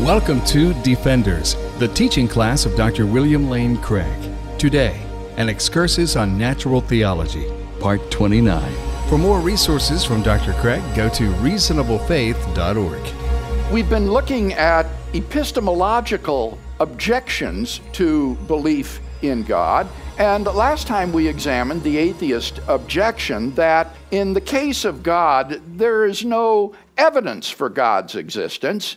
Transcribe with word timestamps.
Welcome 0.00 0.44
to 0.46 0.74
Defenders, 0.82 1.54
the 1.78 1.86
teaching 1.86 2.26
class 2.26 2.66
of 2.66 2.76
Dr. 2.76 3.06
William 3.06 3.48
Lane 3.48 3.76
Craig. 3.76 4.12
Today, 4.58 5.00
an 5.36 5.48
excursus 5.48 6.16
on 6.16 6.36
natural 6.36 6.80
theology, 6.80 7.46
part 7.78 8.10
29. 8.10 8.60
For 9.08 9.16
more 9.16 9.38
resources 9.38 10.04
from 10.04 10.20
Dr. 10.22 10.52
Craig, 10.54 10.82
go 10.96 11.08
to 11.10 11.30
reasonablefaith.org. 11.34 13.72
We've 13.72 13.88
been 13.88 14.10
looking 14.10 14.52
at 14.54 14.86
epistemological 15.14 16.58
objections 16.80 17.80
to 17.92 18.34
belief 18.48 19.00
in 19.22 19.44
God. 19.44 19.86
And 20.18 20.44
last 20.44 20.88
time 20.88 21.12
we 21.12 21.28
examined 21.28 21.84
the 21.84 21.98
atheist 21.98 22.58
objection 22.66 23.54
that 23.54 23.94
in 24.10 24.32
the 24.32 24.40
case 24.40 24.84
of 24.84 25.04
God, 25.04 25.62
there 25.76 26.04
is 26.04 26.24
no 26.24 26.74
evidence 26.98 27.48
for 27.48 27.68
God's 27.68 28.16
existence, 28.16 28.96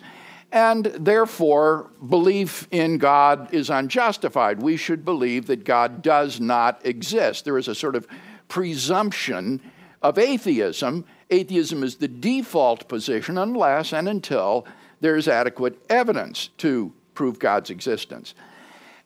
and 0.51 0.85
therefore 0.85 1.89
belief 2.07 2.67
in 2.71 2.97
God 2.97 3.53
is 3.53 3.69
unjustified. 3.69 4.61
We 4.61 4.77
should 4.77 5.03
believe 5.03 5.47
that 5.47 5.65
God 5.65 6.01
does 6.01 6.39
not 6.39 6.85
exist. 6.85 7.45
There 7.45 7.57
is 7.57 7.67
a 7.67 7.75
sort 7.75 7.95
of 7.95 8.07
presumption 8.47 9.61
of 10.01 10.17
atheism. 10.17 11.05
Atheism 11.29 11.83
is 11.83 11.97
the 11.97 12.07
default 12.07 12.87
position 12.87 13.37
unless 13.37 13.93
and 13.93 14.07
until 14.07 14.65
there's 15.01 15.27
adequate 15.27 15.77
evidence 15.89 16.49
to 16.59 16.93
prove 17.13 17.39
God's 17.39 17.69
existence. 17.69 18.33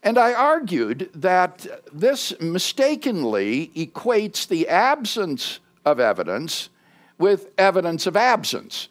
And 0.03 0.17
I 0.17 0.33
argued 0.33 1.09
that 1.15 1.65
this 1.93 2.39
mistakenly 2.39 3.71
equates 3.75 4.47
the 4.47 4.67
absence 4.67 5.59
of 5.85 5.99
evidence 5.99 6.69
with 7.17 7.53
evidence 7.57 8.07
of 8.07 8.17
absence, 8.17 8.87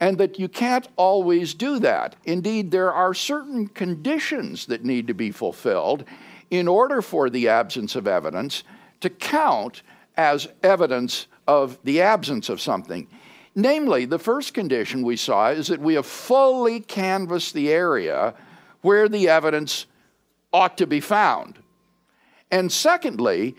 and 0.00 0.18
that 0.18 0.38
you 0.38 0.48
can't 0.48 0.88
always 0.96 1.54
do 1.54 1.78
that. 1.78 2.16
Indeed, 2.24 2.70
there 2.70 2.92
are 2.92 3.14
certain 3.14 3.68
conditions 3.68 4.66
that 4.66 4.84
need 4.84 5.06
to 5.06 5.14
be 5.14 5.30
fulfilled 5.30 6.04
in 6.50 6.68
order 6.68 7.02
for 7.02 7.30
the 7.30 7.48
absence 7.48 7.96
of 7.96 8.06
evidence 8.06 8.62
to 9.00 9.10
count 9.10 9.82
as 10.16 10.48
evidence 10.62 11.26
of 11.46 11.78
the 11.84 12.02
absence 12.02 12.48
of 12.48 12.60
something. 12.60 13.08
Namely, 13.54 14.04
the 14.04 14.18
first 14.18 14.52
condition 14.52 15.02
we 15.02 15.16
saw 15.16 15.48
is 15.48 15.68
that 15.68 15.80
we 15.80 15.94
have 15.94 16.06
fully 16.06 16.80
canvassed 16.80 17.54
the 17.54 17.70
area 17.70 18.34
where 18.82 19.08
the 19.08 19.28
evidence 19.28 19.86
ought 20.52 20.76
to 20.78 20.86
be 20.86 21.00
found. 21.00 21.58
And 22.50 22.70
secondly, 22.70 23.56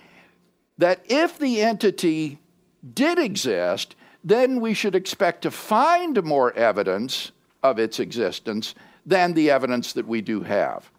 that 0.78 1.02
if 1.10 1.40
the 1.40 1.62
entity 1.62 2.40
did 2.94 3.18
exist, 3.18 3.96
then 4.24 4.60
we 4.60 4.74
should 4.74 4.96
expect 4.96 5.42
to 5.44 5.52
find 5.52 6.24
more 6.24 6.54
evidence 6.54 7.32
of 7.64 7.80
its 7.80 8.00
existence 8.00 8.76
than 9.06 9.34
the 9.34 9.50
evidence 9.50 9.94
that 9.94 10.08
we 10.08 10.22
do 10.22 10.42
have. 10.42 10.90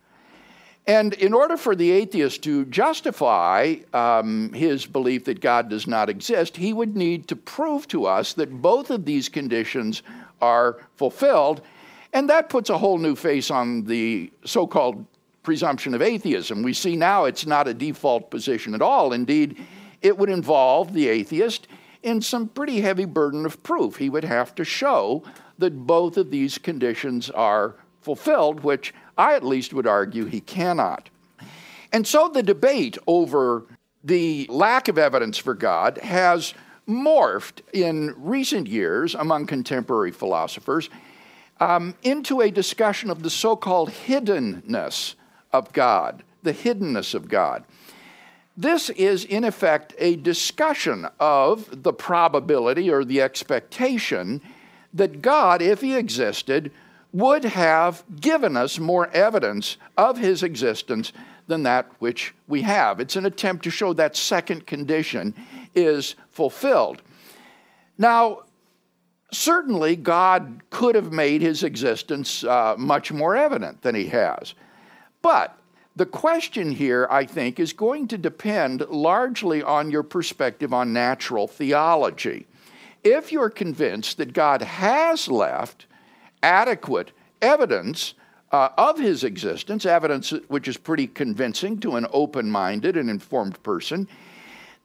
And 0.86 1.12
in 1.12 1.34
order 1.34 1.58
for 1.58 1.77
the 1.77 1.91
atheist 1.91 2.42
to 2.44 2.64
justify 2.64 3.77
um, 3.92 4.50
his 4.55 4.86
belief 4.86 5.27
that 5.27 5.41
God 5.41 5.69
does 5.69 5.86
not 5.86 6.08
exist, 6.08 6.56
he 6.56 6.72
would 6.72 6.97
need 6.97 7.28
to 7.28 7.36
prove 7.36 7.86
to 7.88 8.06
us 8.06 8.33
that 8.34 8.62
both 8.62 8.91
of 8.91 9.05
these 9.05 9.28
conditions 9.28 10.03
are 10.41 10.78
fulfilled. 10.97 11.60
And 12.14 12.30
that 12.30 12.48
puts 12.48 12.70
a 12.70 12.78
whole 12.78 12.97
new 12.97 13.14
face 13.14 13.50
on 13.50 13.84
the 13.84 14.32
so 14.47 14.66
called 14.66 15.05
presumption 15.42 15.92
of 15.92 16.00
atheism. 16.00 16.62
We 16.62 16.72
see 16.72 16.97
now 16.97 17.27
it's 17.27 17.44
not 17.44 17.69
a 17.69 17.75
default 17.75 18.30
position 18.30 18.75
at 18.75 18.80
all. 18.80 19.12
Indeed, 19.12 19.62
it 20.00 20.16
would 20.16 20.30
involve 20.30 20.94
the 20.94 21.08
atheist 21.08 21.69
in 22.02 22.20
some 22.22 22.48
pretty 22.48 22.80
heavy 22.80 23.04
burden 23.04 23.44
of 23.44 23.62
proof. 23.62 23.96
He 23.96 24.08
would 24.08 24.24
have 24.24 24.54
to 24.56 24.64
show 24.64 25.22
that 25.58 25.86
both 25.86 26.16
of 26.16 26.30
these 26.30 26.58
conditions 26.58 27.30
are 27.30 27.74
fulfilled, 28.00 28.60
which 28.60 28.94
I 29.16 29.34
at 29.34 29.44
least 29.44 29.74
would 29.74 29.86
argue 29.86 30.24
he 30.24 30.41
cannot. 30.41 31.10
And 31.92 32.06
so 32.06 32.28
the 32.28 32.42
debate 32.42 32.98
over 33.06 33.64
the 34.04 34.47
lack 34.48 34.88
of 34.88 34.98
evidence 34.98 35.38
for 35.38 35.54
God 35.54 35.98
has 35.98 36.54
morphed 36.88 37.60
in 37.72 38.15
recent 38.16 38.66
years 38.66 39.15
among 39.15 39.47
contemporary 39.47 40.10
philosophers 40.10 40.88
um, 41.60 41.94
into 42.03 42.41
a 42.41 42.50
discussion 42.50 43.10
of 43.10 43.22
the 43.22 43.30
so 43.30 43.56
called 43.56 43.91
hiddenness 43.91 45.15
of 45.53 45.72
God, 45.72 46.22
the 46.42 46.53
hiddenness 46.53 47.15
of 47.15 47.28
God. 47.28 47.65
This 48.60 48.91
is, 48.91 49.24
in 49.24 49.44
effect, 49.44 49.94
a 49.98 50.16
discussion 50.16 51.06
of 51.20 51.84
the 51.84 51.92
probability 51.92 52.91
or 52.91 53.04
the 53.04 53.22
expectation 53.22 54.42
that 54.92 55.22
God, 55.22 55.62
if 55.62 55.80
He 55.80 55.94
existed, 55.94 56.72
would 57.12 57.44
have 57.44 58.02
given 58.20 58.56
us 58.56 58.80
more 58.80 59.08
evidence 59.10 59.76
of 59.97 60.18
His 60.18 60.42
existence 60.42 61.12
than 61.47 61.62
that 61.62 61.88
which 62.00 62.34
we 62.48 62.62
have. 62.62 62.98
It's 62.98 63.14
an 63.14 63.26
attempt 63.26 63.62
to 63.62 63.70
show 63.70 63.92
that 63.92 64.16
second 64.16 64.66
condition 64.66 65.34
is 65.76 66.16
fulfilled. 66.30 67.00
Now, 67.97 68.41
certainly, 69.30 69.94
God 69.94 70.62
could 70.70 70.97
have 70.97 71.12
made 71.12 71.42
His 71.42 71.62
existence 71.62 72.42
uh, 72.42 72.74
much 72.76 73.12
more 73.12 73.36
evident 73.36 73.82
than 73.82 73.94
He 73.94 74.08
has. 74.08 74.54
But 75.22 75.57
the 75.98 76.06
question 76.06 76.70
here, 76.70 77.09
I 77.10 77.25
think, 77.25 77.59
is 77.59 77.72
going 77.72 78.06
to 78.09 78.19
depend 78.19 78.82
largely 78.88 79.64
on 79.64 79.91
your 79.91 80.04
perspective 80.04 80.72
on 80.72 80.92
natural 80.92 81.48
theology. 81.48 82.47
If 83.03 83.32
you're 83.32 83.50
convinced 83.50 84.16
that 84.19 84.32
God 84.32 84.62
has 84.62 85.26
left 85.26 85.86
adequate 86.41 87.10
evidence 87.42 88.14
uh, 88.53 88.69
of 88.78 89.00
his 89.00 89.25
existence, 89.25 89.84
evidence 89.84 90.31
which 90.47 90.69
is 90.69 90.76
pretty 90.76 91.09
convincing 91.09 91.81
to 91.81 91.97
an 91.97 92.06
open 92.12 92.48
minded 92.48 92.97
and 92.97 93.10
informed 93.10 93.60
person, 93.65 94.06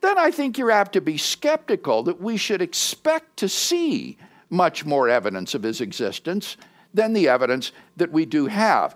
then 0.01 0.17
I 0.17 0.31
think 0.31 0.57
you're 0.57 0.71
apt 0.71 0.93
to 0.93 1.01
be 1.01 1.19
skeptical 1.19 2.01
that 2.03 2.21
we 2.21 2.37
should 2.37 2.61
expect 2.61 3.37
to 3.37 3.47
see 3.47 4.17
much 4.49 4.83
more 4.83 5.09
evidence 5.09 5.53
of 5.53 5.61
his 5.61 5.79
existence 5.79 6.57
than 6.91 7.13
the 7.13 7.29
evidence 7.29 7.71
that 7.97 8.11
we 8.11 8.25
do 8.25 8.47
have. 8.47 8.95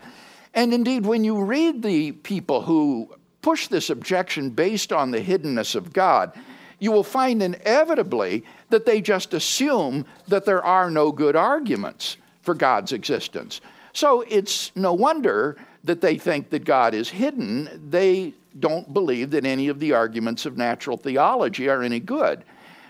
And 0.57 0.73
indeed, 0.73 1.05
when 1.05 1.23
you 1.23 1.43
read 1.43 1.83
the 1.83 2.13
people 2.13 2.63
who 2.63 3.13
push 3.43 3.67
this 3.67 3.91
objection 3.91 4.49
based 4.49 4.91
on 4.91 5.11
the 5.11 5.21
hiddenness 5.21 5.75
of 5.75 5.93
God, 5.93 6.33
you 6.79 6.91
will 6.91 7.03
find 7.03 7.43
inevitably 7.43 8.43
that 8.71 8.83
they 8.83 8.99
just 8.99 9.35
assume 9.35 10.03
that 10.27 10.45
there 10.45 10.65
are 10.65 10.89
no 10.89 11.11
good 11.11 11.35
arguments 11.35 12.17
for 12.41 12.55
God's 12.55 12.91
existence. 12.91 13.61
So 13.93 14.21
it's 14.27 14.75
no 14.75 14.93
wonder 14.93 15.57
that 15.83 16.01
they 16.01 16.17
think 16.17 16.49
that 16.49 16.65
God 16.65 16.95
is 16.95 17.07
hidden. 17.07 17.89
They 17.91 18.33
don't 18.59 18.91
believe 18.91 19.29
that 19.31 19.45
any 19.45 19.67
of 19.67 19.79
the 19.79 19.93
arguments 19.93 20.47
of 20.47 20.57
natural 20.57 20.97
theology 20.97 21.69
are 21.69 21.83
any 21.83 21.99
good. 21.99 22.43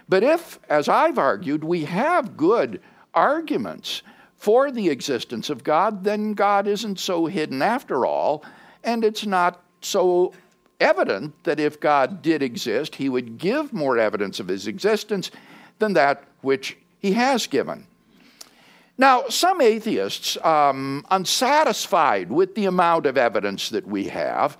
But 0.07 0.23
if, 0.23 0.57
as 0.69 0.87
I've 0.87 1.17
argued, 1.17 1.65
we 1.65 1.83
have 1.83 2.37
good 2.37 2.79
arguments 3.13 4.03
for 4.37 4.71
the 4.71 4.89
existence 4.89 5.49
of 5.49 5.63
God, 5.63 6.03
then 6.03 6.33
God 6.33 6.67
isn't 6.67 6.99
so 6.99 7.25
hidden 7.25 7.61
after 7.61 8.05
all, 8.05 8.43
and 8.83 9.03
it's 9.03 9.25
not 9.25 9.63
so 9.81 10.33
evident 10.79 11.33
that 11.43 11.59
if 11.59 11.79
God 11.79 12.21
did 12.21 12.43
exist, 12.43 12.95
he 12.95 13.09
would 13.09 13.37
give 13.37 13.73
more 13.73 13.97
evidence 13.97 14.39
of 14.39 14.47
his 14.47 14.67
existence 14.67 15.31
than 15.79 15.93
that 15.93 16.23
which 16.41 16.77
he 16.99 17.13
has 17.13 17.47
given. 17.47 17.87
Now, 18.97 19.27
some 19.27 19.61
atheists, 19.61 20.37
um, 20.43 21.05
unsatisfied 21.11 22.31
with 22.31 22.55
the 22.55 22.65
amount 22.65 23.05
of 23.05 23.17
evidence 23.17 23.69
that 23.69 23.85
we 23.85 24.05
have, 24.05 24.57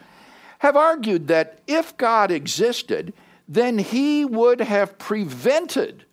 have 0.59 0.75
argued 0.75 1.27
that 1.27 1.59
if 1.67 1.95
God 1.97 2.31
existed, 2.31 3.13
then 3.47 3.77
he 3.77 4.25
would 4.25 4.59
have 4.59 4.97
prevented 4.97 6.05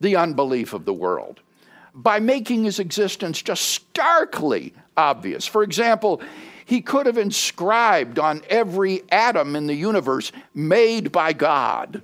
the 0.00 0.16
unbelief 0.16 0.72
of 0.72 0.84
the 0.84 0.92
world 0.92 1.40
by 1.96 2.20
making 2.20 2.64
his 2.64 2.78
existence 2.78 3.40
just 3.40 3.62
starkly 3.62 4.74
obvious. 4.98 5.46
For 5.46 5.62
example, 5.62 6.20
he 6.66 6.82
could 6.82 7.06
have 7.06 7.16
inscribed 7.16 8.18
on 8.18 8.42
every 8.50 9.02
atom 9.10 9.56
in 9.56 9.66
the 9.66 9.74
universe, 9.74 10.30
made 10.54 11.10
by 11.10 11.32
God. 11.32 12.02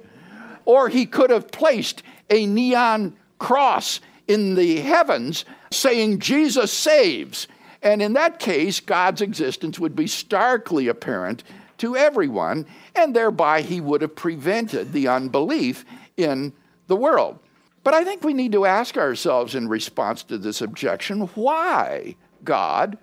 Or 0.64 0.88
he 0.88 1.04
could 1.04 1.30
have 1.30 1.50
placed 1.50 2.02
a 2.30 2.46
neon 2.46 3.14
cross 3.38 4.00
in 4.26 4.54
the 4.54 4.80
heavens 4.80 5.44
saying, 5.70 6.20
Jesus 6.20 6.72
saves. 6.72 7.46
And 7.82 8.00
in 8.00 8.14
that 8.14 8.38
case, 8.38 8.80
God's 8.80 9.20
existence 9.20 9.78
would 9.78 9.94
be 9.94 10.06
starkly 10.06 10.88
apparent 10.88 11.42
to 11.78 11.96
everyone, 11.96 12.64
and 12.94 13.14
thereby 13.14 13.60
he 13.60 13.80
would 13.80 14.00
have 14.02 14.14
prevented 14.14 14.92
the 14.92 15.08
unbelief 15.08 15.84
in 16.16 16.52
the 16.86 16.96
world. 16.96 17.40
But 17.84 17.94
I 17.94 18.04
think 18.04 18.22
we 18.22 18.34
need 18.34 18.52
to 18.52 18.64
ask 18.64 18.96
ourselves 18.96 19.54
in 19.54 19.68
response 19.68 20.22
to 20.24 20.38
this 20.38 20.60
objection 20.60 21.22
why 21.34 22.16
God 22.44 22.98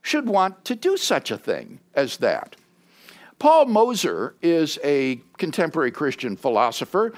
should 0.00 0.28
want 0.28 0.64
to 0.64 0.74
do 0.74 0.96
such 0.96 1.30
a 1.30 1.38
thing 1.38 1.80
as 1.94 2.18
that. 2.18 2.56
Paul 3.38 3.66
Moser 3.66 4.34
is 4.40 4.78
a 4.84 5.20
contemporary 5.38 5.90
Christian 5.90 6.36
philosopher 6.36 7.12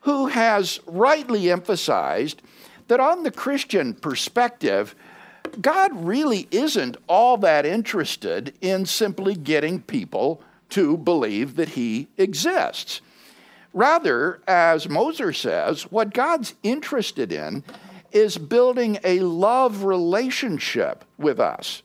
who 0.00 0.26
has 0.28 0.80
rightly 0.86 1.50
emphasized 1.50 2.42
that 2.88 2.98
on 2.98 3.22
the 3.22 3.30
Christian 3.30 3.94
perspective, 3.94 4.96
God 5.60 5.92
really 5.94 6.48
isn't 6.50 6.96
all 7.08 7.36
that 7.38 7.66
interested 7.66 8.54
in 8.60 8.86
simply 8.86 9.34
getting 9.34 9.80
people 9.82 10.42
to 10.70 10.96
believe 10.96 11.56
that 11.56 11.70
He 11.70 12.08
exists. 12.16 13.00
Rather, 13.72 14.40
as 14.48 14.88
Moser 14.88 15.32
says, 15.32 15.82
what 15.90 16.12
God's 16.12 16.54
interested 16.62 17.32
in 17.32 17.62
is 18.12 18.36
building 18.36 18.98
a 19.04 19.20
love 19.20 19.84
relationship 19.84 21.04
with 21.16 21.38
us, 21.38 21.82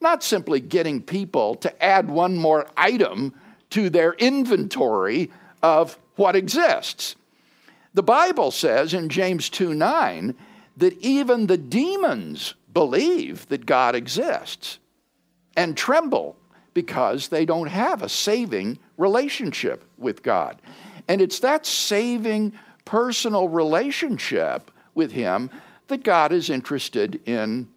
not 0.00 0.24
simply 0.24 0.60
getting 0.60 1.02
people 1.02 1.54
to 1.56 1.82
add 1.82 2.08
one 2.08 2.36
more 2.36 2.66
item 2.76 3.34
to 3.70 3.90
their 3.90 4.14
inventory 4.14 5.30
of 5.62 5.98
what 6.16 6.34
exists. 6.34 7.16
The 7.92 8.02
Bible 8.02 8.50
says 8.50 8.94
in 8.94 9.08
James 9.08 9.50
2 9.50 9.74
9 9.74 10.34
that 10.76 10.98
even 11.00 11.46
the 11.46 11.58
demons 11.58 12.54
believe 12.72 13.48
that 13.48 13.66
God 13.66 13.94
exists 13.94 14.78
and 15.56 15.76
tremble 15.76 16.36
because 16.74 17.28
they 17.28 17.44
don't 17.44 17.66
have 17.66 18.02
a 18.02 18.08
saving 18.08 18.78
relationship 18.96 19.84
with 19.96 20.22
God. 20.22 20.60
And 21.08 21.20
it's 21.20 21.40
that 21.40 21.66
saving 21.66 22.52
personal 22.84 23.48
relationship 23.48 24.70
with 24.94 25.12
Him 25.12 25.50
that 25.88 26.04
God 26.04 26.32
is 26.32 26.50
interested 26.50 27.20
in 27.26 27.68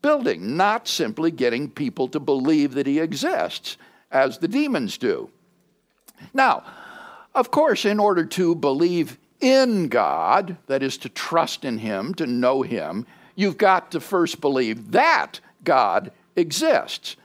building, 0.00 0.56
not 0.56 0.88
simply 0.88 1.30
getting 1.30 1.70
people 1.70 2.08
to 2.08 2.18
believe 2.18 2.74
that 2.74 2.86
He 2.86 2.98
exists, 2.98 3.76
as 4.10 4.38
the 4.38 4.48
demons 4.48 4.98
do. 4.98 5.30
Now, 6.34 6.64
of 7.34 7.50
course, 7.50 7.84
in 7.84 7.98
order 7.98 8.24
to 8.26 8.54
believe 8.54 9.18
in 9.40 9.88
God, 9.88 10.56
that 10.66 10.82
is 10.82 10.98
to 10.98 11.08
trust 11.08 11.64
in 11.64 11.78
Him, 11.78 12.14
to 12.14 12.26
know 12.26 12.62
Him, 12.62 13.06
you've 13.34 13.58
got 13.58 13.90
to 13.92 14.00
first 14.00 14.40
believe 14.40 14.92
that 14.92 15.40
God 15.64 16.12
exists. 16.36 17.16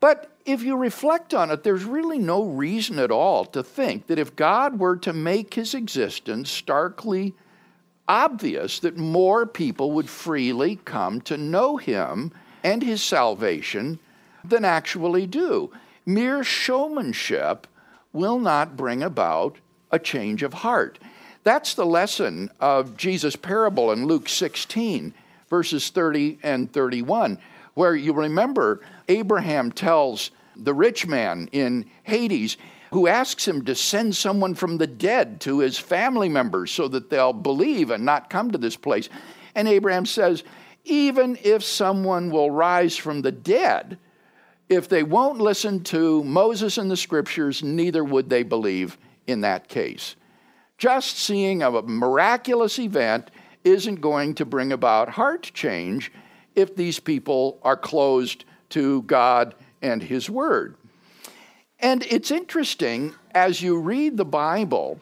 But 0.00 0.29
if 0.44 0.62
you 0.62 0.76
reflect 0.76 1.34
on 1.34 1.50
it, 1.50 1.62
there's 1.62 1.84
really 1.84 2.18
no 2.18 2.44
reason 2.44 2.98
at 2.98 3.10
all 3.10 3.44
to 3.46 3.62
think 3.62 4.06
that 4.06 4.18
if 4.18 4.36
God 4.36 4.78
were 4.78 4.96
to 4.98 5.12
make 5.12 5.54
his 5.54 5.74
existence 5.74 6.50
starkly 6.50 7.34
obvious, 8.08 8.80
that 8.80 8.96
more 8.96 9.46
people 9.46 9.92
would 9.92 10.08
freely 10.08 10.76
come 10.84 11.20
to 11.22 11.36
know 11.36 11.76
him 11.76 12.32
and 12.64 12.82
his 12.82 13.02
salvation 13.02 13.98
than 14.44 14.64
actually 14.64 15.26
do. 15.26 15.70
Mere 16.04 16.42
showmanship 16.42 17.66
will 18.12 18.38
not 18.38 18.76
bring 18.76 19.02
about 19.02 19.56
a 19.90 19.98
change 19.98 20.42
of 20.42 20.54
heart. 20.54 20.98
That's 21.42 21.74
the 21.74 21.86
lesson 21.86 22.50
of 22.60 22.96
Jesus' 22.96 23.36
parable 23.36 23.92
in 23.92 24.06
Luke 24.06 24.28
16, 24.28 25.14
verses 25.48 25.90
30 25.90 26.38
and 26.42 26.72
31, 26.72 27.38
where 27.74 27.94
you 27.94 28.12
remember 28.12 28.80
Abraham 29.08 29.72
tells 29.72 30.30
the 30.56 30.74
rich 30.74 31.06
man 31.06 31.48
in 31.52 31.90
Hades, 32.02 32.56
who 32.92 33.06
asks 33.06 33.46
him 33.46 33.64
to 33.64 33.74
send 33.74 34.16
someone 34.16 34.54
from 34.54 34.78
the 34.78 34.86
dead 34.86 35.40
to 35.42 35.60
his 35.60 35.78
family 35.78 36.28
members 36.28 36.70
so 36.70 36.88
that 36.88 37.08
they'll 37.08 37.32
believe 37.32 37.90
and 37.90 38.04
not 38.04 38.30
come 38.30 38.50
to 38.50 38.58
this 38.58 38.76
place. 38.76 39.08
And 39.54 39.68
Abraham 39.68 40.06
says, 40.06 40.42
even 40.84 41.38
if 41.42 41.62
someone 41.62 42.30
will 42.30 42.50
rise 42.50 42.96
from 42.96 43.22
the 43.22 43.32
dead, 43.32 43.98
if 44.68 44.88
they 44.88 45.02
won't 45.02 45.40
listen 45.40 45.82
to 45.84 46.24
Moses 46.24 46.78
and 46.78 46.90
the 46.90 46.96
scriptures, 46.96 47.62
neither 47.62 48.04
would 48.04 48.30
they 48.30 48.42
believe 48.42 48.98
in 49.26 49.40
that 49.42 49.68
case. 49.68 50.16
Just 50.78 51.18
seeing 51.18 51.62
a 51.62 51.82
miraculous 51.82 52.78
event 52.78 53.30
isn't 53.64 54.00
going 54.00 54.34
to 54.34 54.44
bring 54.44 54.72
about 54.72 55.10
heart 55.10 55.50
change 55.52 56.10
if 56.54 56.76
these 56.76 57.00
people 57.00 57.58
are 57.62 57.76
closed 57.76 58.44
to 58.70 59.02
God 59.02 59.54
and 59.82 60.02
His 60.02 60.28
Word. 60.28 60.76
And 61.78 62.04
it's 62.04 62.30
interesting 62.30 63.14
as 63.34 63.62
you 63.62 63.80
read 63.80 64.16
the 64.16 64.24
Bible 64.24 65.00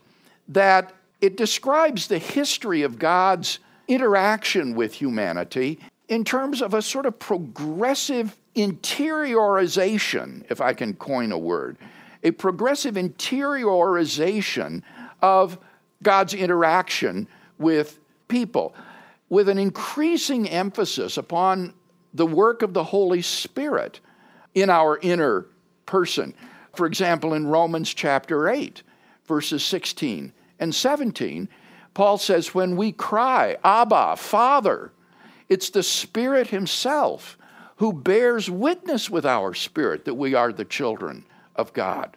that 0.49 0.93
it 1.21 1.37
describes 1.37 2.07
the 2.07 2.19
history 2.19 2.83
of 2.83 2.99
God's 2.99 3.59
interaction 3.89 4.75
with 4.75 4.95
humanity 4.95 5.81
in 6.09 6.25
terms 6.25 6.63
of 6.63 6.75
a 6.75 6.83
sort 6.83 7.07
of 7.07 7.19
progressive 7.19 8.37
interiorization, 8.55 10.45
if 10.51 10.61
I 10.61 10.73
can 10.73 10.95
coin 10.95 11.33
a 11.33 11.39
word, 11.39 11.77
a 12.23 12.31
progressive 12.31 12.95
interiorization 12.95 14.83
of 15.21 15.59
God's 16.03 16.35
interaction 16.35 17.29
with 17.59 17.99
people, 18.29 18.75
with 19.29 19.49
an 19.49 19.59
increasing 19.59 20.49
emphasis 20.49 21.17
upon 21.17 21.75
the 22.15 22.27
work 22.27 22.63
of 22.63 22.73
the 22.73 22.85
Holy 22.85 23.23
Spirit 23.23 24.01
in 24.55 24.71
our 24.71 24.99
inner 24.99 25.47
person. 25.87 26.35
For 26.75 26.87
example, 26.87 27.35
in 27.35 27.47
Romans 27.47 27.93
chapter 27.93 28.49
8, 28.49 28.83
verses 29.27 29.65
16 29.65 30.33
and 30.59 30.75
17, 30.75 31.49
Paul 31.95 32.19
says, 32.19 32.55
When 32.55 32.77
we 32.77 32.93
cry, 32.93 33.57
Abba, 33.65 34.17
Father, 34.17 34.93
it's 35.49 35.71
the 35.71 35.83
Spirit 35.83 36.49
Himself 36.49 37.37
who 37.79 37.93
bears 37.93 38.51
witness 38.51 39.09
with 39.09 39.25
our 39.25 39.55
spirit 39.55 40.05
that 40.05 40.15
we 40.15 40.35
are 40.35 40.53
the 40.53 40.65
children 40.65 41.25
of 41.55 41.73
God. 41.73 42.17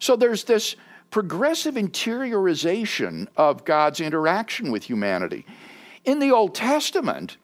So 0.00 0.16
there's 0.16 0.44
this 0.44 0.74
progressive 1.10 1.76
interiorization 1.76 3.28
of 3.36 3.64
God's 3.64 4.00
interaction 4.00 4.72
with 4.72 4.82
humanity. 4.82 5.46
In 6.04 6.18
the 6.18 6.32
Old 6.32 6.54
Testament, 6.54 7.36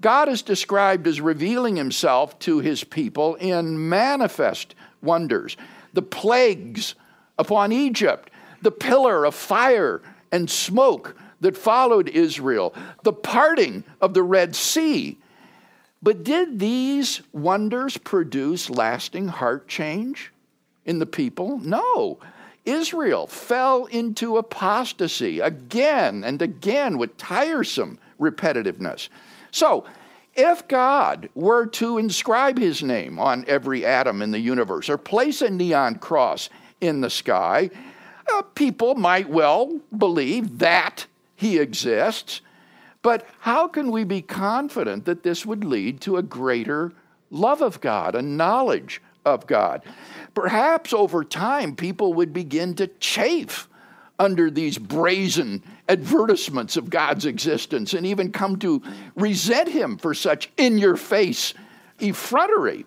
God 0.00 0.28
is 0.28 0.42
described 0.42 1.06
as 1.06 1.20
revealing 1.20 1.76
himself 1.76 2.38
to 2.40 2.58
his 2.58 2.84
people 2.84 3.34
in 3.36 3.88
manifest 3.88 4.74
wonders. 5.02 5.56
The 5.92 6.02
plagues 6.02 6.94
upon 7.38 7.70
Egypt, 7.72 8.30
the 8.62 8.70
pillar 8.70 9.24
of 9.24 9.34
fire 9.34 10.02
and 10.30 10.50
smoke 10.50 11.16
that 11.40 11.56
followed 11.56 12.08
Israel, 12.08 12.74
the 13.02 13.12
parting 13.12 13.84
of 14.00 14.14
the 14.14 14.22
Red 14.22 14.56
Sea. 14.56 15.18
But 16.02 16.24
did 16.24 16.58
these 16.58 17.22
wonders 17.32 17.96
produce 17.96 18.70
lasting 18.70 19.28
heart 19.28 19.68
change 19.68 20.32
in 20.84 20.98
the 20.98 21.06
people? 21.06 21.58
No. 21.58 22.18
Israel 22.64 23.26
fell 23.26 23.86
into 23.86 24.36
apostasy 24.36 25.40
again 25.40 26.22
and 26.22 26.40
again 26.40 26.98
with 26.98 27.16
tiresome 27.16 27.98
repetitiveness. 28.20 29.08
So, 29.50 29.84
if 30.34 30.66
God 30.66 31.28
were 31.34 31.66
to 31.66 31.98
inscribe 31.98 32.58
his 32.58 32.82
name 32.82 33.18
on 33.18 33.44
every 33.46 33.84
atom 33.84 34.22
in 34.22 34.30
the 34.30 34.38
universe 34.38 34.88
or 34.88 34.96
place 34.96 35.42
a 35.42 35.50
neon 35.50 35.96
cross 35.96 36.48
in 36.80 37.02
the 37.02 37.10
sky, 37.10 37.68
uh, 38.32 38.42
people 38.54 38.94
might 38.94 39.28
well 39.28 39.80
believe 39.96 40.58
that 40.58 41.06
he 41.36 41.58
exists. 41.58 42.40
But 43.02 43.26
how 43.40 43.68
can 43.68 43.90
we 43.90 44.04
be 44.04 44.22
confident 44.22 45.04
that 45.04 45.22
this 45.22 45.44
would 45.44 45.64
lead 45.64 46.00
to 46.02 46.16
a 46.16 46.22
greater 46.22 46.92
love 47.30 47.60
of 47.60 47.80
God, 47.80 48.14
a 48.14 48.22
knowledge 48.22 49.02
of 49.24 49.46
God? 49.46 49.82
Perhaps 50.34 50.92
over 50.92 51.24
time, 51.24 51.76
people 51.76 52.14
would 52.14 52.32
begin 52.32 52.74
to 52.74 52.86
chafe 52.86 53.68
under 54.18 54.50
these 54.50 54.78
brazen 54.78 55.62
advertisements 55.88 56.76
of 56.76 56.90
God's 56.90 57.26
existence 57.26 57.92
and 57.92 58.06
even 58.06 58.30
come 58.30 58.58
to 58.60 58.82
resent 59.16 59.68
him 59.68 59.98
for 59.98 60.14
such 60.14 60.50
in 60.56 60.78
your 60.78 60.96
face 60.96 61.54
effrontery. 62.00 62.86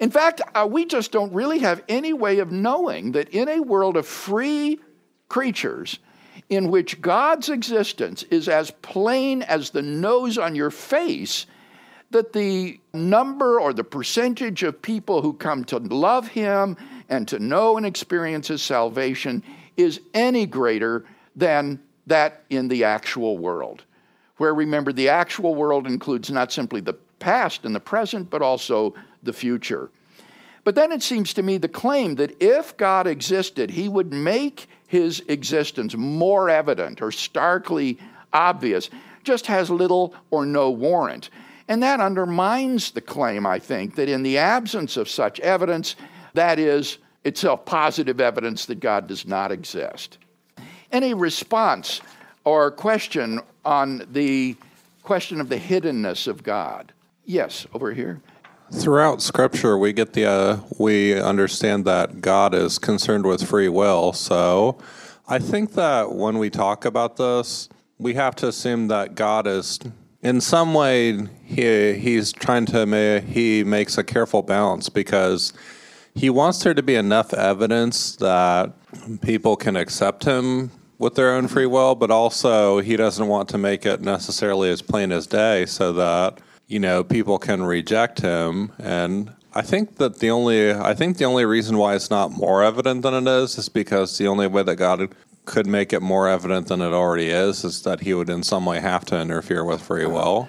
In 0.00 0.10
fact, 0.10 0.40
uh, 0.54 0.66
we 0.68 0.86
just 0.86 1.12
don't 1.12 1.32
really 1.32 1.60
have 1.60 1.82
any 1.88 2.12
way 2.12 2.38
of 2.38 2.50
knowing 2.50 3.12
that 3.12 3.28
in 3.28 3.48
a 3.48 3.60
world 3.60 3.96
of 3.96 4.06
free 4.06 4.80
creatures, 5.28 5.98
in 6.48 6.70
which 6.70 7.00
God's 7.00 7.48
existence 7.48 8.22
is 8.24 8.48
as 8.48 8.70
plain 8.70 9.42
as 9.42 9.70
the 9.70 9.82
nose 9.82 10.36
on 10.36 10.54
your 10.54 10.70
face, 10.70 11.46
that 12.14 12.32
the 12.32 12.78
number 12.92 13.60
or 13.60 13.72
the 13.72 13.82
percentage 13.82 14.62
of 14.62 14.80
people 14.80 15.20
who 15.20 15.32
come 15.32 15.64
to 15.64 15.78
love 15.78 16.28
Him 16.28 16.76
and 17.08 17.26
to 17.26 17.40
know 17.40 17.76
and 17.76 17.84
experience 17.84 18.46
His 18.48 18.62
salvation 18.62 19.42
is 19.76 20.00
any 20.14 20.46
greater 20.46 21.04
than 21.34 21.80
that 22.06 22.44
in 22.50 22.68
the 22.68 22.84
actual 22.84 23.36
world. 23.36 23.82
Where 24.36 24.54
remember, 24.54 24.92
the 24.92 25.08
actual 25.08 25.56
world 25.56 25.88
includes 25.88 26.30
not 26.30 26.52
simply 26.52 26.80
the 26.80 26.94
past 27.18 27.64
and 27.64 27.74
the 27.74 27.80
present, 27.80 28.30
but 28.30 28.42
also 28.42 28.94
the 29.24 29.32
future. 29.32 29.90
But 30.62 30.76
then 30.76 30.92
it 30.92 31.02
seems 31.02 31.34
to 31.34 31.42
me 31.42 31.58
the 31.58 31.68
claim 31.68 32.14
that 32.14 32.40
if 32.40 32.76
God 32.76 33.08
existed, 33.08 33.70
he 33.70 33.88
would 33.88 34.12
make 34.12 34.68
his 34.86 35.20
existence 35.26 35.96
more 35.96 36.48
evident 36.48 37.02
or 37.02 37.10
starkly 37.10 37.98
obvious 38.32 38.88
just 39.24 39.46
has 39.46 39.68
little 39.68 40.14
or 40.30 40.46
no 40.46 40.70
warrant. 40.70 41.30
And 41.68 41.82
that 41.82 42.00
undermines 42.00 42.90
the 42.90 43.00
claim, 43.00 43.46
I 43.46 43.58
think, 43.58 43.94
that 43.94 44.08
in 44.08 44.22
the 44.22 44.38
absence 44.38 44.96
of 44.96 45.08
such 45.08 45.40
evidence, 45.40 45.96
that 46.34 46.58
is 46.58 46.98
itself 47.24 47.64
positive 47.64 48.20
evidence 48.20 48.66
that 48.66 48.80
God 48.80 49.06
does 49.06 49.26
not 49.26 49.50
exist. 49.50 50.18
Any 50.92 51.14
response 51.14 52.02
or 52.44 52.70
question 52.70 53.40
on 53.64 54.06
the 54.12 54.56
question 55.02 55.40
of 55.40 55.48
the 55.48 55.56
hiddenness 55.56 56.26
of 56.26 56.42
God. 56.42 56.92
Yes, 57.24 57.66
over 57.72 57.92
here. 57.92 58.20
Throughout 58.72 59.22
Scripture, 59.22 59.78
we 59.78 59.92
get 59.92 60.14
the 60.14 60.26
uh, 60.26 60.58
we 60.78 61.18
understand 61.18 61.84
that 61.84 62.20
God 62.20 62.54
is 62.54 62.78
concerned 62.78 63.24
with 63.26 63.46
free 63.46 63.68
will. 63.68 64.12
So, 64.12 64.78
I 65.28 65.38
think 65.38 65.72
that 65.74 66.12
when 66.12 66.38
we 66.38 66.50
talk 66.50 66.84
about 66.84 67.16
this, 67.16 67.68
we 67.98 68.14
have 68.14 68.34
to 68.36 68.48
assume 68.48 68.88
that 68.88 69.14
God 69.14 69.46
is, 69.46 69.78
in 70.24 70.40
some 70.40 70.72
way, 70.72 71.18
he 71.44 71.92
he's 71.92 72.32
trying 72.32 72.66
to 72.66 72.86
ma- 72.86 73.20
he 73.20 73.62
makes 73.62 73.98
a 73.98 74.02
careful 74.02 74.42
balance 74.42 74.88
because 74.88 75.52
he 76.14 76.30
wants 76.30 76.62
there 76.62 76.74
to 76.74 76.82
be 76.82 76.94
enough 76.94 77.34
evidence 77.34 78.16
that 78.16 78.72
people 79.20 79.54
can 79.54 79.76
accept 79.76 80.24
him 80.24 80.70
with 80.98 81.14
their 81.14 81.34
own 81.34 81.46
free 81.46 81.66
will, 81.66 81.94
but 81.94 82.10
also 82.10 82.78
he 82.78 82.96
doesn't 82.96 83.26
want 83.26 83.50
to 83.50 83.58
make 83.58 83.84
it 83.84 84.00
necessarily 84.00 84.70
as 84.70 84.80
plain 84.80 85.12
as 85.12 85.26
day 85.26 85.66
so 85.66 85.92
that 85.92 86.38
you 86.68 86.80
know 86.80 87.04
people 87.04 87.38
can 87.38 87.62
reject 87.62 88.20
him. 88.22 88.72
And 88.78 89.30
I 89.52 89.60
think 89.60 89.96
that 89.96 90.20
the 90.20 90.30
only 90.30 90.72
I 90.72 90.94
think 90.94 91.18
the 91.18 91.26
only 91.26 91.44
reason 91.44 91.76
why 91.76 91.94
it's 91.96 92.10
not 92.10 92.32
more 92.32 92.64
evident 92.64 93.02
than 93.02 93.12
it 93.12 93.30
is 93.30 93.58
is 93.58 93.68
because 93.68 94.16
the 94.16 94.28
only 94.28 94.46
way 94.46 94.62
that 94.62 94.76
God 94.76 95.14
could 95.44 95.66
make 95.66 95.92
it 95.92 96.00
more 96.00 96.28
evident 96.28 96.68
than 96.68 96.80
it 96.80 96.92
already 96.92 97.28
is 97.28 97.64
is 97.64 97.82
that 97.82 98.00
he 98.00 98.14
would 98.14 98.30
in 98.30 98.42
some 98.42 98.64
way 98.64 98.80
have 98.80 99.04
to 99.04 99.20
interfere 99.20 99.64
with 99.64 99.82
free 99.82 100.06
will. 100.06 100.48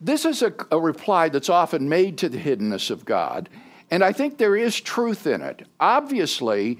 This 0.00 0.24
is 0.24 0.42
a, 0.42 0.52
a 0.70 0.80
reply 0.80 1.28
that's 1.28 1.48
often 1.48 1.88
made 1.88 2.18
to 2.18 2.28
the 2.28 2.38
hiddenness 2.38 2.90
of 2.90 3.04
God, 3.04 3.48
and 3.90 4.02
I 4.02 4.12
think 4.12 4.38
there 4.38 4.56
is 4.56 4.80
truth 4.80 5.26
in 5.26 5.42
it. 5.42 5.66
Obviously, 5.78 6.78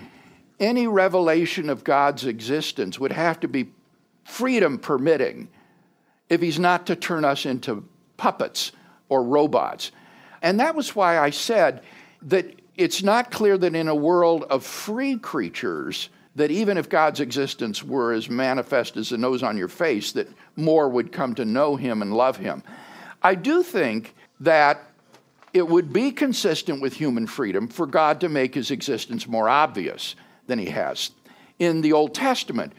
any 0.59 0.87
revelation 0.87 1.71
of 1.71 1.85
God's 1.85 2.25
existence 2.25 2.99
would 2.99 3.13
have 3.13 3.41
to 3.41 3.49
be 3.49 3.71
freedom 4.25 4.79
permitting 4.79 5.49
if 6.29 6.41
he's 6.41 6.59
not 6.59 6.87
to 6.87 6.97
turn 6.97 7.25
us 7.25 7.45
into 7.45 7.85
puppets 8.17 8.73
or 9.09 9.23
robots. 9.23 9.93
And 10.41 10.59
that 10.61 10.75
was 10.75 10.97
why 10.97 11.19
I 11.19 11.31
said 11.31 11.83
that 12.23 12.61
it's 12.77 13.03
not 13.03 13.31
clear 13.31 13.59
that 13.59 13.75
in 13.75 13.89
a 13.89 13.95
world 13.95 14.45
of 14.45 14.65
free 14.65 15.19
creatures, 15.19 16.09
that 16.35 16.51
even 16.51 16.79
if 16.79 16.89
God's 16.89 17.21
existence 17.21 17.83
were 17.83 18.13
as 18.13 18.31
manifest 18.31 18.97
as 18.97 19.11
the 19.11 19.19
nose 19.19 19.43
on 19.43 19.59
your 19.59 19.69
face, 19.69 20.13
that 20.13 20.29
more 20.57 20.89
would 20.89 21.13
come 21.13 21.35
to 21.35 21.45
know 21.45 21.77
him 21.77 22.03
and 22.03 22.15
love 22.15 22.39
him. 22.39 22.63
I 23.23 23.35
do 23.35 23.63
think 23.63 24.15
that 24.41 24.83
it 25.53 25.69
would 25.69 25.93
be 25.93 26.11
consistent 26.11 26.81
with 26.81 26.95
human 26.95 27.27
freedom 27.27 27.69
for 27.69 27.87
God 27.87 28.21
to 28.21 28.29
make 28.29 28.55
his 28.55 28.71
existence 28.71 29.29
more 29.29 29.49
obvious 29.49 30.17
than 30.47 30.59
he 30.59 30.67
has. 30.67 31.11
In 31.59 31.83
the 31.83 31.93
Old 31.93 32.15
Testament, 32.15 32.73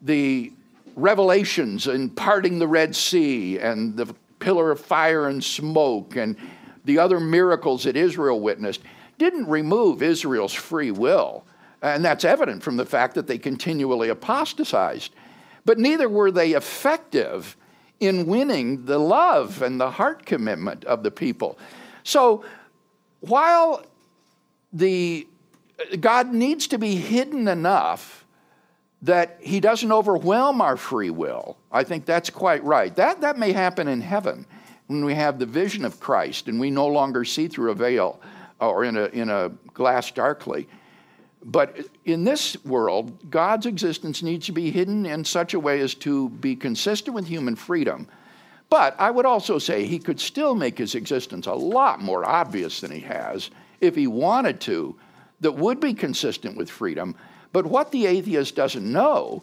the 0.00 0.52
revelations 0.96 1.86
in 1.86 2.08
parting 2.10 2.58
the 2.58 2.68
Red 2.68 2.96
Sea 2.96 3.58
and 3.58 3.96
the 3.96 4.14
pillar 4.38 4.70
of 4.70 4.80
fire 4.80 5.28
and 5.28 5.42
smoke 5.42 6.16
and 6.16 6.36
the 6.84 6.98
other 6.98 7.20
miracles 7.20 7.84
that 7.84 7.96
Israel 7.96 8.40
witnessed 8.40 8.80
didn't 9.18 9.46
remove 9.46 10.02
Israel's 10.02 10.52
free 10.52 10.90
will. 10.90 11.44
And 11.84 12.02
that's 12.02 12.24
evident 12.24 12.62
from 12.62 12.78
the 12.78 12.86
fact 12.86 13.14
that 13.14 13.26
they 13.26 13.36
continually 13.36 14.08
apostatized. 14.08 15.14
But 15.66 15.78
neither 15.78 16.08
were 16.08 16.30
they 16.30 16.52
effective 16.52 17.56
in 18.00 18.26
winning 18.26 18.86
the 18.86 18.98
love 18.98 19.60
and 19.60 19.78
the 19.78 19.90
heart 19.90 20.24
commitment 20.24 20.84
of 20.84 21.02
the 21.02 21.10
people. 21.10 21.58
So 22.02 22.42
while 23.20 23.84
the 24.72 25.28
God 26.00 26.32
needs 26.32 26.68
to 26.68 26.78
be 26.78 26.96
hidden 26.96 27.48
enough 27.48 28.24
that 29.02 29.36
he 29.40 29.60
doesn't 29.60 29.92
overwhelm 29.92 30.62
our 30.62 30.78
free 30.78 31.10
will. 31.10 31.58
I 31.70 31.84
think 31.84 32.06
that's 32.06 32.30
quite 32.30 32.64
right. 32.64 32.94
That, 32.96 33.20
that 33.20 33.38
may 33.38 33.52
happen 33.52 33.86
in 33.88 34.00
heaven 34.00 34.46
when 34.86 35.04
we 35.04 35.12
have 35.14 35.38
the 35.38 35.44
vision 35.44 35.84
of 35.84 36.00
Christ 36.00 36.48
and 36.48 36.58
we 36.58 36.70
no 36.70 36.86
longer 36.86 37.26
see 37.26 37.46
through 37.46 37.72
a 37.72 37.74
veil 37.74 38.18
or 38.60 38.84
in 38.84 38.96
a, 38.96 39.04
in 39.06 39.28
a 39.28 39.50
glass 39.74 40.10
darkly. 40.10 40.66
But 41.44 41.76
in 42.06 42.24
this 42.24 42.56
world, 42.64 43.30
God's 43.30 43.66
existence 43.66 44.22
needs 44.22 44.46
to 44.46 44.52
be 44.52 44.70
hidden 44.70 45.04
in 45.04 45.24
such 45.24 45.52
a 45.52 45.60
way 45.60 45.80
as 45.80 45.94
to 45.96 46.30
be 46.30 46.56
consistent 46.56 47.14
with 47.14 47.26
human 47.26 47.54
freedom. 47.54 48.08
But 48.70 48.98
I 48.98 49.10
would 49.10 49.26
also 49.26 49.58
say 49.58 49.84
he 49.84 49.98
could 49.98 50.18
still 50.18 50.54
make 50.54 50.78
his 50.78 50.94
existence 50.94 51.46
a 51.46 51.52
lot 51.52 52.00
more 52.00 52.24
obvious 52.24 52.80
than 52.80 52.90
he 52.90 53.00
has 53.00 53.50
if 53.80 53.94
he 53.94 54.06
wanted 54.06 54.60
to, 54.62 54.96
that 55.40 55.52
would 55.52 55.80
be 55.80 55.92
consistent 55.92 56.56
with 56.56 56.70
freedom. 56.70 57.14
But 57.52 57.66
what 57.66 57.92
the 57.92 58.06
atheist 58.06 58.56
doesn't 58.56 58.90
know 58.90 59.42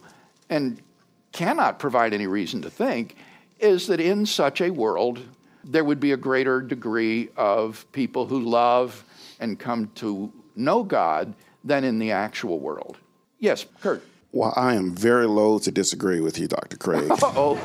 and 0.50 0.82
cannot 1.30 1.78
provide 1.78 2.12
any 2.12 2.26
reason 2.26 2.60
to 2.62 2.70
think 2.70 3.16
is 3.60 3.86
that 3.86 4.00
in 4.00 4.26
such 4.26 4.60
a 4.60 4.70
world, 4.70 5.20
there 5.64 5.84
would 5.84 6.00
be 6.00 6.12
a 6.12 6.16
greater 6.16 6.60
degree 6.60 7.28
of 7.36 7.86
people 7.92 8.26
who 8.26 8.40
love 8.40 9.04
and 9.38 9.58
come 9.58 9.90
to 9.94 10.32
know 10.56 10.82
God 10.82 11.34
than 11.64 11.84
in 11.84 11.98
the 11.98 12.12
actual 12.12 12.58
world. 12.58 12.98
Yes, 13.38 13.66
Kurt. 13.80 14.02
Well, 14.32 14.54
I 14.56 14.74
am 14.74 14.94
very 14.94 15.26
loath 15.26 15.64
to 15.64 15.70
disagree 15.70 16.20
with 16.20 16.38
you, 16.38 16.48
Dr. 16.48 16.78
Craig. 16.78 17.10
oh, 17.22 17.58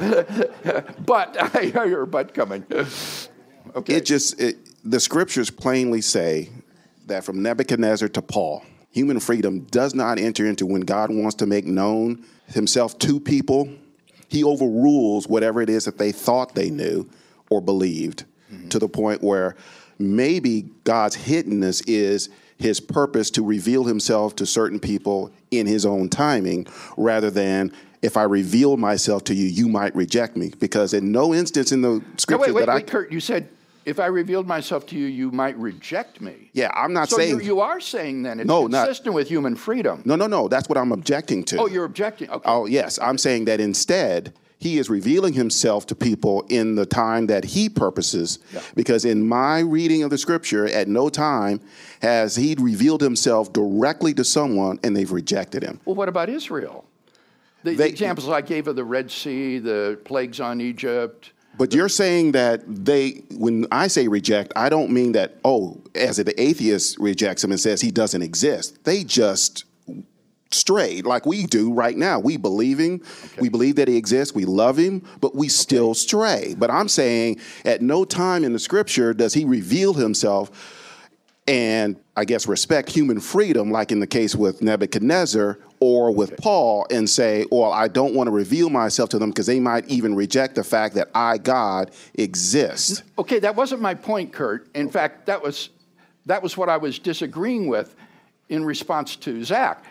but 1.05 1.37
I 1.55 1.65
hear 1.65 1.85
your 1.85 2.05
butt 2.05 2.33
coming. 2.33 2.65
Okay. 3.75 3.95
It 3.95 4.05
just, 4.05 4.39
it, 4.39 4.57
the 4.83 4.99
scriptures 4.99 5.49
plainly 5.49 6.01
say 6.01 6.49
that 7.05 7.23
from 7.23 7.41
Nebuchadnezzar 7.41 8.09
to 8.09 8.21
Paul, 8.21 8.63
human 8.91 9.19
freedom 9.19 9.61
does 9.71 9.95
not 9.95 10.19
enter 10.19 10.45
into 10.45 10.65
when 10.65 10.81
God 10.81 11.09
wants 11.09 11.35
to 11.35 11.45
make 11.45 11.65
known 11.65 12.25
himself 12.47 12.97
to 12.99 13.19
people. 13.19 13.69
He 14.27 14.43
overrules 14.43 15.27
whatever 15.27 15.61
it 15.61 15.69
is 15.69 15.85
that 15.85 15.97
they 15.97 16.11
thought 16.11 16.53
they 16.53 16.69
knew 16.69 17.09
or 17.49 17.61
believed 17.61 18.25
mm-hmm. 18.51 18.67
to 18.69 18.79
the 18.79 18.89
point 18.89 19.23
where 19.23 19.55
maybe 19.99 20.63
God's 20.83 21.15
hiddenness 21.15 21.83
is 21.87 22.29
his 22.57 22.79
purpose 22.79 23.29
to 23.31 23.43
reveal 23.43 23.83
himself 23.85 24.35
to 24.37 24.45
certain 24.45 24.79
people 24.79 25.31
in 25.51 25.67
his 25.67 25.85
own 25.85 26.09
timing 26.09 26.67
rather 26.95 27.29
than 27.29 27.71
if 28.01 28.17
I 28.17 28.23
reveal 28.23 28.77
myself 28.77 29.23
to 29.25 29.33
you, 29.33 29.45
you 29.45 29.67
might 29.67 29.95
reject 29.95 30.37
me. 30.37 30.53
Because 30.59 30.93
in 30.93 31.11
no 31.11 31.33
instance 31.33 31.71
in 31.71 31.81
the 31.81 32.03
scripture 32.17 32.47
no, 32.47 32.53
wait, 32.53 32.55
wait, 32.61 32.65
that 32.67 32.75
wait, 32.75 32.87
I 32.87 32.91
Kurt, 32.91 33.11
you 33.11 33.19
said 33.19 33.49
if 33.85 34.01
I 34.01 34.07
revealed 34.07 34.47
myself 34.47 34.85
to 34.87 34.97
you, 34.97 35.07
you 35.07 35.31
might 35.31 35.57
reject 35.57 36.19
me. 36.19 36.49
Yeah, 36.51 36.71
I'm 36.75 36.91
not 36.91 37.09
so 37.09 37.17
saying. 37.17 37.39
So 37.39 37.45
you 37.45 37.61
are 37.61 37.79
saying 37.79 38.23
then 38.23 38.41
it's 38.41 38.47
no, 38.47 38.67
consistent 38.67 39.07
not, 39.07 39.15
with 39.15 39.29
human 39.29 39.55
freedom. 39.55 40.01
No, 40.03 40.15
no, 40.15 40.27
no. 40.27 40.49
That's 40.49 40.67
what 40.67 40.77
I'm 40.77 40.91
objecting 40.91 41.43
to. 41.45 41.57
Oh, 41.61 41.67
you're 41.67 41.85
objecting. 41.85 42.29
Okay. 42.29 42.49
Oh, 42.49 42.65
yes. 42.65 42.99
I'm 42.99 43.17
saying 43.17 43.45
that 43.45 43.61
instead 43.61 44.33
he 44.59 44.77
is 44.77 44.89
revealing 44.89 45.33
himself 45.33 45.85
to 45.87 45.95
people 45.95 46.45
in 46.49 46.75
the 46.75 46.85
time 46.85 47.27
that 47.27 47.43
he 47.45 47.69
purposes. 47.69 48.39
Yeah. 48.51 48.61
Because 48.75 49.05
in 49.05 49.27
my 49.27 49.59
reading 49.59 50.03
of 50.03 50.09
the 50.09 50.17
scripture, 50.17 50.65
at 50.65 50.87
no 50.87 51.09
time 51.09 51.61
has 52.01 52.35
he 52.35 52.55
revealed 52.59 53.01
himself 53.01 53.53
directly 53.53 54.13
to 54.15 54.23
someone 54.23 54.79
and 54.83 54.95
they've 54.95 55.11
rejected 55.11 55.63
him. 55.63 55.79
Well, 55.85 55.95
what 55.95 56.09
about 56.09 56.29
Israel? 56.29 56.85
The, 57.63 57.71
they, 57.71 57.75
the 57.75 57.87
examples 57.87 58.29
I 58.29 58.41
gave 58.41 58.67
of 58.67 58.75
the 58.75 58.83
Red 58.83 59.11
Sea, 59.11 59.59
the 59.59 59.99
plagues 60.05 60.39
on 60.39 60.61
Egypt. 60.61 61.31
But 61.57 61.73
you're 61.73 61.89
saying 61.89 62.33
that 62.33 62.61
they, 62.67 63.23
when 63.31 63.65
I 63.71 63.87
say 63.87 64.07
reject, 64.07 64.53
I 64.55 64.69
don't 64.69 64.91
mean 64.91 65.13
that, 65.13 65.37
oh, 65.43 65.81
as 65.95 66.17
the 66.17 66.39
atheist 66.39 66.99
rejects 66.99 67.43
him 67.43 67.51
and 67.51 67.59
says 67.59 67.81
he 67.81 67.89
doesn't 67.89 68.21
exist. 68.21 68.83
They 68.85 69.03
just 69.03 69.65
strayed 70.51 71.05
like 71.05 71.25
we 71.25 71.45
do 71.45 71.73
right 71.73 71.97
now. 71.97 72.19
We 72.19 72.37
believe 72.37 72.79
him, 72.79 73.01
okay. 73.25 73.41
we 73.41 73.49
believe 73.49 73.75
that 73.75 73.87
he 73.87 73.97
exists, 73.97 74.33
we 74.33 74.45
love 74.45 74.77
him, 74.77 75.03
but 75.21 75.35
we 75.35 75.49
still 75.49 75.93
stray. 75.93 76.55
But 76.57 76.71
I'm 76.71 76.87
saying 76.87 77.39
at 77.65 77.81
no 77.81 78.05
time 78.05 78.43
in 78.43 78.53
the 78.53 78.59
scripture 78.59 79.13
does 79.13 79.33
he 79.33 79.45
reveal 79.45 79.93
himself 79.93 80.75
and 81.47 81.95
I 82.15 82.25
guess 82.25 82.47
respect 82.47 82.89
human 82.89 83.19
freedom, 83.19 83.71
like 83.71 83.91
in 83.91 83.99
the 83.99 84.07
case 84.07 84.35
with 84.35 84.61
Nebuchadnezzar 84.61 85.57
or 85.79 86.11
with 86.11 86.33
okay. 86.33 86.41
Paul, 86.41 86.87
and 86.89 87.09
say, 87.09 87.45
well, 87.51 87.71
I 87.71 87.87
don't 87.87 88.15
want 88.15 88.27
to 88.27 88.31
reveal 88.31 88.69
myself 88.69 89.09
to 89.09 89.19
them 89.19 89.29
because 89.29 89.45
they 89.45 89.59
might 89.59 89.87
even 89.87 90.15
reject 90.15 90.55
the 90.55 90.63
fact 90.63 90.95
that 90.95 91.09
I, 91.13 91.37
God, 91.37 91.91
exist. 92.15 93.03
Okay, 93.19 93.39
that 93.39 93.55
wasn't 93.55 93.81
my 93.81 93.93
point, 93.93 94.33
Kurt. 94.33 94.67
In 94.75 94.89
fact, 94.89 95.27
that 95.27 95.41
was 95.41 95.69
that 96.25 96.43
was 96.43 96.57
what 96.57 96.67
I 96.67 96.77
was 96.77 96.99
disagreeing 96.99 97.67
with 97.67 97.95
in 98.49 98.65
response 98.65 99.15
to 99.17 99.43
Zach. 99.43 99.83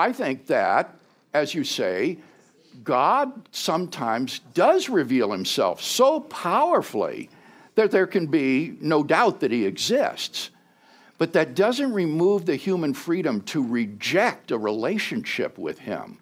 I 0.00 0.12
think 0.12 0.46
that, 0.46 0.96
as 1.34 1.54
you 1.54 1.62
say, 1.62 2.18
God 2.82 3.48
sometimes 3.52 4.38
does 4.54 4.88
reveal 4.88 5.30
himself 5.30 5.82
so 5.82 6.20
powerfully 6.20 7.28
that 7.74 7.90
there 7.90 8.06
can 8.06 8.26
be 8.26 8.78
no 8.80 9.02
doubt 9.02 9.40
that 9.40 9.50
he 9.50 9.66
exists. 9.66 10.50
But 11.18 11.34
that 11.34 11.54
doesn't 11.54 11.92
remove 11.92 12.46
the 12.46 12.56
human 12.56 12.94
freedom 12.94 13.42
to 13.42 13.62
reject 13.62 14.50
a 14.50 14.56
relationship 14.56 15.58
with 15.58 15.78
him. 15.78 16.18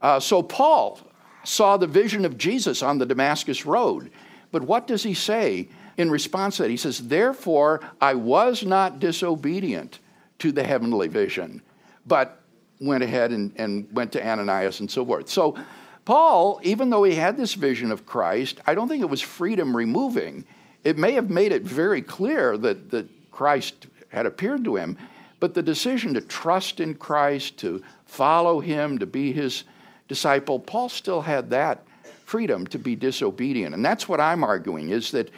Uh, 0.00 0.20
so 0.20 0.40
Paul 0.40 1.00
saw 1.42 1.76
the 1.76 1.88
vision 1.88 2.24
of 2.24 2.38
Jesus 2.38 2.84
on 2.84 2.98
the 2.98 3.06
Damascus 3.06 3.66
Road. 3.66 4.12
But 4.52 4.62
what 4.62 4.86
does 4.86 5.02
he 5.02 5.14
say 5.14 5.68
in 5.96 6.08
response 6.08 6.56
to 6.56 6.62
that? 6.62 6.70
He 6.70 6.76
says, 6.76 7.08
Therefore, 7.08 7.80
I 8.00 8.14
was 8.14 8.64
not 8.64 9.00
disobedient 9.00 9.98
to 10.38 10.52
the 10.52 10.62
heavenly 10.62 11.08
vision, 11.08 11.62
but 12.06 12.41
went 12.82 13.02
ahead 13.02 13.30
and, 13.30 13.52
and 13.56 13.86
went 13.92 14.12
to 14.12 14.26
Ananias 14.26 14.80
and 14.80 14.90
so 14.90 15.04
forth. 15.04 15.28
So 15.28 15.56
Paul, 16.04 16.60
even 16.62 16.90
though 16.90 17.04
he 17.04 17.14
had 17.14 17.36
this 17.36 17.54
vision 17.54 17.92
of 17.92 18.04
Christ, 18.04 18.60
I 18.66 18.74
don't 18.74 18.88
think 18.88 19.02
it 19.02 19.10
was 19.10 19.20
freedom 19.20 19.76
removing. 19.76 20.44
It 20.82 20.98
may 20.98 21.12
have 21.12 21.30
made 21.30 21.52
it 21.52 21.62
very 21.62 22.02
clear 22.02 22.58
that, 22.58 22.90
that 22.90 23.08
Christ 23.30 23.86
had 24.08 24.26
appeared 24.26 24.64
to 24.64 24.76
him, 24.76 24.98
but 25.38 25.54
the 25.54 25.62
decision 25.62 26.14
to 26.14 26.20
trust 26.20 26.80
in 26.80 26.94
Christ, 26.94 27.56
to 27.58 27.82
follow 28.06 28.60
him, 28.60 28.98
to 28.98 29.06
be 29.06 29.32
his 29.32 29.64
disciple, 30.08 30.58
Paul 30.58 30.88
still 30.88 31.22
had 31.22 31.50
that 31.50 31.84
freedom 32.26 32.66
to 32.68 32.78
be 32.78 32.96
disobedient. 32.96 33.74
And 33.74 33.84
that's 33.84 34.08
what 34.08 34.20
I'm 34.20 34.42
arguing 34.44 34.90
is 34.90 35.10
that 35.12 35.30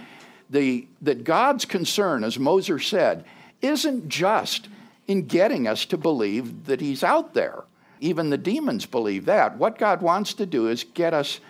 the 0.50 0.86
that 1.02 1.24
God's 1.24 1.64
concern, 1.64 2.24
as 2.24 2.38
Moser 2.38 2.78
said, 2.78 3.24
isn't 3.62 4.08
just 4.08 4.68
in 5.06 5.26
getting 5.26 5.66
us 5.66 5.84
to 5.86 5.98
believe 5.98 6.66
that 6.66 6.80
he's 6.80 7.04
out 7.04 7.34
there. 7.34 7.64
Even 8.00 8.30
the 8.30 8.38
demons 8.38 8.86
believe 8.86 9.26
that. 9.26 9.56
What 9.56 9.78
God 9.78 10.02
wants 10.02 10.34
to 10.34 10.46
do 10.46 10.68
is 10.68 10.84
get 10.84 11.14
us 11.14 11.40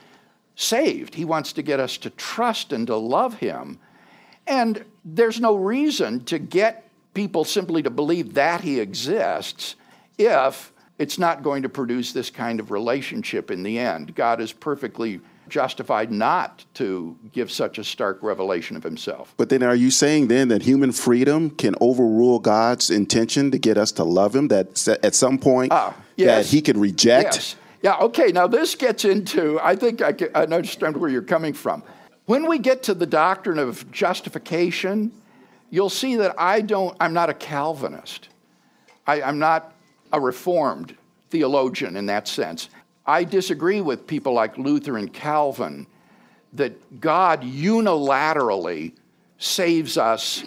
saved. 0.56 1.14
He 1.14 1.24
wants 1.24 1.52
to 1.54 1.62
get 1.62 1.80
us 1.80 1.96
to 1.98 2.10
trust 2.10 2.72
and 2.72 2.86
to 2.86 2.96
love 2.96 3.34
him. 3.34 3.78
And 4.46 4.84
there's 5.04 5.40
no 5.40 5.56
reason 5.56 6.24
to 6.24 6.38
get 6.38 6.88
people 7.14 7.44
simply 7.44 7.82
to 7.82 7.90
believe 7.90 8.34
that 8.34 8.60
he 8.60 8.80
exists 8.80 9.76
if 10.18 10.72
it's 10.98 11.18
not 11.18 11.42
going 11.42 11.62
to 11.62 11.68
produce 11.68 12.12
this 12.12 12.30
kind 12.30 12.60
of 12.60 12.70
relationship 12.70 13.50
in 13.50 13.62
the 13.62 13.78
end. 13.78 14.14
God 14.14 14.40
is 14.40 14.52
perfectly 14.52 15.20
justified 15.48 16.10
not 16.10 16.64
to 16.74 17.16
give 17.32 17.50
such 17.50 17.78
a 17.78 17.84
stark 17.84 18.22
revelation 18.22 18.76
of 18.76 18.82
himself. 18.82 19.34
But 19.36 19.48
then 19.48 19.62
are 19.62 19.74
you 19.74 19.90
saying 19.90 20.28
then 20.28 20.48
that 20.48 20.62
human 20.62 20.92
freedom 20.92 21.50
can 21.50 21.74
overrule 21.80 22.38
God's 22.38 22.90
intention 22.90 23.50
to 23.50 23.58
get 23.58 23.76
us 23.76 23.92
to 23.92 24.04
love 24.04 24.34
him 24.34 24.48
that 24.48 24.88
at 25.02 25.14
some 25.14 25.38
point 25.38 25.72
ah, 25.72 25.94
yes. 26.16 26.46
that 26.46 26.50
he 26.54 26.62
could 26.62 26.76
reject? 26.76 27.34
Yes. 27.34 27.56
Yeah, 27.82 27.96
okay, 27.98 28.32
now 28.32 28.46
this 28.46 28.74
gets 28.74 29.04
into, 29.04 29.60
I 29.62 29.76
think 29.76 30.00
I, 30.00 30.14
can, 30.14 30.28
I 30.34 30.44
understand 30.44 30.96
where 30.96 31.10
you're 31.10 31.20
coming 31.20 31.52
from. 31.52 31.82
When 32.24 32.48
we 32.48 32.58
get 32.58 32.82
to 32.84 32.94
the 32.94 33.04
doctrine 33.04 33.58
of 33.58 33.90
justification, 33.92 35.12
you'll 35.68 35.90
see 35.90 36.16
that 36.16 36.34
I 36.38 36.62
don't, 36.62 36.96
I'm 36.98 37.12
not 37.12 37.28
a 37.28 37.34
Calvinist. 37.34 38.30
I, 39.06 39.20
I'm 39.20 39.38
not 39.38 39.74
a 40.12 40.18
Reformed 40.18 40.96
theologian 41.28 41.96
in 41.96 42.06
that 42.06 42.26
sense. 42.26 42.70
I 43.06 43.24
disagree 43.24 43.80
with 43.80 44.06
people 44.06 44.32
like 44.32 44.56
Luther 44.56 44.96
and 44.96 45.12
Calvin 45.12 45.86
that 46.54 47.00
God 47.00 47.42
unilaterally 47.42 48.92
saves 49.38 49.98
us 49.98 50.44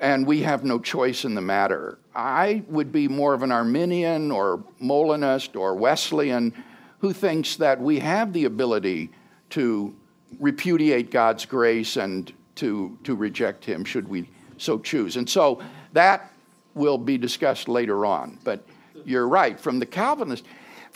and 0.00 0.26
we 0.26 0.42
have 0.42 0.64
no 0.64 0.78
choice 0.78 1.24
in 1.24 1.34
the 1.34 1.40
matter. 1.40 1.98
I 2.14 2.62
would 2.68 2.92
be 2.92 3.08
more 3.08 3.32
of 3.32 3.42
an 3.42 3.52
Arminian 3.52 4.30
or 4.30 4.62
Molinist 4.78 5.56
or 5.56 5.74
Wesleyan 5.74 6.52
who 6.98 7.12
thinks 7.12 7.56
that 7.56 7.80
we 7.80 7.98
have 8.00 8.32
the 8.32 8.44
ability 8.44 9.10
to 9.50 9.94
repudiate 10.38 11.10
God's 11.10 11.46
grace 11.46 11.96
and 11.96 12.32
to, 12.56 12.98
to 13.04 13.14
reject 13.14 13.64
Him 13.64 13.84
should 13.84 14.08
we 14.08 14.28
so 14.58 14.78
choose. 14.78 15.16
And 15.16 15.28
so 15.28 15.62
that 15.92 16.32
will 16.74 16.98
be 16.98 17.16
discussed 17.16 17.68
later 17.68 18.04
on. 18.04 18.38
But 18.44 18.66
you're 19.04 19.28
right. 19.28 19.58
From 19.58 19.78
the 19.78 19.86
Calvinist, 19.86 20.44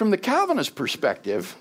from 0.00 0.08
the 0.08 0.16
Calvinist 0.16 0.76
perspective, 0.76 1.54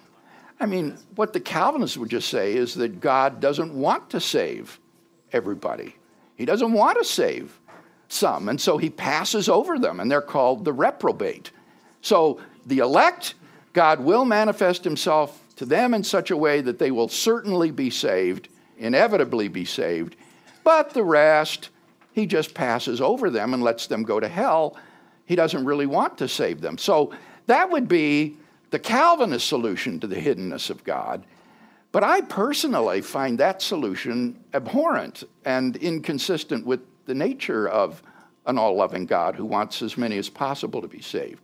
I 0.62 0.66
mean, 0.66 0.98
what 1.16 1.34
the 1.34 1.42
Calvinists 1.42 1.98
would 1.98 2.10
just 2.10 2.30
say 2.30 2.54
is 2.54 2.74
that 2.76 3.02
God 3.02 3.42
doesn't 3.42 3.74
want 3.74 4.12
to 4.12 4.22
save 4.22 4.80
everybody. 5.34 5.98
He 6.38 6.46
doesn't 6.46 6.72
want 6.72 6.98
to 7.00 7.04
save 7.04 7.60
some, 8.08 8.48
and 8.48 8.62
so 8.62 8.78
he 8.78 8.90
passes 8.90 9.50
over 9.50 9.78
them, 9.78 10.00
and 10.00 10.10
they're 10.10 10.22
called 10.22 10.64
the 10.64 10.72
reprobate. 10.72 11.52
So 12.00 12.40
the 12.66 12.78
elect, 12.78 13.34
God 13.74 14.00
will 14.00 14.24
manifest 14.24 14.86
himself 14.86 15.46
to 15.58 15.66
them 15.66 15.94
in 15.94 16.06
such 16.06 16.32
a 16.32 16.38
way 16.38 16.62
that 16.62 16.80
they 16.80 16.92
will 16.92 17.10
certainly 17.10 17.72
be 17.72 17.90
saved, 17.90 18.48
inevitably 18.78 19.50
be 19.50 19.66
saved, 19.66 20.16
but 20.64 20.92
the 20.92 21.04
rest, 21.04 21.72
he 22.14 22.26
just 22.26 22.54
passes 22.54 23.02
over 23.02 23.30
them 23.30 23.54
and 23.54 23.62
lets 23.62 23.88
them 23.88 24.04
go 24.04 24.18
to 24.18 24.30
hell. 24.30 24.78
He 25.26 25.36
doesn't 25.36 25.66
really 25.66 25.88
want 25.88 26.18
to 26.20 26.30
save 26.30 26.62
them. 26.62 26.78
So 26.78 27.12
that 27.50 27.72
would 27.72 27.88
be 27.88 28.38
the 28.70 28.78
Calvinist 28.78 29.48
solution 29.48 30.00
to 30.00 30.08
the 30.08 30.16
hiddenness 30.16 30.70
of 30.70 30.84
God. 30.84 31.26
But 31.92 32.04
I 32.04 32.22
personally 32.22 33.02
find 33.02 33.40
that 33.40 33.64
solution 33.64 34.44
abhorrent 34.54 35.24
and 35.44 35.76
inconsistent 35.76 36.66
with 36.66 36.82
the 37.06 37.16
nature 37.16 37.68
of 37.68 38.04
an 38.46 38.60
all 38.60 38.76
loving 38.76 39.08
God 39.08 39.36
who 39.36 39.46
wants 39.46 39.82
as 39.82 39.98
many 39.98 40.20
as 40.20 40.30
possible 40.30 40.80
to 40.82 40.88
be 40.88 41.02
saved. 41.02 41.42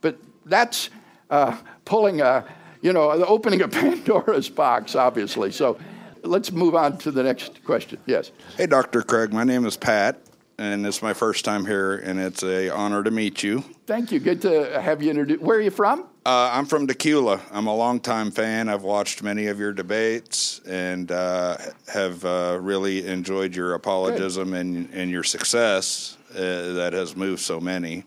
But 0.00 0.18
that's 0.46 0.90
uh, 1.28 1.56
pulling 1.84 2.20
a, 2.20 2.44
you 2.80 2.92
know, 2.92 3.10
opening 3.10 3.62
a 3.62 3.68
Pandora's 3.68 4.48
box, 4.48 4.94
obviously. 4.94 5.50
So 5.50 5.76
let's 6.22 6.52
move 6.52 6.76
on 6.76 6.98
to 6.98 7.10
the 7.10 7.24
next 7.24 7.64
question. 7.64 7.98
Yes. 8.06 8.30
Hey, 8.56 8.66
Dr. 8.66 9.02
Craig. 9.02 9.32
My 9.32 9.42
name 9.42 9.66
is 9.66 9.76
Pat, 9.76 10.20
and 10.58 10.84
it's 10.84 11.02
my 11.02 11.14
first 11.14 11.44
time 11.44 11.64
here, 11.64 11.96
and 11.96 12.18
it's 12.18 12.42
a 12.42 12.68
honor 12.70 13.02
to 13.04 13.10
meet 13.10 13.42
you. 13.42 13.62
Thank 13.86 14.10
you. 14.10 14.18
Good 14.18 14.42
to 14.42 14.80
have 14.80 15.02
you 15.02 15.10
introduced. 15.10 15.40
Where 15.40 15.58
are 15.58 15.62
you 15.62 15.70
from? 15.70 16.00
Uh, 16.26 16.50
I'm 16.52 16.66
from 16.66 16.86
Dacula. 16.86 17.40
I'm 17.52 17.68
a 17.68 17.74
longtime 17.74 18.32
fan. 18.32 18.68
I've 18.68 18.82
watched 18.82 19.22
many 19.22 19.46
of 19.46 19.58
your 19.58 19.72
debates 19.72 20.60
and 20.66 21.10
uh, 21.10 21.56
have 21.86 22.24
uh, 22.24 22.58
really 22.60 23.06
enjoyed 23.06 23.54
your 23.54 23.74
apologism 23.74 24.52
and, 24.52 24.90
and 24.92 25.10
your 25.10 25.22
success 25.22 26.18
uh, 26.32 26.34
that 26.74 26.90
has 26.92 27.16
moved 27.16 27.40
so 27.40 27.60
many. 27.60 28.04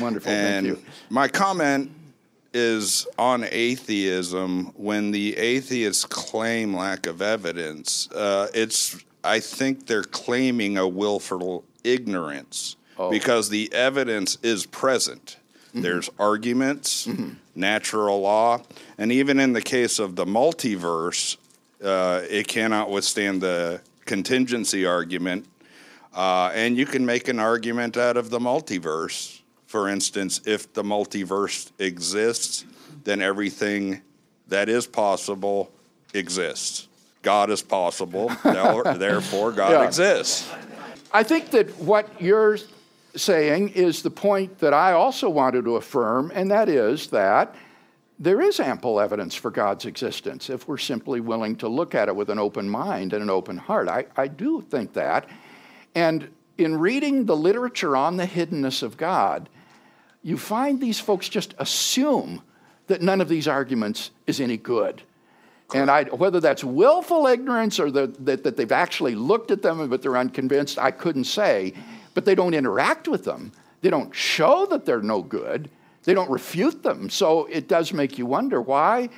Wonderful. 0.00 0.30
And 0.30 0.66
Thank 0.66 0.78
you. 0.78 0.84
My 1.08 1.26
comment 1.26 1.90
is 2.54 3.06
on 3.18 3.44
atheism 3.50 4.66
when 4.76 5.10
the 5.10 5.36
atheists 5.38 6.04
claim 6.04 6.76
lack 6.76 7.06
of 7.06 7.22
evidence. 7.22 8.10
Uh, 8.12 8.48
it's 8.54 9.02
I 9.24 9.40
think 9.40 9.86
they're 9.86 10.02
claiming 10.02 10.78
a 10.78 10.86
willful 10.86 11.64
ignorance 11.84 12.76
oh. 12.98 13.10
because 13.10 13.48
the 13.48 13.72
evidence 13.72 14.38
is 14.42 14.66
present. 14.66 15.36
Mm-hmm. 15.68 15.82
There's 15.82 16.10
arguments, 16.18 17.06
mm-hmm. 17.06 17.34
natural 17.54 18.20
law, 18.20 18.62
and 18.98 19.12
even 19.12 19.38
in 19.40 19.52
the 19.52 19.62
case 19.62 19.98
of 19.98 20.16
the 20.16 20.24
multiverse, 20.24 21.36
uh, 21.82 22.22
it 22.28 22.48
cannot 22.48 22.90
withstand 22.90 23.40
the 23.40 23.80
contingency 24.04 24.84
argument. 24.86 25.46
Uh, 26.14 26.50
and 26.54 26.76
you 26.76 26.84
can 26.84 27.06
make 27.06 27.28
an 27.28 27.38
argument 27.38 27.96
out 27.96 28.16
of 28.16 28.28
the 28.28 28.38
multiverse 28.38 29.42
for 29.72 29.88
instance, 29.88 30.42
if 30.44 30.70
the 30.74 30.82
multiverse 30.82 31.70
exists, 31.78 32.66
then 33.04 33.22
everything 33.22 34.02
that 34.48 34.68
is 34.68 34.86
possible 34.86 35.72
exists. 36.12 36.88
God 37.22 37.50
is 37.50 37.62
possible, 37.62 38.30
therefore, 38.42 39.52
God 39.52 39.70
yeah. 39.70 39.84
exists. 39.84 40.50
I 41.12 41.22
think 41.22 41.50
that 41.50 41.78
what 41.78 42.20
you're 42.20 42.58
saying 43.14 43.70
is 43.70 44.02
the 44.02 44.10
point 44.10 44.58
that 44.58 44.74
I 44.74 44.92
also 44.92 45.28
wanted 45.28 45.64
to 45.64 45.76
affirm, 45.76 46.32
and 46.34 46.50
that 46.50 46.68
is 46.68 47.08
that 47.08 47.54
there 48.18 48.40
is 48.40 48.60
ample 48.60 49.00
evidence 49.00 49.34
for 49.34 49.50
God's 49.50 49.84
existence 49.84 50.48
if 50.48 50.68
we're 50.68 50.78
simply 50.78 51.20
willing 51.20 51.56
to 51.56 51.68
look 51.68 51.94
at 51.94 52.08
it 52.08 52.14
with 52.14 52.30
an 52.30 52.38
open 52.38 52.68
mind 52.68 53.12
and 53.12 53.22
an 53.22 53.30
open 53.30 53.56
heart. 53.56 53.88
I, 53.88 54.06
I 54.16 54.28
do 54.28 54.60
think 54.60 54.92
that. 54.92 55.28
And 55.94 56.30
in 56.56 56.78
reading 56.78 57.26
the 57.26 57.36
literature 57.36 57.96
on 57.96 58.16
the 58.16 58.26
hiddenness 58.26 58.82
of 58.82 58.96
God, 58.96 59.48
you 60.22 60.38
find 60.38 60.80
these 60.80 61.00
folks 61.00 61.28
just 61.28 61.54
assume 61.58 62.42
that 62.86 63.02
none 63.02 63.20
of 63.20 63.28
these 63.28 63.48
arguments 63.48 64.10
is 64.26 64.40
any 64.40 64.56
good. 64.56 65.02
And 65.74 65.90
I, 65.90 66.04
whether 66.04 66.40
that's 66.40 66.62
willful 66.64 67.26
ignorance 67.26 67.80
or 67.80 67.90
the, 67.90 68.08
that, 68.20 68.44
that 68.44 68.56
they've 68.56 68.72
actually 68.72 69.14
looked 69.14 69.50
at 69.50 69.62
them 69.62 69.88
but 69.88 70.02
they're 70.02 70.16
unconvinced, 70.16 70.78
I 70.78 70.90
couldn't 70.90 71.24
say. 71.24 71.74
But 72.14 72.24
they 72.24 72.34
don't 72.34 72.54
interact 72.54 73.08
with 73.08 73.24
them. 73.24 73.52
They 73.80 73.90
don't 73.90 74.14
show 74.14 74.66
that 74.66 74.84
they're 74.84 75.02
no 75.02 75.22
good. 75.22 75.70
They 76.04 76.14
don't 76.14 76.30
refute 76.30 76.82
them. 76.82 77.10
So 77.10 77.46
it 77.46 77.68
does 77.68 77.92
make 77.92 78.18
you 78.18 78.26
wonder 78.26 78.60
why? 78.60 79.08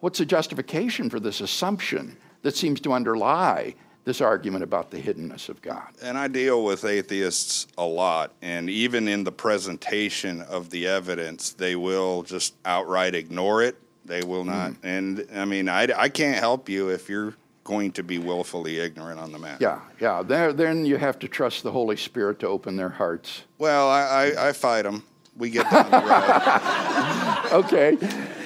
What's 0.00 0.18
the 0.18 0.26
justification 0.26 1.10
for 1.10 1.20
this 1.20 1.40
assumption 1.40 2.16
that 2.42 2.56
seems 2.56 2.80
to 2.80 2.92
underlie 2.92 3.74
this 4.04 4.20
argument 4.20 4.64
about 4.64 4.90
the 4.90 4.98
hiddenness 4.98 5.48
of 5.48 5.60
God. 5.60 5.86
And 6.02 6.16
I 6.16 6.28
deal 6.28 6.64
with 6.64 6.84
atheists 6.84 7.66
a 7.76 7.84
lot, 7.84 8.32
and 8.40 8.70
even 8.70 9.06
in 9.08 9.24
the 9.24 9.32
presentation 9.32 10.40
of 10.42 10.70
the 10.70 10.86
evidence, 10.86 11.52
they 11.52 11.76
will 11.76 12.22
just 12.22 12.54
outright 12.64 13.14
ignore 13.14 13.62
it. 13.62 13.76
They 14.04 14.22
will 14.22 14.44
not. 14.44 14.72
Mm. 14.72 14.76
And 14.82 15.26
I 15.34 15.44
mean, 15.44 15.68
I, 15.68 15.88
I 15.96 16.08
can't 16.08 16.38
help 16.38 16.68
you 16.68 16.88
if 16.88 17.08
you're 17.08 17.34
going 17.64 17.92
to 17.92 18.02
be 18.02 18.18
willfully 18.18 18.80
ignorant 18.80 19.20
on 19.20 19.32
the 19.32 19.38
matter. 19.38 19.58
Yeah, 19.60 19.80
yeah. 20.00 20.22
There, 20.22 20.52
then 20.52 20.84
you 20.84 20.96
have 20.96 21.18
to 21.20 21.28
trust 21.28 21.62
the 21.62 21.70
Holy 21.70 21.96
Spirit 21.96 22.40
to 22.40 22.48
open 22.48 22.76
their 22.76 22.88
hearts. 22.88 23.42
Well, 23.58 23.88
I, 23.88 24.00
I, 24.36 24.48
I 24.48 24.52
fight 24.52 24.82
them. 24.82 25.04
We 25.36 25.50
get 25.50 25.70
down 25.70 25.90
the 25.90 25.98
road. 25.98 27.52
okay. 27.64 27.96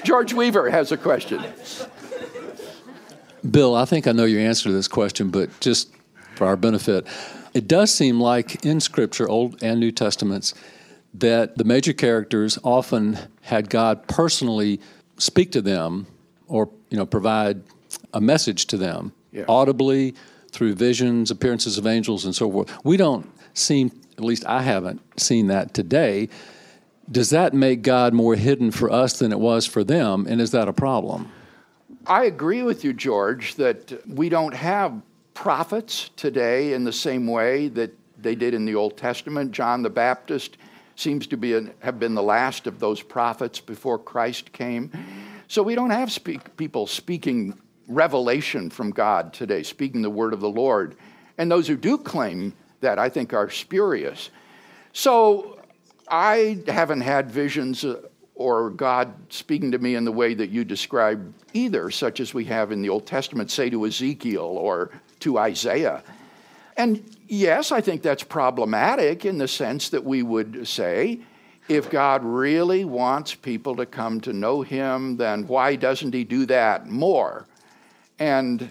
George 0.03 0.33
Weaver 0.33 0.69
has 0.69 0.91
a 0.91 0.97
question. 0.97 1.43
Bill, 3.49 3.75
I 3.75 3.85
think 3.85 4.07
I 4.07 4.11
know 4.11 4.25
your 4.25 4.41
answer 4.41 4.69
to 4.69 4.71
this 4.71 4.87
question, 4.87 5.29
but 5.29 5.59
just 5.59 5.91
for 6.35 6.45
our 6.45 6.55
benefit, 6.55 7.07
it 7.53 7.67
does 7.67 7.93
seem 7.93 8.19
like 8.19 8.65
in 8.65 8.79
Scripture, 8.79 9.27
Old 9.27 9.61
and 9.63 9.79
New 9.79 9.91
Testaments, 9.91 10.53
that 11.13 11.57
the 11.57 11.63
major 11.63 11.93
characters 11.93 12.59
often 12.63 13.17
had 13.41 13.69
God 13.69 14.07
personally 14.07 14.79
speak 15.17 15.51
to 15.51 15.61
them 15.61 16.07
or 16.47 16.69
you 16.89 16.97
know 16.97 17.05
provide 17.05 17.61
a 18.13 18.21
message 18.21 18.65
to 18.67 18.77
them 18.77 19.11
Yeah. 19.31 19.45
audibly 19.47 20.15
through 20.51 20.73
visions, 20.75 21.31
appearances 21.31 21.77
of 21.77 21.85
angels, 21.85 22.23
and 22.25 22.33
so 22.33 22.49
forth. 22.51 22.71
We 22.85 22.95
don't 22.97 23.29
seem, 23.53 23.91
at 24.17 24.23
least 24.23 24.45
I 24.45 24.61
haven't 24.61 25.01
seen 25.19 25.47
that 25.47 25.73
today. 25.73 26.29
Does 27.11 27.29
that 27.31 27.53
make 27.53 27.81
God 27.81 28.13
more 28.13 28.35
hidden 28.35 28.71
for 28.71 28.89
us 28.89 29.19
than 29.19 29.31
it 29.31 29.39
was 29.39 29.65
for 29.65 29.83
them? 29.83 30.25
And 30.29 30.39
is 30.39 30.51
that 30.51 30.67
a 30.67 30.73
problem? 30.73 31.29
I 32.07 32.25
agree 32.25 32.63
with 32.63 32.83
you, 32.83 32.93
George, 32.93 33.55
that 33.55 34.01
we 34.07 34.29
don't 34.29 34.53
have 34.53 35.01
prophets 35.33 36.09
today 36.15 36.73
in 36.73 36.83
the 36.85 36.93
same 36.93 37.27
way 37.27 37.67
that 37.69 37.93
they 38.21 38.35
did 38.35 38.53
in 38.53 38.65
the 38.65 38.75
Old 38.75 38.95
Testament. 38.97 39.51
John 39.51 39.83
the 39.83 39.89
Baptist 39.89 40.57
seems 40.95 41.27
to 41.27 41.37
be 41.37 41.53
an, 41.53 41.73
have 41.79 41.99
been 41.99 42.15
the 42.15 42.23
last 42.23 42.67
of 42.67 42.79
those 42.79 43.01
prophets 43.01 43.59
before 43.59 43.99
Christ 43.99 44.51
came. 44.51 44.91
So 45.47 45.61
we 45.61 45.75
don't 45.75 45.91
have 45.91 46.11
speak, 46.11 46.57
people 46.57 46.87
speaking 46.87 47.59
revelation 47.87 48.69
from 48.69 48.91
God 48.91 49.33
today, 49.33 49.63
speaking 49.63 50.01
the 50.01 50.09
word 50.09 50.33
of 50.33 50.39
the 50.39 50.49
Lord. 50.49 50.95
And 51.37 51.51
those 51.51 51.67
who 51.67 51.75
do 51.75 51.97
claim 51.97 52.53
that, 52.81 52.97
I 52.97 53.09
think, 53.09 53.33
are 53.33 53.49
spurious. 53.49 54.29
So 54.93 55.59
I 56.07 56.63
haven't 56.67 57.01
had 57.01 57.29
visions 57.29 57.83
uh, 57.83 58.01
or 58.35 58.69
God 58.69 59.13
speaking 59.29 59.71
to 59.71 59.77
me 59.77 59.95
in 59.95 60.03
the 60.03 60.11
way 60.11 60.33
that 60.33 60.49
you 60.49 60.65
describe 60.65 61.33
either, 61.53 61.89
such 61.89 62.19
as 62.19 62.33
we 62.33 62.45
have 62.45 62.71
in 62.71 62.81
the 62.81 62.89
Old 62.89 63.05
Testament, 63.05 63.49
say 63.49 63.69
to 63.69 63.85
Ezekiel 63.85 64.43
or 64.43 64.91
to 65.21 65.37
Isaiah. 65.37 66.03
And 66.75 67.14
yes, 67.27 67.71
I 67.71 67.81
think 67.81 68.01
that's 68.01 68.23
problematic 68.23 69.25
in 69.25 69.37
the 69.37 69.47
sense 69.47 69.89
that 69.89 70.03
we 70.03 70.23
would 70.23 70.67
say, 70.67 71.21
if 71.67 71.89
God 71.89 72.23
really 72.23 72.85
wants 72.85 73.33
people 73.33 73.75
to 73.77 73.85
come 73.85 74.21
to 74.21 74.33
know 74.33 74.61
Him, 74.61 75.17
then 75.17 75.47
why 75.47 75.75
doesn't 75.75 76.13
He 76.13 76.23
do 76.23 76.45
that 76.45 76.87
more? 76.87 77.47
And 78.19 78.69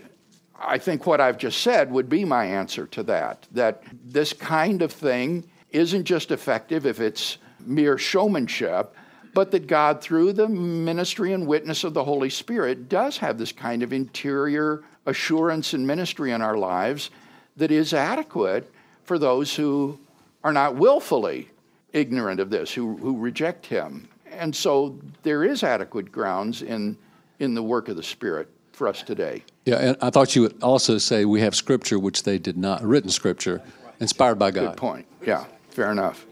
I 0.59 0.79
think 0.79 1.07
what 1.07 1.21
I've 1.21 1.38
just 1.38 1.61
said 1.61 1.90
would 1.90 2.09
be 2.09 2.25
my 2.25 2.45
answer 2.47 2.87
to 2.88 3.03
that 3.05 3.47
that 3.53 3.83
this 4.05 4.33
kind 4.33 4.83
of 4.83 4.93
thing 4.93 5.45
isn't 5.71 6.05
just 6.05 6.31
effective 6.31 6.87
if 6.87 7.01
it's 7.01 7.38
mere 7.61 7.99
showmanship, 7.99 8.95
but 9.35 9.51
that 9.51 9.67
God, 9.67 10.01
through 10.01 10.33
the 10.35 10.49
ministry 10.49 11.33
and 11.33 11.47
witness 11.47 11.83
of 11.83 11.95
the 11.95 12.05
Holy 12.05 12.31
Spirit, 12.31 12.88
does 12.88 13.19
have 13.19 13.37
this 13.37 13.51
kind 13.51 13.83
of 13.83 13.93
interior 13.93 14.85
assurance 15.07 15.75
and 15.75 15.87
ministry 15.87 16.31
in 16.31 16.40
our 16.40 16.57
lives 16.57 17.11
that 17.57 17.71
is 17.71 17.93
adequate 17.93 18.71
for 19.05 19.19
those 19.19 19.55
who 19.55 19.99
are 20.43 20.53
not 20.53 20.77
willfully 20.77 21.49
ignorant 21.93 22.40
of 22.40 22.51
this, 22.51 22.73
who, 22.73 22.97
who 22.97 23.17
reject 23.17 23.67
Him. 23.67 24.09
And 24.31 24.55
so 24.55 24.99
there 25.23 25.45
is 25.45 25.62
adequate 25.62 26.11
grounds 26.11 26.62
in, 26.62 26.97
in 27.38 27.55
the 27.55 27.62
work 27.62 27.88
of 27.88 27.97
the 27.97 28.03
Spirit 28.03 28.49
for 28.73 28.88
us 28.88 29.03
today. 29.03 29.45
Yeah, 29.64 29.77
and 29.77 29.97
I 30.01 30.11
thought 30.11 30.35
you 30.35 30.43
would 30.43 30.62
also 30.62 30.99
say 30.99 31.25
we 31.25 31.40
have 31.40 31.55
scripture 31.55 31.99
which 31.99 32.25
they 32.25 32.38
did 32.38 32.57
not, 32.57 32.83
written 32.83 33.11
scripture, 33.11 33.62
inspired 34.01 34.38
by 34.38 34.51
God. 34.51 34.71
Good 34.71 34.77
point. 34.77 35.07
Yeah, 35.25 35.45
fair 35.71 35.93
enough. 35.93 36.27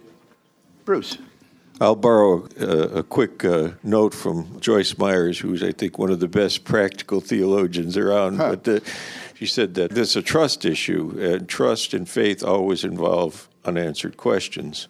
Bruce. 0.85 1.19
I'll 1.83 1.97
borrow 1.97 2.47
a, 2.61 2.99
a 2.99 3.03
quick 3.03 3.45
uh, 3.45 3.71
note 3.83 4.14
from 4.14 4.61
Joyce 4.61 4.97
Myers, 4.99 5.40
who's, 5.40 5.64
I 5.64 5.73
think, 5.73 5.99
one 5.99 6.12
of 6.12 6.21
the 6.21 6.29
best 6.29 6.62
practical 6.62 7.21
theologians 7.21 7.97
around. 7.97 8.37
Huh. 8.37 8.55
But 8.55 8.68
uh, 8.68 8.81
she 9.35 9.47
said 9.47 9.75
that 9.75 9.90
this 9.90 10.11
is 10.11 10.16
a 10.16 10.23
trust 10.23 10.64
issue, 10.64 11.12
and 11.18 11.49
trust 11.49 11.92
and 11.92 12.09
faith 12.09 12.45
always 12.45 12.85
involve 12.85 13.49
unanswered 13.64 14.16
questions. 14.16 14.87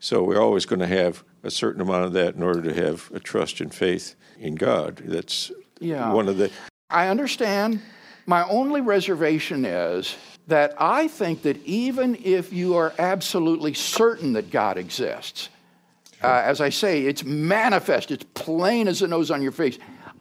So 0.00 0.22
we're 0.22 0.40
always 0.40 0.66
going 0.66 0.80
to 0.80 0.86
have 0.86 1.24
a 1.42 1.50
certain 1.50 1.80
amount 1.80 2.04
of 2.04 2.12
that 2.12 2.34
in 2.34 2.42
order 2.42 2.60
to 2.60 2.74
have 2.74 3.10
a 3.14 3.20
trust 3.20 3.62
and 3.62 3.72
faith 3.74 4.14
in 4.38 4.54
God. 4.54 4.96
That's 5.06 5.50
Yeah. 5.80 6.12
one 6.12 6.28
of 6.28 6.36
the. 6.36 6.50
I 6.90 7.08
understand. 7.08 7.80
My 8.26 8.46
only 8.50 8.82
reservation 8.82 9.64
is 9.64 10.14
that 10.46 10.74
I 10.76 11.08
think 11.08 11.40
that 11.44 11.64
even 11.64 12.18
if 12.22 12.52
you 12.52 12.76
are 12.76 12.92
absolutely 12.98 13.72
certain 13.72 14.34
that 14.34 14.50
God 14.50 14.76
exists, 14.76 15.48
uh, 16.22 16.42
as 16.44 16.60
I 16.60 16.68
say, 16.70 17.02
it's 17.02 17.24
manifest, 17.24 18.10
it's 18.10 18.24
plain 18.34 18.88
as 18.88 19.00
the 19.00 19.08
nose 19.08 19.30
on 19.30 19.42
your 19.42 19.52
face. 19.52 19.78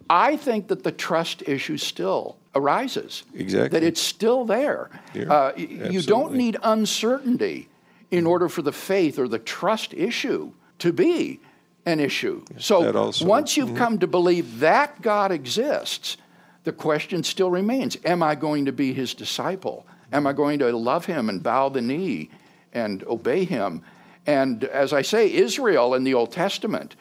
I 0.10 0.38
think 0.38 0.68
that 0.70 0.84
the 0.84 0.92
trust 0.92 1.44
issue 1.48 1.78
still 1.78 2.38
arises. 2.56 3.24
Exactly. 3.34 3.80
That 3.80 3.86
it's 3.86 4.02
still 4.02 4.46
there. 4.46 4.90
Yeah, 5.14 5.32
Uh, 5.32 5.52
you 5.58 6.02
don't 6.02 6.34
need 6.34 6.58
uncertainty 6.64 7.70
in 8.10 8.26
order 8.26 8.48
for 8.48 8.62
the 8.62 8.72
faith 8.72 9.20
or 9.20 9.28
the 9.28 9.40
trust 9.40 9.94
issue 9.94 10.52
to 10.80 10.94
be 10.94 11.40
an 11.86 12.00
issue. 12.00 12.44
So 12.58 13.12
once 13.22 13.58
you've 13.58 13.76
come 13.76 14.00
to 14.00 14.08
believe 14.08 14.60
that 14.60 15.02
God 15.02 15.32
exists, 15.32 16.18
the 16.64 16.72
question 16.72 17.24
still 17.24 17.50
remains 17.50 17.98
Am 18.06 18.22
I 18.22 18.36
going 18.36 18.66
to 18.66 18.72
be 18.72 18.94
his 18.94 19.14
disciple? 19.14 19.86
Am 20.12 20.26
I 20.28 20.34
going 20.34 20.60
to 20.60 20.72
love 20.76 21.06
him 21.06 21.30
and 21.30 21.44
bow 21.44 21.70
the 21.70 21.82
knee 21.82 22.30
and 22.74 23.04
obey 23.06 23.44
him? 23.44 23.82
And 24.28 24.66
as 24.66 24.92
I 24.92 25.02
say, 25.02 25.32
Israel 25.34 25.96
in 25.96 26.04
the 26.04 26.14
Old 26.14 26.34
Testament 26.34 26.96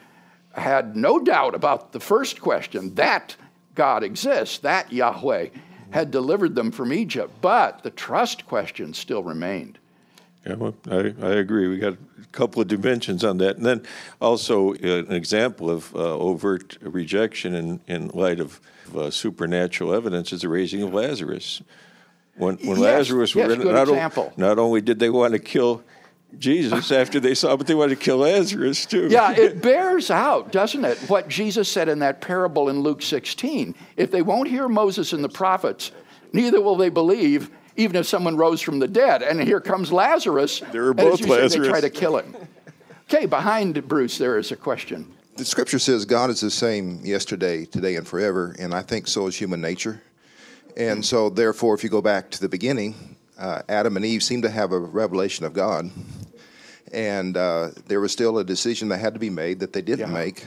had 0.53 0.97
no 0.97 1.19
doubt 1.19 1.55
about 1.55 1.93
the 1.93 2.01
first 2.01 2.41
question 2.41 2.95
that 2.95 3.37
God 3.75 4.03
exists, 4.03 4.59
that 4.59 4.93
Yahweh 4.93 5.49
had 5.91 6.11
delivered 6.11 6.55
them 6.55 6.71
from 6.71 6.93
Egypt. 6.93 7.33
But 7.41 7.83
the 7.83 7.91
trust 7.91 8.47
question 8.47 8.95
still 8.95 9.23
remained. 9.23 9.79
Yeah, 10.47 10.55
well, 10.55 10.75
I, 10.89 11.15
I 11.21 11.33
agree. 11.35 11.67
We 11.67 11.79
got 11.79 11.95
a 11.95 12.27
couple 12.31 12.63
of 12.63 12.69
dimensions 12.69 13.25
on 13.25 13.39
that. 13.39 13.57
And 13.57 13.67
then 13.67 13.83
also 14.21 14.75
uh, 14.75 15.05
an 15.09 15.13
example 15.13 15.69
of 15.69 15.95
uh, 15.95 15.99
overt 15.99 16.79
rejection 16.81 17.55
in, 17.55 17.81
in 17.89 18.09
light 18.09 18.39
of 18.39 18.61
uh, 18.97 19.11
supernatural 19.11 19.93
evidence 19.93 20.33
is 20.33 20.43
the 20.43 20.49
raising 20.49 20.83
of 20.83 20.95
Lazarus. 20.95 21.61
When, 22.37 22.57
when 22.59 22.79
Yes, 22.79 22.79
Lazarus 22.79 23.35
yes, 23.35 23.59
not, 23.59 24.39
not 24.39 24.59
only 24.59 24.81
did 24.81 24.99
they 25.01 25.11
want 25.11 25.33
to 25.33 25.39
kill 25.39 25.83
Jesus 26.39 26.93
after 26.93 27.21
they 27.21 27.35
saw, 27.35 27.57
but 27.57 27.67
they 27.67 27.75
wanted 27.75 27.99
to 27.99 28.05
kill 28.05 28.19
Lazarus 28.19 28.87
too. 28.87 29.09
Yeah, 29.09 29.33
it 29.33 29.63
bears 29.63 30.11
out, 30.11 30.53
doesn't 30.53 30.85
it, 30.85 30.99
what 31.09 31.29
Jesus 31.29 31.69
said 31.71 31.89
in 31.89 31.99
that 32.01 32.21
parable 32.21 32.69
in 32.69 32.81
Luke 32.81 33.03
16. 33.03 33.75
If 33.97 34.11
they 34.11 34.23
won't 34.23 34.49
hear 34.49 34.69
Moses 34.69 35.13
and 35.13 35.23
the 35.23 35.29
prophets, 35.29 35.93
neither 36.33 36.61
will 36.61 36.77
they 36.77 36.89
believe, 36.89 37.51
even 37.77 37.97
if 37.97 38.07
someone 38.07 38.37
rose 38.37 38.61
from 38.61 38.79
the 38.79 38.89
dead. 38.89 39.23
And 39.23 39.41
here 39.41 39.61
comes 39.61 39.93
Lazarus. 39.93 40.61
They 40.73 40.79
were 40.79 40.91
and 40.91 41.01
as 41.01 41.07
both 41.07 41.21
you 41.21 41.27
said, 41.27 41.43
Lazarus. 41.43 41.67
They 41.67 41.71
try 41.71 41.81
to 41.81 41.91
kill 41.91 42.19
him. 42.19 42.37
Okay, 43.09 43.27
behind 43.27 43.87
Bruce, 43.87 44.19
there 44.19 44.39
is 44.39 44.53
a 44.53 44.57
question. 44.57 45.13
The 45.37 45.45
scripture 45.45 45.79
says 45.79 46.05
God 46.05 46.31
is 46.31 46.41
the 46.41 46.51
same 46.51 47.01
yesterday, 47.05 47.67
today, 47.67 47.97
and 47.97 48.09
forever, 48.09 48.57
and 48.59 48.75
I 48.75 48.83
think 48.83 49.07
so 49.07 49.27
is 49.27 49.37
human 49.37 49.61
nature. 49.61 50.03
And 50.77 51.05
so, 51.05 51.31
therefore, 51.31 51.75
if 51.75 51.85
you 51.85 51.91
go 51.91 52.03
back 52.03 52.31
to 52.33 52.41
the 52.41 52.49
beginning, 52.49 53.17
uh, 53.39 53.63
Adam 53.69 53.97
and 53.97 54.05
Eve 54.05 54.23
seem 54.23 54.43
to 54.43 54.51
have 54.51 54.73
a 54.73 54.79
revelation 54.79 55.45
of 55.45 55.53
God, 55.53 55.91
and 56.97 57.37
uh, 57.37 57.69
there 57.87 58.01
was 58.01 58.11
still 58.11 58.39
a 58.39 58.45
decision 58.45 58.89
that 58.89 58.97
had 58.97 59.13
to 59.13 59.21
be 59.21 59.29
made 59.29 59.61
that 59.61 59.73
they 59.75 59.83
didn't 59.83 60.09
Yeah. 60.09 60.15
make. 60.15 60.47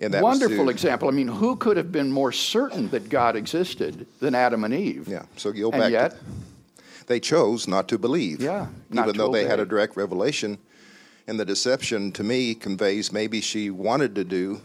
And 0.00 0.12
that 0.12 0.22
Wonderful 0.22 0.64
to- 0.64 0.70
example. 0.70 1.08
I 1.08 1.12
mean, 1.12 1.28
who 1.28 1.56
could 1.56 1.76
have 1.76 1.90
been 1.92 2.10
more 2.10 2.32
certain 2.32 2.88
that 2.90 3.08
God 3.08 3.36
existed 3.36 4.06
than 4.20 4.34
Adam 4.34 4.64
and 4.64 4.74
Eve? 4.74 5.08
Yeah. 5.08 5.22
So 5.36 5.50
you 5.52 5.62
go 5.62 5.70
And 5.70 5.80
back. 5.82 5.92
yet, 5.92 6.10
to, 6.10 6.16
they 7.06 7.20
chose 7.20 7.68
not 7.68 7.88
to 7.88 7.98
believe. 7.98 8.40
Yeah, 8.40 8.66
not 8.90 9.06
Even 9.06 9.18
though 9.18 9.30
they 9.32 9.44
had 9.46 9.60
a 9.60 9.66
direct 9.66 9.96
revelation, 9.96 10.58
and 11.28 11.38
the 11.38 11.44
deception 11.44 12.12
to 12.12 12.24
me 12.24 12.54
conveys 12.54 13.12
maybe 13.12 13.40
she 13.40 13.70
wanted 13.70 14.14
to 14.16 14.24
do 14.24 14.60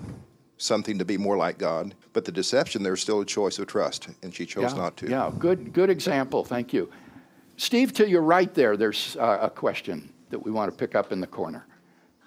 something 0.58 0.97
to 0.97 1.06
be 1.06 1.17
more 1.17 1.38
like 1.38 1.58
God, 1.58 1.93
but 2.13 2.26
the 2.26 2.32
deception 2.32 2.84
there's 2.84 3.02
still 3.02 3.21
a 3.21 3.26
choice 3.26 3.60
of 3.60 3.67
trust, 3.67 4.10
and 4.23 4.34
she 4.34 4.45
chose 4.45 4.71
yeah, 4.71 4.78
not 4.78 4.97
to. 4.97 5.10
Yeah, 5.10 5.32
good, 5.39 5.73
good 5.73 5.89
example. 5.89 6.43
Thank 6.43 6.73
you. 6.73 6.89
Steve, 7.58 7.91
to 7.93 8.08
your 8.08 8.21
right 8.21 8.54
there, 8.54 8.78
there's 8.78 9.15
uh, 9.19 9.39
a 9.41 9.49
question 9.49 10.12
that 10.33 10.39
we 10.39 10.51
want 10.51 10.71
to 10.71 10.77
pick 10.77 10.95
up 10.95 11.11
in 11.11 11.21
the 11.21 11.27
corner. 11.27 11.65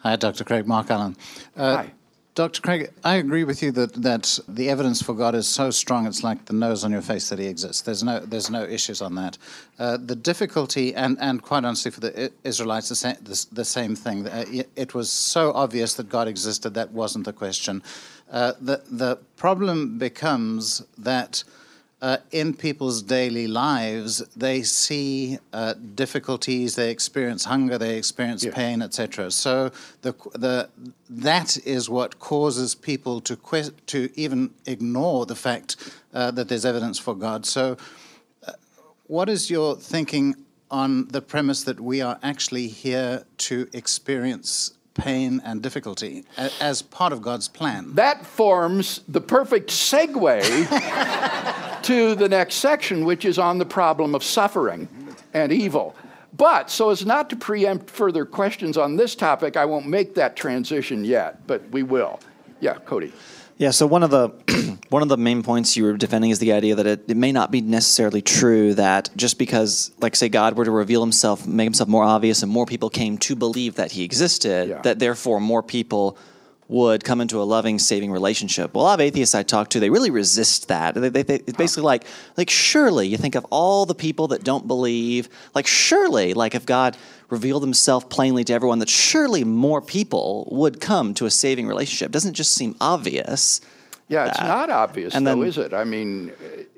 Hi, 0.00 0.16
Dr. 0.16 0.44
Craig. 0.44 0.66
Mark 0.66 0.90
Allen. 0.90 1.16
Uh, 1.56 1.76
Hi. 1.76 1.92
Dr. 2.36 2.60
Craig, 2.60 2.90
I 3.02 3.14
agree 3.16 3.44
with 3.44 3.62
you 3.62 3.72
that, 3.72 3.94
that 3.94 4.38
the 4.46 4.68
evidence 4.68 5.00
for 5.00 5.14
God 5.14 5.34
is 5.34 5.48
so 5.48 5.70
strong 5.70 6.06
it's 6.06 6.22
like 6.22 6.44
the 6.44 6.52
nose 6.52 6.84
on 6.84 6.92
your 6.92 7.00
face 7.00 7.30
that 7.30 7.38
He 7.38 7.46
exists. 7.46 7.80
There's 7.82 8.02
no, 8.02 8.20
there's 8.20 8.50
no 8.50 8.62
issues 8.62 9.00
on 9.00 9.14
that. 9.14 9.38
Uh, 9.78 9.96
the 9.96 10.14
difficulty, 10.14 10.94
and, 10.94 11.16
and 11.18 11.42
quite 11.42 11.64
honestly, 11.64 11.90
for 11.90 12.00
the 12.00 12.30
Israelites, 12.44 12.90
the, 12.90 12.94
sa- 12.94 13.14
the, 13.22 13.46
the 13.52 13.64
same 13.64 13.96
thing. 13.96 14.26
Uh, 14.28 14.44
it, 14.48 14.68
it 14.76 14.94
was 14.94 15.10
so 15.10 15.50
obvious 15.54 15.94
that 15.94 16.10
God 16.10 16.28
existed, 16.28 16.74
that 16.74 16.92
wasn't 16.92 17.24
the 17.24 17.32
question. 17.32 17.82
Uh, 18.30 18.52
the, 18.60 18.82
the 18.90 19.16
problem 19.36 19.98
becomes 19.98 20.82
that 20.98 21.42
uh, 22.02 22.18
in 22.30 22.52
people's 22.54 23.00
daily 23.02 23.46
lives, 23.46 24.22
they 24.36 24.62
see 24.62 25.38
uh, 25.52 25.72
difficulties, 25.94 26.74
they 26.76 26.90
experience 26.90 27.44
hunger, 27.46 27.78
they 27.78 27.96
experience 27.96 28.44
Yeah. 28.44 28.52
pain, 28.54 28.82
etc. 28.82 29.30
So 29.30 29.70
the, 30.02 30.12
the, 30.34 30.68
that 31.08 31.56
is 31.66 31.88
what 31.88 32.18
causes 32.18 32.74
people 32.74 33.20
to, 33.22 33.36
que- 33.36 33.72
to 33.86 34.10
even 34.14 34.50
ignore 34.66 35.24
the 35.24 35.34
fact 35.36 35.76
uh, 36.12 36.30
that 36.32 36.48
there's 36.48 36.66
evidence 36.66 36.98
for 36.98 37.14
God. 37.14 37.46
So, 37.46 37.76
uh, 38.46 38.52
what 39.06 39.28
is 39.30 39.50
your 39.50 39.74
thinking 39.76 40.34
on 40.70 41.08
the 41.08 41.22
premise 41.22 41.62
that 41.64 41.80
we 41.80 42.02
are 42.02 42.18
actually 42.22 42.68
here 42.68 43.24
to 43.38 43.68
experience 43.72 44.72
pain, 44.96 45.40
and 45.44 45.62
difficulty 45.62 46.24
as 46.60 46.82
part 46.82 47.12
of 47.12 47.22
God's 47.22 47.48
plan. 47.48 47.94
That 47.94 48.24
forms 48.24 49.02
the 49.08 49.20
perfect 49.20 49.70
segue 49.70 50.42
to 51.82 52.14
the 52.14 52.28
next 52.28 52.56
section, 52.56 53.04
which 53.04 53.24
is 53.24 53.38
on 53.38 53.58
the 53.58 53.66
problem 53.66 54.14
of 54.14 54.24
suffering 54.24 54.88
and 55.34 55.52
evil. 55.52 55.94
But 56.36 56.70
so 56.70 56.90
as 56.90 57.06
not 57.06 57.30
to 57.30 57.36
preempt 57.36 57.88
further 57.88 58.26
questions 58.26 58.76
on 58.76 58.96
this 58.96 59.14
topic, 59.14 59.56
I 59.56 59.64
won't 59.64 59.86
make 59.86 60.14
that 60.16 60.36
transition 60.36 61.04
yet, 61.04 61.46
but 61.46 61.68
we 61.70 61.82
will. 61.82 62.20
Yeah, 62.60 62.74
Cody. 62.74 63.12
Yeah, 63.58 63.70
so 63.70 63.86
one 63.86 64.02
of 64.02 64.10
the 64.10 64.28
one 64.90 65.02
of 65.02 65.08
the 65.08 65.16
main 65.16 65.42
points 65.42 65.76
you 65.76 65.84
were 65.84 65.96
defending 65.96 66.30
is 66.30 66.38
the 66.38 66.52
idea 66.52 66.74
that 66.74 66.86
it, 66.86 67.04
it 67.08 67.16
may 67.16 67.32
not 67.32 67.50
be 67.50 67.60
necessarily 67.62 68.20
true 68.20 68.74
that 68.74 69.08
just 69.16 69.38
because, 69.38 69.92
like, 70.00 70.14
say, 70.14 70.28
God 70.28 70.56
were 70.56 70.64
to 70.66 70.70
reveal 70.70 71.00
Himself, 71.00 71.46
make 71.46 71.64
Himself 71.64 71.88
more 71.88 72.04
obvious, 72.04 72.42
and 72.42 72.52
more 72.52 72.66
people 72.66 72.90
came 72.90 73.16
to 73.18 73.34
believe 73.34 73.76
that 73.76 73.92
He 73.92 74.04
existed, 74.04 74.68
Yeah. 74.68 74.82
that 74.82 74.98
therefore 74.98 75.40
more 75.40 75.62
people 75.62 76.18
would 76.68 77.04
come 77.04 77.20
into 77.20 77.40
a 77.40 77.44
loving, 77.44 77.78
saving 77.78 78.10
relationship. 78.10 78.74
Well, 78.74 78.84
a 78.84 78.86
lot 78.86 78.94
of 78.94 79.00
atheists 79.00 79.34
I 79.34 79.42
talk 79.44 79.70
to, 79.70 79.80
they 79.80 79.90
really 79.90 80.10
resist 80.10 80.68
that. 80.68 80.94
They, 80.94 81.08
they, 81.08 81.22
they, 81.22 81.34
it's 81.36 81.56
basically 81.56 81.84
like, 81.84 82.04
like 82.36 82.50
surely 82.50 83.06
you 83.06 83.16
think 83.16 83.36
of 83.36 83.46
all 83.50 83.86
the 83.86 83.94
people 83.94 84.28
that 84.28 84.42
don't 84.42 84.66
believe, 84.66 85.28
like 85.54 85.66
surely, 85.66 86.34
like 86.34 86.54
if 86.56 86.66
God 86.66 86.96
revealed 87.30 87.62
Himself 87.62 88.08
plainly 88.08 88.42
to 88.44 88.52
everyone, 88.52 88.80
that 88.80 88.88
surely 88.88 89.44
more 89.44 89.80
people 89.80 90.48
would 90.50 90.80
come 90.80 91.14
to 91.14 91.26
a 91.26 91.30
saving 91.30 91.68
relationship. 91.68 92.10
Doesn't 92.10 92.30
it 92.30 92.34
just 92.34 92.52
seem 92.54 92.74
obvious? 92.80 93.60
Yeah, 94.08 94.26
it's 94.28 94.40
not 94.40 94.70
obvious, 94.70 95.14
And 95.14 95.26
though, 95.26 95.34
then- 95.36 95.48
is 95.48 95.58
it? 95.58 95.72
I 95.74 95.82
mean, 95.84 96.32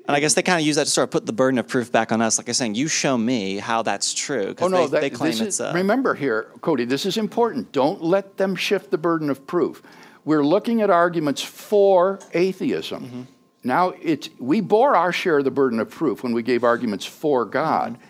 And 0.09 0.15
I 0.15 0.21
guess 0.21 0.33
they 0.33 0.41
kind 0.41 0.59
of 0.59 0.65
use 0.65 0.77
that 0.77 0.85
to 0.85 0.89
sort 0.89 1.03
of 1.03 1.11
put 1.11 1.27
the 1.27 1.33
burden 1.33 1.59
of 1.59 1.67
proof 1.67 1.91
back 1.91 2.11
on 2.11 2.19
us, 2.19 2.39
like 2.39 2.47
I'm 2.47 2.55
saying, 2.55 2.73
you 2.73 2.87
show 2.87 3.15
me 3.15 3.57
how 3.57 3.83
that's 3.83 4.11
true. 4.11 4.55
oh 4.59 4.67
no, 4.67 4.87
they, 4.87 4.91
that, 4.93 5.01
they 5.01 5.09
claim 5.11 5.33
it's 5.33 5.39
is, 5.41 5.59
a, 5.59 5.71
remember 5.71 6.15
here, 6.15 6.49
Cody, 6.61 6.83
this 6.83 7.05
is 7.05 7.15
important. 7.15 7.71
Don't 7.71 8.03
let 8.03 8.35
them 8.37 8.55
shift 8.55 8.89
the 8.89 8.97
burden 8.97 9.29
of 9.29 9.45
proof. 9.45 9.83
We're 10.25 10.43
looking 10.43 10.81
at 10.81 10.89
arguments 10.89 11.43
for 11.43 12.17
atheism. 12.33 13.05
Mm-hmm. 13.05 13.21
Now, 13.63 13.89
it's, 14.01 14.31
we 14.39 14.61
bore 14.61 14.95
our 14.95 15.11
share 15.11 15.37
of 15.37 15.43
the 15.43 15.51
burden 15.51 15.79
of 15.79 15.91
proof 15.91 16.23
when 16.23 16.33
we 16.33 16.41
gave 16.41 16.63
arguments 16.63 17.05
for 17.05 17.45
God. 17.45 17.93
Mm-hmm. 17.93 18.03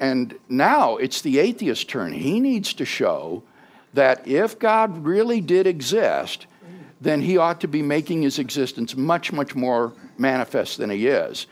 And 0.00 0.38
now 0.48 0.96
it's 0.96 1.20
the 1.20 1.38
atheist's 1.38 1.84
turn. 1.84 2.14
He 2.14 2.40
needs 2.40 2.74
to 2.74 2.84
show 2.84 3.44
that 3.94 4.26
if 4.26 4.58
God 4.58 5.04
really 5.04 5.40
did 5.40 5.68
exist, 5.68 6.48
then 7.02 7.20
he 7.20 7.36
ought 7.36 7.60
to 7.60 7.68
be 7.68 7.82
making 7.82 8.22
his 8.22 8.38
existence 8.38 8.96
much, 8.96 9.32
much 9.32 9.56
more 9.56 9.92
manifest 10.18 10.78
than 10.78 10.88
he 10.88 11.08
is. 11.08 11.46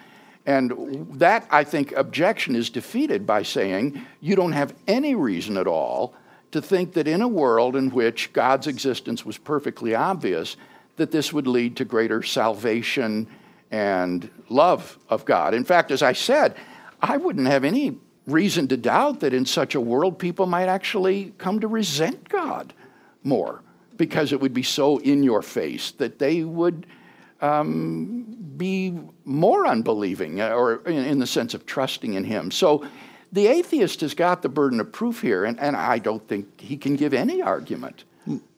And 0.46 1.08
that, 1.18 1.46
I 1.50 1.64
think, 1.64 1.92
objection 1.92 2.54
is 2.54 2.70
defeated 2.70 3.26
by 3.26 3.42
saying 3.42 4.00
you 4.20 4.36
don't 4.36 4.52
have 4.52 4.74
any 4.86 5.14
reason 5.14 5.56
at 5.56 5.66
all 5.66 6.14
to 6.52 6.62
think 6.62 6.92
that 6.94 7.08
in 7.08 7.20
a 7.20 7.28
world 7.28 7.74
in 7.74 7.90
which 7.90 8.32
God's 8.32 8.68
existence 8.68 9.26
was 9.26 9.38
perfectly 9.38 9.94
obvious, 9.94 10.56
that 10.96 11.10
this 11.10 11.32
would 11.32 11.46
lead 11.46 11.76
to 11.76 11.84
greater 11.84 12.22
salvation 12.22 13.26
and 13.72 14.30
love 14.48 14.98
of 15.08 15.24
God. 15.24 15.52
In 15.52 15.64
fact, 15.64 15.90
as 15.90 16.02
I 16.02 16.12
said, 16.12 16.56
I 17.02 17.16
wouldn't 17.16 17.46
have 17.48 17.64
any 17.64 17.98
reason 18.26 18.68
to 18.68 18.76
doubt 18.76 19.20
that 19.20 19.34
in 19.34 19.46
such 19.46 19.74
a 19.74 19.80
world 19.80 20.18
people 20.18 20.46
might 20.46 20.68
actually 20.68 21.34
come 21.38 21.60
to 21.60 21.68
resent 21.68 22.28
God 22.28 22.72
more 23.24 23.62
because 24.00 24.32
it 24.32 24.40
would 24.40 24.54
be 24.54 24.62
so 24.62 24.96
in 24.96 25.22
your 25.22 25.42
face 25.42 25.90
that 25.98 26.18
they 26.18 26.42
would 26.42 26.86
um, 27.42 28.24
be 28.56 28.98
more 29.26 29.66
unbelieving 29.66 30.40
uh, 30.40 30.48
or 30.48 30.76
in, 30.86 31.04
in 31.04 31.18
the 31.18 31.26
sense 31.26 31.52
of 31.52 31.66
trusting 31.66 32.14
in 32.14 32.24
Him. 32.24 32.50
So 32.50 32.86
the 33.30 33.46
atheist 33.46 34.00
has 34.00 34.14
got 34.14 34.40
the 34.40 34.48
burden 34.48 34.80
of 34.80 34.90
proof 34.90 35.20
here, 35.20 35.44
and, 35.44 35.60
and 35.60 35.76
I 35.76 35.98
don't 35.98 36.26
think 36.26 36.58
he 36.58 36.78
can 36.78 36.96
give 36.96 37.12
any 37.12 37.42
argument. 37.42 38.04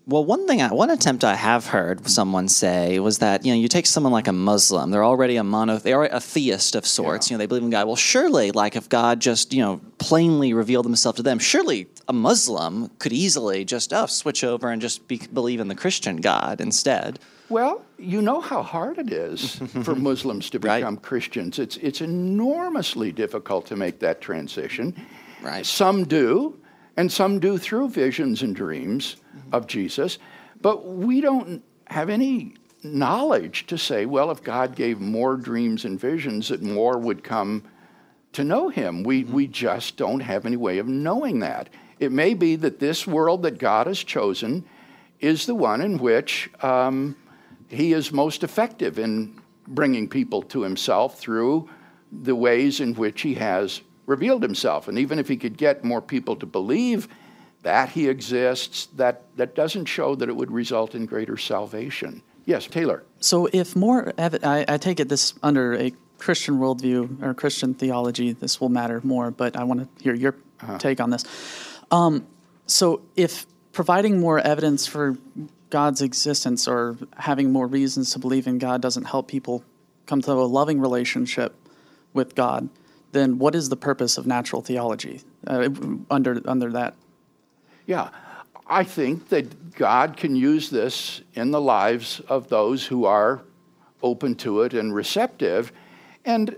Well, 0.05 0.25
one 0.25 0.49
thing, 0.49 0.61
I, 0.61 0.73
one 0.73 0.91
attempt 0.91 1.23
I 1.23 1.37
have 1.37 1.67
heard 1.67 2.09
someone 2.09 2.49
say 2.49 2.99
was 2.99 3.19
that 3.19 3.45
you 3.47 3.53
know 3.53 3.59
you 3.59 3.69
take 3.69 3.87
someone 3.87 4.13
like 4.13 4.27
a 4.27 4.33
Muslim, 4.33 4.91
they're 4.91 5.05
already 5.05 5.37
a 5.37 5.45
mono, 5.45 5.79
they 5.79 5.93
are 5.93 6.07
a 6.07 6.19
theist 6.19 6.75
of 6.75 6.85
sorts. 6.85 7.31
You 7.31 7.35
know, 7.35 7.39
they 7.39 7.47
believe 7.47 7.63
in 7.63 7.71
God. 7.71 7.87
Well, 7.87 7.95
surely, 7.95 8.51
like 8.51 8.75
if 8.75 8.89
God 8.89 9.21
just 9.21 9.55
you 9.55 9.63
know 9.63 9.81
plainly 9.99 10.55
revealed 10.55 10.87
Himself 10.87 11.17
to 11.17 11.23
them, 11.23 11.39
surely 11.39 11.87
a 12.09 12.13
Muslim 12.13 12.89
could 12.99 13.13
easily 13.13 13.65
just 13.65 13.93
oh 13.93 14.07
switch 14.07 14.43
over 14.43 14.71
and 14.71 14.83
just 14.83 15.07
be, 15.07 15.19
believe 15.33 15.61
in 15.61 15.69
the 15.69 15.77
Christian 15.77 16.17
God 16.17 16.61
instead. 16.61 17.21
Well, 17.49 17.85
you 17.99 18.23
know 18.23 18.41
how 18.41 18.63
hard 18.63 18.99
it 18.99 19.13
is 19.13 19.57
for 19.85 19.95
Muslims 19.95 20.51
to 20.51 20.59
Right. 20.59 20.79
become 20.81 20.97
Christians. 20.97 21.59
It's, 21.59 21.77
it's 21.77 22.01
enormously 22.01 23.13
difficult 23.13 23.67
to 23.67 23.77
make 23.77 23.99
that 24.01 24.21
transition. 24.23 24.97
Right. 25.43 25.67
Some 25.67 26.05
do, 26.05 26.59
and 26.97 27.13
some 27.13 27.39
do 27.41 27.59
through 27.59 27.91
visions 27.91 28.43
and 28.43 28.57
dreams 28.57 29.17
of 29.53 29.67
Jesus, 29.67 30.19
but 30.61 30.87
we 30.87 31.21
don't 31.21 31.63
have 31.87 32.09
any 32.09 32.55
knowledge 32.83 33.67
to 33.67 33.79
say, 33.79 34.07
well, 34.07 34.31
if 34.31 34.43
God 34.43 34.75
gave 34.75 35.01
more 35.01 35.37
dreams 35.37 35.85
and 35.85 36.01
visions, 36.01 36.49
that 36.49 36.63
more 36.63 36.99
would 36.99 37.23
come 37.23 37.65
to 38.33 38.45
know 38.45 38.69
him. 38.69 39.03
We, 39.03 39.25
we 39.25 39.47
just 39.47 39.97
don't 39.97 40.21
have 40.21 40.47
any 40.47 40.57
way 40.57 40.79
of 40.79 40.89
knowing 40.89 41.41
that. 41.41 41.69
It 42.01 42.11
may 42.11 42.35
be 42.35 42.57
that 42.57 42.81
this 42.81 43.07
world 43.07 43.43
that 43.43 43.59
God 43.59 43.87
has 43.87 44.03
chosen 44.03 44.65
is 45.21 45.47
the 45.47 45.55
one 45.55 45.81
in 45.81 45.99
which 45.99 46.51
um, 46.63 47.15
he 47.69 47.93
is 47.93 48.11
most 48.11 48.43
effective 48.43 48.99
in 48.99 49.41
bringing 49.69 50.09
people 50.09 50.43
to 50.43 50.63
himself 50.63 51.19
through 51.19 51.71
the 52.11 52.35
ways 52.35 52.81
in 52.81 52.95
which 52.95 53.23
he 53.23 53.35
has 53.35 53.81
revealed 54.07 54.43
himself. 54.43 54.89
And 54.89 54.99
even 54.99 55.19
if 55.19 55.29
he 55.29 55.37
could 55.37 55.57
get 55.57 55.85
more 55.85 56.03
people 56.03 56.35
to 56.37 56.47
believe 56.47 57.09
that 57.63 57.91
he 57.91 58.09
exists, 58.09 58.87
that, 58.97 59.23
that 59.37 59.55
doesn't 59.55 59.87
show 59.87 60.15
that 60.17 60.29
it 60.29 60.37
would 60.37 60.51
result 60.51 60.95
in 60.95 61.07
greater 61.07 61.37
salvation. 61.37 62.23
Yes, 62.45 62.67
Taylor. 62.67 63.05
So, 63.21 63.49
if 63.53 63.77
more, 63.77 64.13
evi- 64.19 64.45
I, 64.45 64.65
I 64.69 64.77
take 64.77 64.99
it 64.99 65.09
this 65.09 65.35
under 65.43 65.75
a 65.75 65.93
Christian 66.19 66.59
worldview 66.59 67.23
or 67.23 67.35
Christian 67.35 67.75
theology, 67.75 68.33
this 68.33 68.61
will 68.61 68.69
matter 68.69 69.01
more. 69.05 69.31
But 69.31 69.57
I 69.57 69.65
want 69.65 69.81
to 69.81 70.03
hear 70.03 70.15
your 70.15 70.37
take 70.79 71.01
on 71.01 71.11
this. 71.11 71.25
Um, 71.91 72.27
so, 72.67 73.03
if 73.17 73.47
providing 73.73 74.21
more 74.21 74.41
evidence 74.41 74.87
for 74.87 75.17
God's 75.71 76.03
existence 76.03 76.67
or 76.69 76.99
having 77.17 77.53
more 77.53 77.67
reasons 77.67 78.13
to 78.13 78.19
believe 78.19 78.47
in 78.47 78.59
God 78.59 78.83
doesn't 78.83 79.05
help 79.05 79.29
people 79.29 79.65
come 80.07 80.21
to 80.23 80.33
a 80.33 80.35
loving 80.35 80.81
relationship 80.81 81.55
with 82.13 82.35
God, 82.35 82.69
then 83.13 83.39
what 83.39 83.55
is 83.55 83.69
the 83.69 83.77
purpose 83.77 84.19
of 84.19 84.27
natural 84.27 84.63
theology 84.63 85.23
uh, 85.47 85.69
under 86.11 86.41
under 86.45 86.71
that? 86.73 86.95
Yeah, 87.93 88.09
I 88.67 88.85
think 88.85 89.29
that 89.29 89.75
God 89.75 90.17
can 90.17 90.35
use 90.35 90.71
this 90.71 91.21
in 91.35 91.51
the 91.51 91.61
lives 91.61 92.21
of 92.27 92.49
those 92.49 92.87
who 92.87 93.05
are 93.05 93.43
open 94.03 94.35
to 94.37 94.63
it 94.63 94.73
and 94.73 94.95
receptive. 94.95 95.73
And 96.25 96.57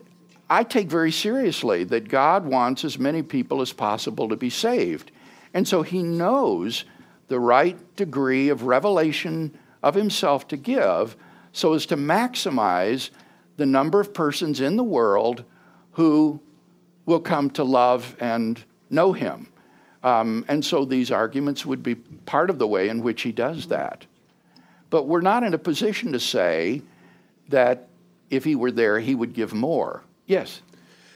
I 0.48 0.62
take 0.62 0.86
very 0.86 1.10
seriously 1.10 1.82
that 1.82 2.08
God 2.08 2.46
wants 2.46 2.84
as 2.84 3.00
many 3.00 3.20
people 3.24 3.62
as 3.62 3.72
possible 3.72 4.28
to 4.28 4.36
be 4.36 4.48
saved. 4.48 5.10
And 5.52 5.66
so 5.66 5.82
he 5.82 6.04
knows 6.04 6.84
the 7.26 7.40
right 7.40 7.96
degree 7.96 8.48
of 8.48 8.62
revelation 8.62 9.58
of 9.82 9.96
himself 9.96 10.46
to 10.46 10.56
give 10.56 11.16
so 11.50 11.74
as 11.74 11.84
to 11.86 11.96
maximize 11.96 13.10
the 13.56 13.66
number 13.66 13.98
of 13.98 14.14
persons 14.14 14.60
in 14.60 14.76
the 14.76 14.84
world 14.84 15.42
who 15.94 16.40
will 17.06 17.18
come 17.18 17.50
to 17.50 17.64
love 17.64 18.14
and 18.20 18.62
know 18.88 19.12
him. 19.12 19.48
Um, 20.04 20.44
and 20.48 20.62
so 20.62 20.84
these 20.84 21.10
arguments 21.10 21.64
would 21.64 21.82
be 21.82 21.94
part 21.94 22.50
of 22.50 22.58
the 22.58 22.66
way 22.66 22.90
in 22.90 23.02
which 23.02 23.22
he 23.22 23.32
does 23.32 23.66
that. 23.68 24.04
But 24.90 25.08
we're 25.08 25.22
not 25.22 25.42
in 25.42 25.54
a 25.54 25.58
position 25.58 26.12
to 26.12 26.20
say 26.20 26.82
that 27.48 27.88
if 28.30 28.44
he 28.44 28.54
were 28.54 28.70
there, 28.70 29.00
he 29.00 29.14
would 29.14 29.32
give 29.32 29.54
more. 29.54 30.02
Yes. 30.26 30.60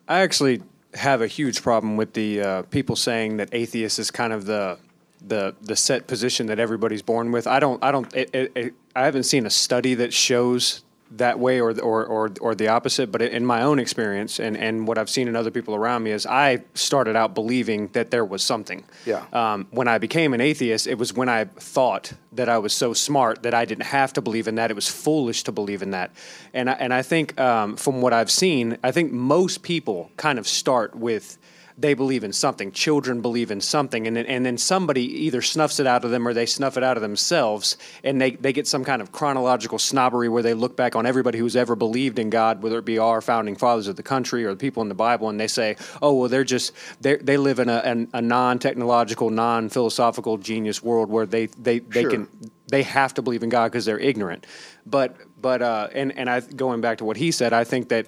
I 0.09 0.20
actually 0.20 0.62
have 0.94 1.20
a 1.20 1.27
huge 1.27 1.62
problem 1.62 1.98
with 1.98 2.14
the 2.14 2.40
uh, 2.40 2.62
people 2.62 2.96
saying 2.96 3.37
that 3.37 3.51
atheist 3.53 3.98
is 3.98 4.11
kind 4.11 4.33
of 4.33 4.46
the 4.46 4.79
the 5.20 5.55
the 5.61 5.77
set 5.77 6.07
position 6.07 6.46
that 6.46 6.59
everybody's 6.59 7.03
born 7.03 7.31
with. 7.31 7.46
I 7.46 7.61
don't 7.61 7.83
I 7.85 7.92
don't 7.92 8.14
it, 8.14 8.31
it, 8.33 8.53
it, 8.55 8.74
I 8.96 9.05
haven't 9.05 9.24
seen 9.24 9.46
a 9.46 9.51
study 9.51 9.94
that 9.94 10.14
shows 10.14 10.83
that 11.12 11.38
way 11.38 11.60
or 11.60 11.70
or 11.80 12.04
or, 12.04 12.30
or 12.40 12.54
the 12.54 12.68
opposite. 12.68 13.10
But 13.10 13.22
in 13.22 13.44
my 13.44 13.62
own 13.62 13.78
experience 13.78 14.38
and, 14.38 14.56
and 14.56 14.86
what 14.86 14.98
I've 14.98 15.10
seen 15.10 15.28
in 15.28 15.36
other 15.36 15.50
people 15.50 15.74
around 15.74 16.02
me 16.02 16.10
is 16.10 16.26
I 16.26 16.62
started 16.74 17.16
out 17.16 17.34
believing 17.34 17.88
that 17.88 18.10
there 18.10 18.24
was 18.24 18.42
something. 18.42 18.84
Yeah. 19.06 19.24
Um, 19.32 19.66
when 19.70 19.88
I 19.88 19.98
became 19.98 20.34
an 20.34 20.40
atheist, 20.40 20.86
it 20.86 20.98
was 20.98 21.14
when 21.14 21.28
I 21.28 21.44
thought 21.44 22.12
that 22.32 22.48
I 22.48 22.58
was 22.58 22.72
so 22.72 22.92
smart 22.92 23.42
that 23.42 23.54
I 23.54 23.64
didn't 23.64 23.84
have 23.84 24.12
to 24.14 24.20
believe 24.20 24.48
in 24.48 24.56
that. 24.56 24.70
It 24.70 24.74
was 24.74 24.88
foolish 24.88 25.44
to 25.44 25.52
believe 25.52 25.82
in 25.82 25.92
that. 25.92 26.10
And 26.52 26.68
I, 26.68 26.72
and 26.74 26.92
I 26.92 27.02
think 27.02 27.38
um, 27.40 27.76
from 27.76 28.02
what 28.02 28.12
I've 28.12 28.30
seen, 28.30 28.78
I 28.84 28.90
think 28.90 29.12
most 29.12 29.62
people 29.62 30.10
kind 30.16 30.38
of 30.38 30.46
start 30.46 30.94
with 30.94 31.38
they 31.78 31.94
believe 31.94 32.24
in 32.24 32.32
something. 32.32 32.72
Children 32.72 33.20
believe 33.22 33.52
in 33.52 33.60
something, 33.60 34.06
and 34.08 34.16
then, 34.16 34.26
and 34.26 34.44
then 34.44 34.58
somebody 34.58 35.02
either 35.24 35.40
snuffs 35.40 35.78
it 35.78 35.86
out 35.86 36.04
of 36.04 36.10
them 36.10 36.26
or 36.26 36.34
they 36.34 36.44
snuff 36.44 36.76
it 36.76 36.82
out 36.82 36.96
of 36.96 37.02
themselves, 37.02 37.76
and 38.02 38.20
they, 38.20 38.32
they 38.32 38.52
get 38.52 38.66
some 38.66 38.84
kind 38.84 39.00
of 39.00 39.12
chronological 39.12 39.78
snobbery 39.78 40.28
where 40.28 40.42
they 40.42 40.54
look 40.54 40.76
back 40.76 40.96
on 40.96 41.06
everybody 41.06 41.38
who's 41.38 41.54
ever 41.54 41.76
believed 41.76 42.18
in 42.18 42.30
God, 42.30 42.62
whether 42.62 42.78
it 42.78 42.84
be 42.84 42.98
our 42.98 43.20
founding 43.20 43.54
fathers 43.54 43.86
of 43.86 43.94
the 43.94 44.02
country 44.02 44.44
or 44.44 44.50
the 44.50 44.56
people 44.56 44.82
in 44.82 44.88
the 44.88 44.94
Bible, 44.96 45.28
and 45.28 45.38
they 45.38 45.46
say, 45.46 45.76
oh, 46.02 46.14
well, 46.14 46.28
they're 46.28 46.42
just, 46.44 46.72
they 47.00 47.16
they 47.16 47.36
live 47.36 47.60
in 47.60 47.68
a, 47.68 47.78
an, 47.78 48.08
a 48.12 48.20
non 48.20 48.58
technological, 48.58 49.30
non 49.30 49.68
philosophical 49.68 50.36
genius 50.36 50.82
world 50.82 51.08
where 51.08 51.26
they, 51.26 51.46
they, 51.46 51.78
they 51.78 52.02
Sure. 52.02 52.10
can 52.10 52.28
they 52.70 52.82
have 52.82 53.14
to 53.14 53.22
believe 53.22 53.42
in 53.42 53.48
God 53.48 53.72
because 53.72 53.84
they're 53.84 53.98
ignorant. 53.98 54.46
But 54.86 55.16
but 55.40 55.62
uh, 55.62 55.88
and 55.92 56.16
and 56.16 56.28
I 56.28 56.40
going 56.40 56.80
back 56.80 56.98
to 56.98 57.04
what 57.04 57.16
he 57.16 57.30
said, 57.30 57.52
I 57.52 57.64
think 57.64 57.88
that 57.88 58.06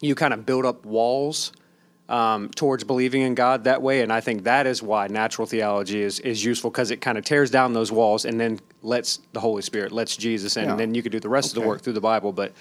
you 0.00 0.14
kind 0.14 0.32
of 0.34 0.46
build 0.46 0.64
up 0.64 0.84
walls 0.84 1.52
um, 2.08 2.50
towards 2.50 2.84
believing 2.84 3.22
in 3.22 3.34
God 3.34 3.64
that 3.64 3.82
way, 3.82 4.02
and 4.02 4.12
I 4.12 4.20
think 4.20 4.44
that 4.44 4.66
is 4.66 4.82
why 4.82 5.08
natural 5.08 5.46
theology 5.46 6.02
is 6.02 6.20
is 6.20 6.44
useful 6.44 6.70
because 6.70 6.90
it 6.90 7.00
kind 7.00 7.18
of 7.18 7.24
tears 7.24 7.50
down 7.50 7.72
those 7.72 7.90
walls 7.90 8.24
and 8.24 8.38
then 8.40 8.60
lets 8.82 9.20
the 9.32 9.40
Holy 9.40 9.62
Spirit, 9.62 9.92
lets 9.92 10.16
Jesus 10.16 10.56
in, 10.56 10.64
Yeah. 10.64 10.70
and 10.70 10.80
then 10.80 10.94
you 10.94 11.02
could 11.02 11.12
do 11.12 11.20
the 11.20 11.28
rest 11.28 11.56
of 11.56 11.60
the 11.62 11.66
work 11.66 11.82
through 11.82 11.94
the 11.94 12.00
Bible. 12.00 12.32
But 12.32 12.52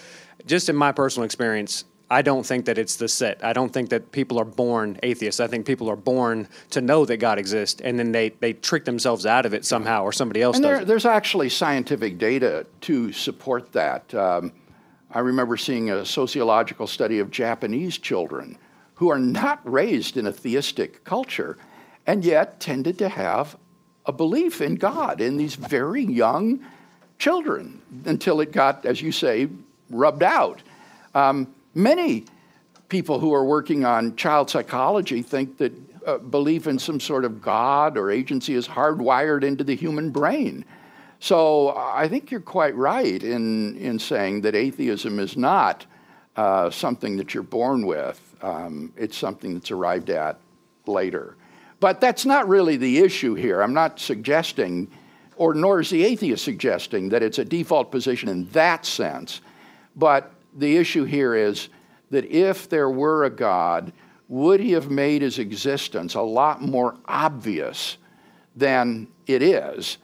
just 0.45 0.69
in 0.69 0.75
my 0.75 0.91
personal 0.91 1.25
experience. 1.25 1.85
I 2.07 2.21
don't 2.21 2.45
think 2.45 2.65
that 2.65 2.77
it's 2.77 2.97
the 2.97 3.07
set. 3.07 3.43
I 3.43 3.51
don't 3.51 3.73
think 3.73 3.89
that 3.89 4.11
people 4.11 4.37
are 4.39 4.45
born 4.45 4.99
atheists. 5.01 5.39
I 5.39 5.47
think 5.47 5.65
people 5.65 5.89
are 5.89 5.95
born 5.95 6.47
to 6.69 6.79
know 6.79 7.03
that 7.03 7.17
God 7.17 7.39
exists, 7.39 7.81
and 7.81 7.97
then 7.97 8.11
they, 8.11 8.29
they 8.29 8.53
trick 8.53 8.85
themselves 8.85 9.25
out 9.25 9.47
of 9.47 9.55
it 9.55 9.65
somehow, 9.65 10.03
or 10.03 10.11
somebody 10.11 10.43
else 10.43 10.55
And 10.57 10.63
does 10.63 10.77
there, 10.77 10.85
there's 10.85 11.07
actually 11.07 11.49
scientific 11.49 12.19
data 12.19 12.67
to 12.81 13.11
support 13.11 13.71
that. 13.71 14.13
Um, 14.13 14.51
I 15.09 15.19
remember 15.19 15.57
seeing 15.57 15.89
a 15.89 16.05
sociological 16.05 16.85
study 16.85 17.17
of 17.17 17.31
Japanese 17.31 17.97
children 17.97 18.59
who 18.95 19.09
are 19.09 19.19
not 19.19 19.59
raised 19.69 20.17
in 20.17 20.27
a 20.27 20.31
theistic 20.31 21.03
culture 21.03 21.57
and 22.07 22.23
yet 22.23 22.59
tended 22.59 22.97
to 22.97 23.09
have 23.09 23.57
a 24.05 24.11
belief 24.11 24.61
in 24.61 24.75
God 24.75 25.21
in 25.21 25.37
these 25.37 25.55
very 25.55 26.03
young 26.03 26.65
children 27.17 27.81
until 28.05 28.39
it 28.41 28.51
got, 28.51 28.85
as 28.85 29.01
you 29.01 29.11
say, 29.11 29.47
rubbed 29.89 30.23
out. 30.23 30.61
Um, 31.13 31.53
many 31.73 32.25
people 32.89 33.19
who 33.19 33.33
are 33.33 33.45
working 33.45 33.85
on 33.85 34.15
child 34.15 34.49
psychology 34.49 35.21
think 35.21 35.57
that 35.57 35.73
uh, 36.05 36.17
belief 36.19 36.67
in 36.67 36.77
some 36.77 36.99
sort 36.99 37.25
of 37.25 37.41
God 37.41 37.97
or 37.97 38.11
agency 38.11 38.53
is 38.53 38.67
hardwired 38.67 39.43
into 39.43 39.63
the 39.63 39.75
human 39.75 40.11
brain. 40.11 40.63
So 41.19 41.75
I 41.75 42.07
think 42.07 42.29
you're 42.29 42.41
quite 42.41 42.75
right 42.75 43.23
in, 43.23 43.75
in 43.77 43.97
saying 43.97 44.41
that 44.41 44.53
atheism 44.53 45.19
is 45.19 45.35
not 45.35 45.85
uh, 46.35 46.69
something 46.69 47.17
that 47.17 47.33
you're 47.33 47.43
born 47.43 47.87
with, 47.87 48.24
um, 48.45 48.93
it's 48.95 49.17
something 49.17 49.55
that's 49.55 49.71
arrived 49.71 50.11
at 50.11 50.37
later. 50.85 51.35
But 51.79 51.99
that's 51.99 52.25
not 52.25 52.47
really 52.47 52.77
the 52.77 52.99
issue 52.99 53.33
here. 53.33 53.61
I'm 53.61 53.73
not 53.73 53.99
suggesting, 53.99 54.87
or 55.35 55.55
nor 55.55 55.79
is 55.79 55.89
the 55.89 56.03
atheist 56.05 56.45
suggesting, 56.45 57.09
that 57.09 57.23
it's 57.23 57.39
a 57.39 57.45
default 57.45 57.89
position 57.89 58.29
in 58.29 58.47
that 58.49 58.85
sense. 58.85 59.41
But 59.95 60.31
the 60.55 60.77
issue 60.77 61.05
here 61.05 61.33
is 61.33 61.69
that 62.11 62.25
if 62.25 62.69
there 62.69 62.89
were 62.89 63.23
a 63.23 63.31
God, 63.31 63.91
would 64.29 64.59
he 64.59 64.73
have 64.73 64.91
made 64.91 65.23
his 65.23 65.39
existence 65.39 66.13
a 66.13 66.21
lot 66.21 66.61
more 66.61 66.95
obvious 67.05 67.97
than 68.55 69.07
it 69.25 69.41
is? 69.41 69.97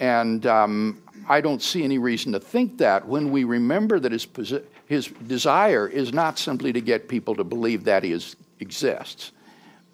And 0.00 0.46
um, 0.46 1.02
I 1.28 1.42
don't 1.42 1.62
see 1.62 1.84
any 1.84 1.98
reason 1.98 2.32
to 2.32 2.40
think 2.40 2.78
that 2.78 3.06
when 3.06 3.30
we 3.30 3.44
remember 3.44 4.00
that 4.00 4.12
his, 4.12 4.24
posi- 4.24 4.64
his 4.92 5.06
desire 5.06 5.88
is 5.88 6.12
not 6.12 6.38
simply 6.38 6.70
to 6.70 6.80
get 6.82 7.08
people 7.08 7.34
to 7.34 7.44
believe 7.44 7.84
that 7.84 8.04
he 8.04 8.12
is, 8.12 8.36
exists, 8.60 9.32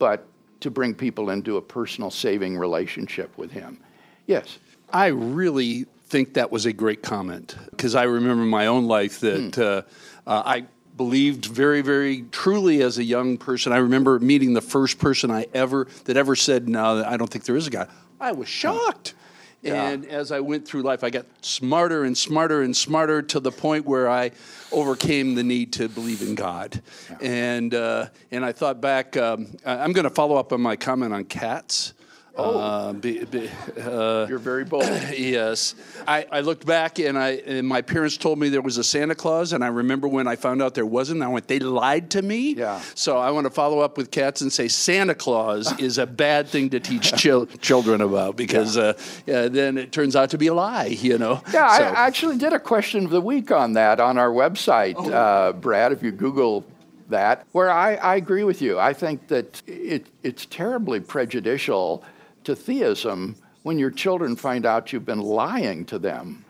but 0.01 0.27
to 0.59 0.73
bring 0.73 0.93
people 0.93 1.31
into 1.31 1.57
a 1.57 1.63
personal 1.63 2.11
saving 2.11 2.59
relationship 2.59 3.31
with 3.39 3.53
him. 3.53 3.79
Yes. 4.27 4.59
I 4.93 5.07
really 5.07 5.87
think 6.09 6.35
that 6.35 6.51
was 6.51 6.67
a 6.67 6.73
great 6.73 7.01
comment 7.01 7.57
because 7.71 7.95
I 7.95 8.03
remember 8.05 8.43
my 8.43 8.67
own 8.67 8.87
life 8.87 9.21
that 9.21 9.57
uh, 9.57 9.83
uh, 10.29 10.43
I 10.45 10.65
believed 10.97 11.45
very, 11.45 11.81
very 11.81 12.23
truly 12.33 12.83
as 12.83 12.99
a 12.99 13.05
young 13.05 13.39
person. 13.39 13.73
I 13.73 13.77
remember 13.77 14.19
meeting 14.19 14.55
the 14.55 14.61
first 14.61 14.99
person 14.99 15.31
I 15.31 15.47
ever 15.55 15.87
that 16.07 16.17
ever 16.17 16.35
said, 16.35 16.69
"No, 16.69 17.05
I 17.05 17.17
don't 17.17 17.31
think 17.31 17.45
there 17.45 17.57
is 17.57 17.69
a 17.69 17.71
God." 17.71 17.89
I 18.21 18.33
was 18.33 18.49
shocked. 18.49 19.15
And 19.65 20.07
as 20.07 20.31
I 20.31 20.41
went 20.41 20.67
through 20.67 20.83
life, 20.83 21.03
I 21.03 21.11
got 21.11 21.27
smarter 21.43 22.05
and 22.05 22.17
smarter 22.17 22.63
and 22.63 22.77
smarter 22.77 23.23
to 23.23 23.41
the 23.41 23.51
point 23.51 23.87
where 23.87 24.09
I 24.09 24.31
overcame 24.71 25.35
the 25.35 25.43
need 25.43 25.73
to 25.75 25.89
believe 25.89 26.23
in 26.23 26.35
God. 26.35 26.81
And 27.21 27.75
uh, 27.75 28.07
and 28.31 28.45
I 28.45 28.53
thought 28.53 28.81
back. 28.81 29.17
Um, 29.17 29.57
I'm 29.65 29.93
going 29.93 30.05
to 30.05 30.11
follow 30.11 30.37
up 30.37 30.53
on 30.53 30.61
my 30.61 30.77
comment 30.77 31.13
on 31.13 31.25
cats. 31.25 31.95
Oh, 32.39 32.93
be, 32.93 33.25
be, 33.25 33.51
uh, 33.81 34.27
You're 34.29 34.39
very 34.39 34.65
bold. 34.65 34.85
yes. 35.17 35.75
I, 36.07 36.25
I 36.31 36.41
looked 36.41 36.65
back 36.65 37.01
and 37.01 37.19
I 37.19 37.31
and 37.31 37.67
my 37.67 37.83
parents 37.83 38.17
told 38.17 38.39
me 38.39 38.49
there 38.49 38.63
was 38.63 38.79
a 38.79 38.85
Santa 38.85 39.15
Claus, 39.17 39.53
and 39.53 39.65
I 39.65 39.69
remember 39.69 40.07
when 40.07 40.29
I 40.29 40.37
found 40.37 40.63
out 40.63 40.75
there 40.75 40.87
wasn't. 40.87 41.23
I 41.23 41.29
went, 41.29 41.49
they 41.49 41.59
lied 41.59 42.11
to 42.13 42.23
me. 42.23 42.55
Yeah. 42.55 42.81
So 42.95 43.19
I 43.19 43.33
want 43.33 43.47
to 43.47 43.51
follow 43.51 43.81
up 43.81 43.97
with 43.97 44.11
cats 44.13 44.41
and 44.41 44.53
say 44.53 44.69
Santa 44.69 45.15
Claus 45.15 45.77
is 45.81 45.99
a 45.99 46.07
bad 46.07 46.49
thing 46.49 46.71
to 46.71 46.81
teach 46.81 47.13
chil- 47.15 47.47
children 47.61 48.01
about 48.01 48.37
because 48.37 48.77
uh, 48.77 48.93
yeah, 49.27 49.49
then 49.49 49.77
it 49.77 49.91
turns 49.91 50.15
out 50.15 50.31
to 50.31 50.39
be 50.39 50.47
a 50.47 50.55
lie. 50.55 50.87
You 50.87 51.19
know. 51.19 51.43
Yeah, 51.53 51.77
So- 51.77 51.85
I 51.85 52.07
actually 52.07 52.39
did 52.39 52.53
a 52.53 52.61
question 52.61 53.05
of 53.05 53.11
the 53.11 53.21
week 53.21 53.51
on 53.51 53.73
that 53.73 53.99
on 53.99 54.17
our 54.17 54.31
website, 54.31 54.97
uh, 55.13 55.53
Brad, 55.55 55.91
if 55.93 56.03
you 56.03 56.13
Google 56.13 56.65
that, 57.09 57.47
where 57.53 57.71
I, 57.71 57.95
I 57.97 58.17
agree 58.17 58.45
with 58.45 58.61
you. 58.63 58.79
I 58.79 58.93
think 58.93 59.29
that 59.29 59.63
it, 59.67 60.07
it's 60.23 60.47
terribly 60.47 61.01
prejudicial 61.01 62.05
to 62.49 62.57
theism 62.57 63.37
when 63.63 63.79
your 63.79 63.91
children 63.91 64.35
find 64.35 64.65
out 64.65 64.91
you've 64.91 65.05
been 65.05 65.21
lying 65.21 65.85
to 65.85 65.99
them 65.99 66.47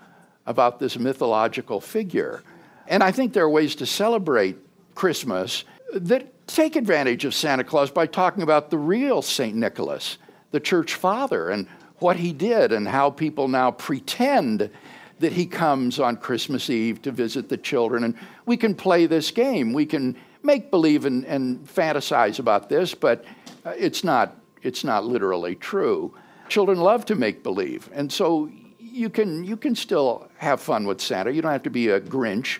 about 0.47 0.79
this 0.79 0.97
mythological 0.97 1.81
figure. 1.81 2.45
And 2.87 3.03
I 3.03 3.11
think 3.11 3.33
there 3.33 3.43
are 3.43 3.51
ways 3.51 3.75
to 3.77 3.87
celebrate 3.87 4.57
Christmas 4.95 5.65
that 5.93 6.47
take 6.47 6.77
advantage 6.77 7.25
of 7.25 7.35
Santa 7.35 7.65
Claus 7.65 7.91
by 7.91 8.07
talking 8.07 8.45
about 8.45 8.71
the 8.71 8.79
real 8.79 9.23
St. 9.23 9.57
Nicholas, 9.57 10.19
the 10.53 10.61
church 10.61 10.95
father, 10.95 11.51
and 11.51 11.67
what 11.99 12.17
he 12.17 12.33
did, 12.33 12.71
and 12.71 12.87
how 12.87 13.11
people 13.11 13.49
now 13.49 13.73
pretend 13.73 14.71
that 15.19 15.33
he 15.33 15.47
comes 15.47 15.99
on 15.99 16.17
Christmas 16.17 16.71
Eve 16.71 17.03
to 17.03 17.11
visit 17.11 17.49
the 17.49 17.57
children. 17.57 18.05
And 18.05 18.15
we 18.47 18.57
can 18.57 18.77
play 18.77 19.07
this 19.07 19.33
game. 19.33 19.73
We 19.73 19.85
can 19.85 20.17
make 20.45 20.71
believe 20.71 21.07
and, 21.07 21.25
and 21.25 21.67
fantasize 21.67 22.39
about 22.39 22.69
this, 22.69 22.95
but 22.95 23.25
uh, 23.65 23.75
it's 23.77 24.05
not, 24.05 24.37
it's 24.63 24.85
not 24.85 25.05
literally 25.05 25.55
true. 25.55 26.15
Children 26.49 26.81
love 26.81 27.05
to 27.07 27.15
make 27.15 27.43
believe. 27.43 27.89
And 27.93 28.11
so 28.11 28.51
you 28.79 29.11
can, 29.11 29.45
you 29.45 29.57
can 29.57 29.75
still 29.75 30.29
have 30.39 30.61
fun 30.61 30.87
with 30.87 31.01
Santa. 31.01 31.31
You 31.31 31.43
don't 31.43 31.53
have 31.53 31.63
to 31.65 31.71
be 31.71 31.89
a 31.89 32.01
Grinch. 32.01 32.59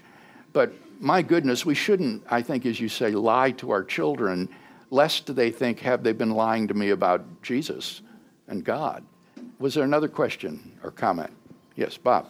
But 0.53 0.73
my 1.01 1.23
goodness, 1.23 1.65
we 1.65 1.75
shouldn't, 1.75 2.23
I 2.31 2.43
think, 2.43 2.67
as 2.67 2.81
you 2.81 2.89
say, 2.89 3.11
lie 3.13 3.53
to 3.53 3.71
our 3.71 3.85
children, 3.85 4.49
lest 4.91 5.35
they 5.35 5.51
think, 5.51 5.81
have 5.81 6.03
they 6.03 6.13
been 6.13 6.31
lying 6.31 6.69
to 6.69 6.75
me 6.75 6.91
about 6.91 7.25
Jesus 7.43 8.03
and 8.49 8.65
God? 8.65 9.05
Was 9.59 9.75
there 9.75 9.85
another 9.85 10.09
question 10.09 10.73
or 10.83 10.91
comment? 10.91 11.31
Yes, 11.77 11.97
Bob. 11.97 12.29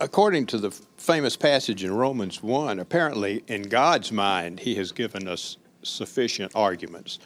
According 0.00 0.46
to 0.46 0.58
the 0.58 0.70
famous 0.96 1.36
passage 1.36 1.82
in 1.82 1.92
Romans 1.92 2.42
1, 2.42 2.78
apparently 2.78 3.42
in 3.48 3.62
God's 3.62 4.12
mind, 4.12 4.60
He 4.60 4.76
has 4.76 4.92
given 4.92 5.26
us 5.26 5.56
sufficient 5.82 6.52
arguments. 6.54 7.18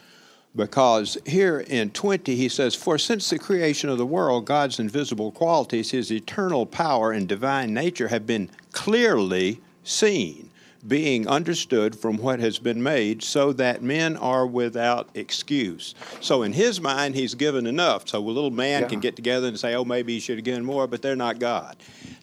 Because 0.57 1.19
here 1.27 1.61
in 1.61 1.90
20, 1.90 2.35
he 2.35 2.49
says, 2.49 2.75
For 2.75 2.97
since 2.97 3.29
the 3.29 3.38
creation 3.38 3.90
of 3.90 3.99
the 3.99 4.07
world, 4.07 4.47
God's 4.47 4.79
invisible 4.81 5.31
qualities, 5.31 5.90
His 5.90 6.11
eternal 6.11 6.64
power 6.64 7.12
and 7.12 7.29
divine 7.29 7.75
nature 7.75 8.09
have 8.09 8.27
been 8.27 8.49
clearly 8.73 9.61
seen, 9.85 10.51
being 10.87 11.29
understood 11.29 11.95
from 11.99 12.16
what 12.16 12.40
has 12.40 12.59
been 12.59 12.83
made, 12.83 13.23
so 13.23 13.53
that 13.53 13.83
men 13.83 14.16
are 14.16 14.47
without 14.47 15.11
excuse. 15.14 15.95
So 16.21 16.42
in 16.42 16.55
His 16.55 16.81
mind, 16.81 17.14
He's 17.16 17.35
given 17.35 17.66
enough. 17.66 18.09
So 18.09 18.19
a 18.19 18.21
little 18.21 18.51
man 18.51 18.83
Yeah. 18.83 18.88
can 18.88 19.01
get 19.01 19.14
together 19.14 19.49
and 19.49 19.61
say, 19.61 19.75
Oh, 19.75 19.85
maybe 19.85 20.14
He 20.14 20.21
should 20.21 20.38
have 20.38 20.45
given 20.45 20.64
more, 20.64 20.87
but 20.87 21.03
they're 21.03 21.16
not 21.16 21.38
God. 21.38 21.77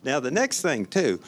Now, 0.03 0.19
the 0.19 0.31
next 0.31 0.61
thing, 0.61 0.87
too, 0.87 1.19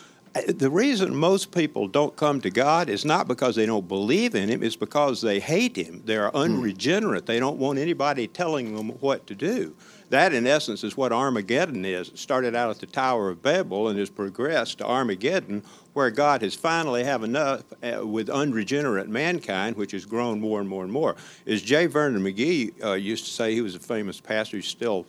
the 0.48 0.70
reason 0.70 1.16
most 1.16 1.52
people 1.52 1.88
don't 1.88 2.16
come 2.16 2.42
to 2.42 2.50
God 2.50 2.90
is 2.90 3.06
not 3.06 3.28
because 3.28 3.56
they 3.56 3.66
don't 3.66 3.88
believe 3.88 4.36
in 4.36 4.50
Him, 4.50 4.64
it's 4.64 4.76
because 4.76 5.22
they 5.22 5.40
hate 5.40 5.78
Him. 5.78 6.02
They're 6.06 6.36
unregenerate. 6.36 7.26
They 7.26 7.40
don't 7.40 7.58
want 7.58 7.80
anybody 7.80 8.28
telling 8.28 8.76
them 8.76 8.90
what 9.00 9.28
to 9.28 9.36
do. 9.36 9.76
That, 10.10 10.34
in 10.34 10.46
essence, 10.46 10.84
is 10.84 10.96
what 10.96 11.12
Armageddon 11.12 11.84
is. 11.84 12.10
It 12.10 12.20
started 12.20 12.54
out 12.54 12.70
at 12.70 12.80
the 12.80 12.86
Tower 12.86 13.30
of 13.30 13.42
Babel 13.42 13.88
and 13.88 13.98
has 13.98 14.10
progressed 14.10 14.80
to 14.80 14.86
Armageddon, 14.86 15.64
where 15.94 16.12
God 16.12 16.42
has 16.42 16.54
finally 16.54 17.04
have 17.06 17.24
enough 17.24 17.64
uh, 17.82 18.06
with 18.06 18.30
unregenerate 18.30 19.08
mankind, 19.08 19.78
which 19.78 19.94
has 19.94 20.06
grown 20.06 20.40
more 20.40 20.60
and 20.60 20.70
more 20.70 20.84
and 20.84 20.92
more. 20.92 21.16
As 21.48 21.62
J. 21.62 21.88
Vernon 21.88 22.22
McGee 22.22 22.84
uh, 22.84 22.94
used 22.94 23.26
to 23.26 23.32
say, 23.32 23.54
he 23.54 23.62
was 23.62 23.76
a 23.76 23.80
famous 23.80 24.20
pastor. 24.20 24.58
He's 24.58 24.68
still 24.68 25.08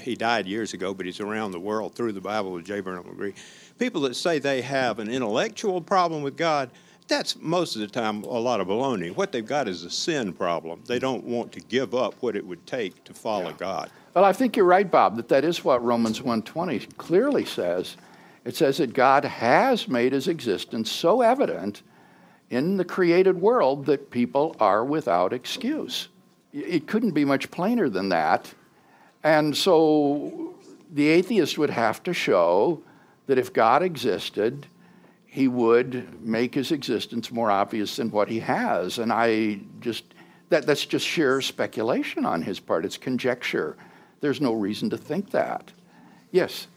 he 0.00 0.14
died 0.14 0.46
years 0.46 0.74
ago, 0.74 0.92
but 0.92 1.06
he's 1.06 1.20
around 1.20 1.52
the 1.52 1.60
world 1.60 1.94
through 1.94 2.12
the 2.12 2.20
Bible 2.20 2.52
with 2.52 2.64
J. 2.64 2.80
Vernon 2.80 3.04
McGee. 3.04 3.34
People 3.78 4.00
that 4.02 4.14
say 4.14 4.38
they 4.38 4.62
have 4.62 4.98
an 4.98 5.08
intellectual 5.08 5.80
problem 5.80 6.22
with 6.22 6.36
God, 6.36 6.70
That's 7.08 7.36
most 7.40 7.76
of 7.76 7.80
the 7.80 7.86
time 7.86 8.24
a 8.24 8.26
lot 8.26 8.60
of 8.60 8.66
baloney. 8.66 9.14
What 9.14 9.30
they've 9.30 9.46
got 9.46 9.68
is 9.68 9.84
a 9.84 9.90
sin 9.90 10.32
problem. 10.32 10.82
They 10.86 10.98
don't 10.98 11.24
want 11.24 11.52
to 11.52 11.60
give 11.60 11.94
up 11.94 12.14
what 12.20 12.34
it 12.34 12.44
would 12.44 12.66
take 12.66 13.04
to 13.04 13.14
follow 13.14 13.52
God. 13.52 13.90
Well, 14.14 14.24
I 14.24 14.32
think 14.32 14.56
you're 14.56 14.66
right, 14.66 14.90
Bob, 14.90 15.16
that 15.16 15.28
that 15.28 15.44
is 15.44 15.64
what 15.64 15.84
Romans 15.84 16.20
1:20 16.20 16.96
clearly 16.96 17.44
says. 17.44 17.96
It 18.44 18.56
says 18.56 18.78
that 18.78 18.92
God 18.92 19.24
has 19.24 19.88
made 19.88 20.12
his 20.12 20.26
existence 20.28 20.90
so 20.90 21.20
evident 21.20 21.82
in 22.50 22.76
the 22.76 22.84
created 22.84 23.40
world 23.40 23.86
that 23.86 24.10
people 24.10 24.56
are 24.58 24.84
without 24.84 25.32
excuse. 25.32 26.08
It 26.52 26.86
couldn't 26.86 27.10
be 27.10 27.24
much 27.24 27.50
plainer 27.50 27.88
than 27.88 28.08
that. 28.08 28.54
And 29.22 29.56
so 29.56 30.54
the 30.92 31.08
atheist 31.08 31.58
would 31.58 31.70
have 31.70 32.02
to 32.04 32.12
show 32.12 32.80
that 33.26 33.38
if 33.38 33.52
God 33.52 33.82
existed, 33.82 34.66
he 35.26 35.48
would 35.48 36.24
make 36.24 36.54
his 36.54 36.72
existence 36.72 37.30
more 37.30 37.50
obvious 37.50 37.96
than 37.96 38.10
what 38.10 38.28
he 38.28 38.40
has. 38.40 38.98
And 38.98 39.12
I 39.12 39.60
just, 39.80 40.04
that, 40.48 40.66
that's 40.66 40.86
just 40.86 41.06
sheer 41.06 41.40
speculation 41.40 42.24
on 42.24 42.42
his 42.42 42.58
part. 42.58 42.84
It's 42.84 42.96
conjecture. 42.96 43.76
There's 44.20 44.40
no 44.40 44.54
reason 44.54 44.88
to 44.90 44.96
think 44.96 45.30
that. 45.32 45.72
Yes. 46.30 46.68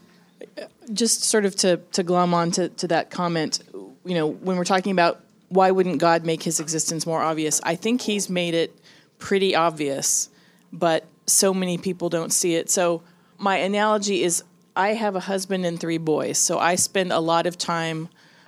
Just 0.91 1.23
sort 1.23 1.45
of 1.45 1.55
to, 1.57 1.77
to 1.93 2.03
glom 2.03 2.33
on 2.33 2.51
to, 2.51 2.69
to 2.69 2.87
that 2.87 3.11
comment, 3.11 3.59
you 4.03 4.15
know, 4.15 4.27
when 4.27 4.57
we're 4.57 4.65
talking 4.65 4.91
about 4.91 5.21
why 5.49 5.71
wouldn't 5.71 5.99
God 5.99 6.25
make 6.25 6.43
his 6.43 6.59
existence 6.59 7.05
more 7.05 7.21
obvious, 7.21 7.59
I 7.63 7.75
think 7.75 8.01
he's 8.01 8.29
made 8.29 8.53
it 8.53 8.77
pretty 9.19 9.55
obvious, 9.55 10.29
but 10.71 11.05
so 11.25 11.53
many 11.53 11.77
people 11.77 12.09
don't 12.09 12.31
see 12.31 12.55
it. 12.55 12.69
So 12.69 13.03
my 13.37 13.57
analogy 13.57 14.23
is 14.23 14.43
I 14.79 14.93
have 14.93 15.17
a 15.17 15.19
husband 15.19 15.65
and 15.65 15.77
three 15.77 15.97
boys, 15.97 16.37
so 16.37 16.57
I 16.57 16.75
spend 16.75 17.11
a 17.11 17.19
lot 17.19 17.45
of 17.45 17.57
time 17.57 18.07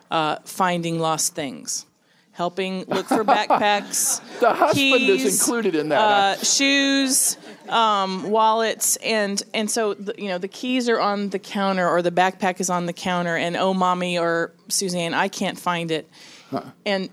uh, 0.09 0.37
finding 0.45 0.97
lost 0.97 1.35
things, 1.35 1.85
helping 2.31 2.85
look 2.85 3.05
for 3.07 3.25
backpacks. 3.25 4.21
the 4.39 4.53
husband 4.53 4.77
keys, 4.77 5.25
is 5.25 5.41
included 5.41 5.75
in 5.75 5.89
that. 5.89 5.99
Uh, 5.99 6.37
shoes, 6.37 7.35
um, 7.67 8.31
wallets, 8.31 8.95
and 8.97 9.43
and 9.53 9.69
so 9.69 9.93
the, 9.93 10.15
you 10.17 10.29
know 10.29 10.37
the 10.37 10.47
keys 10.47 10.87
are 10.87 11.01
on 11.01 11.31
the 11.31 11.39
counter 11.39 11.85
or 11.85 12.01
the 12.01 12.11
backpack 12.11 12.61
is 12.61 12.69
on 12.69 12.85
the 12.85 12.93
counter, 12.93 13.35
and 13.35 13.57
oh, 13.57 13.73
mommy 13.73 14.17
or 14.17 14.53
Suzanne, 14.69 15.13
I 15.13 15.27
can't 15.27 15.59
find 15.59 15.91
it, 15.91 16.07
huh. 16.49 16.63
and 16.85 17.09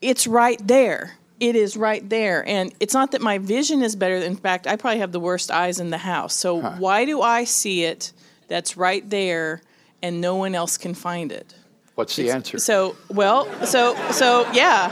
it's 0.00 0.26
right 0.26 0.66
there 0.66 1.18
it 1.40 1.56
is 1.56 1.76
right 1.76 2.08
there. 2.08 2.46
And 2.48 2.72
it's 2.78 2.94
not 2.94 3.10
that 3.10 3.20
my 3.20 3.38
vision 3.38 3.82
is 3.82 3.96
better. 3.96 4.14
In 4.14 4.36
fact, 4.36 4.66
I 4.68 4.76
probably 4.76 5.00
have 5.00 5.12
the 5.12 5.20
worst 5.20 5.50
eyes 5.50 5.80
in 5.80 5.90
the 5.90 5.98
house. 5.98 6.32
So 6.32 6.60
huh. 6.60 6.76
why 6.78 7.04
do 7.04 7.20
I 7.20 7.44
see 7.44 7.84
it 7.84 8.12
that's 8.48 8.76
right 8.76 9.08
there 9.08 9.62
and 10.02 10.20
no 10.20 10.36
one 10.36 10.54
else 10.54 10.76
can 10.76 10.94
find 10.94 11.32
it? 11.32 11.54
What's 11.94 12.16
the 12.16 12.24
it's, 12.24 12.34
answer? 12.34 12.58
So, 12.58 12.96
well, 13.08 13.46
so, 13.64 13.94
so, 14.10 14.50
yeah. 14.52 14.90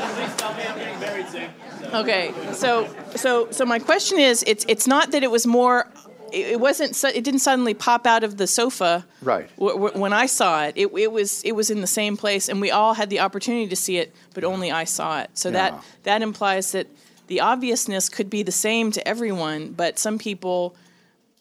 Okay, 1.92 2.32
so, 2.52 2.88
so, 3.16 3.50
so 3.50 3.66
my 3.66 3.78
question 3.78 4.18
is, 4.18 4.44
it's, 4.46 4.64
it's 4.68 4.86
not 4.86 5.10
that 5.10 5.22
it 5.22 5.30
was 5.30 5.46
more 5.46 5.90
it 6.32 6.58
wasn't 6.58 7.04
it 7.04 7.24
didn't 7.24 7.40
suddenly 7.40 7.74
pop 7.74 8.06
out 8.06 8.24
of 8.24 8.38
the 8.38 8.46
sofa 8.46 9.04
right 9.20 9.54
w- 9.56 9.74
w- 9.74 10.00
when 10.00 10.12
i 10.12 10.26
saw 10.26 10.64
it. 10.64 10.72
it 10.76 10.86
it 10.96 11.12
was 11.12 11.42
it 11.42 11.52
was 11.52 11.70
in 11.70 11.80
the 11.80 11.86
same 11.86 12.16
place 12.16 12.48
and 12.48 12.60
we 12.60 12.70
all 12.70 12.94
had 12.94 13.10
the 13.10 13.20
opportunity 13.20 13.66
to 13.66 13.76
see 13.76 13.98
it 13.98 14.14
but 14.34 14.42
only 14.42 14.70
i 14.70 14.84
saw 14.84 15.20
it 15.20 15.30
so 15.34 15.48
yeah. 15.48 15.52
that 15.52 15.84
that 16.04 16.22
implies 16.22 16.72
that 16.72 16.86
the 17.26 17.40
obviousness 17.40 18.08
could 18.08 18.30
be 18.30 18.42
the 18.42 18.52
same 18.52 18.90
to 18.90 19.06
everyone 19.06 19.72
but 19.72 19.98
some 19.98 20.18
people 20.18 20.74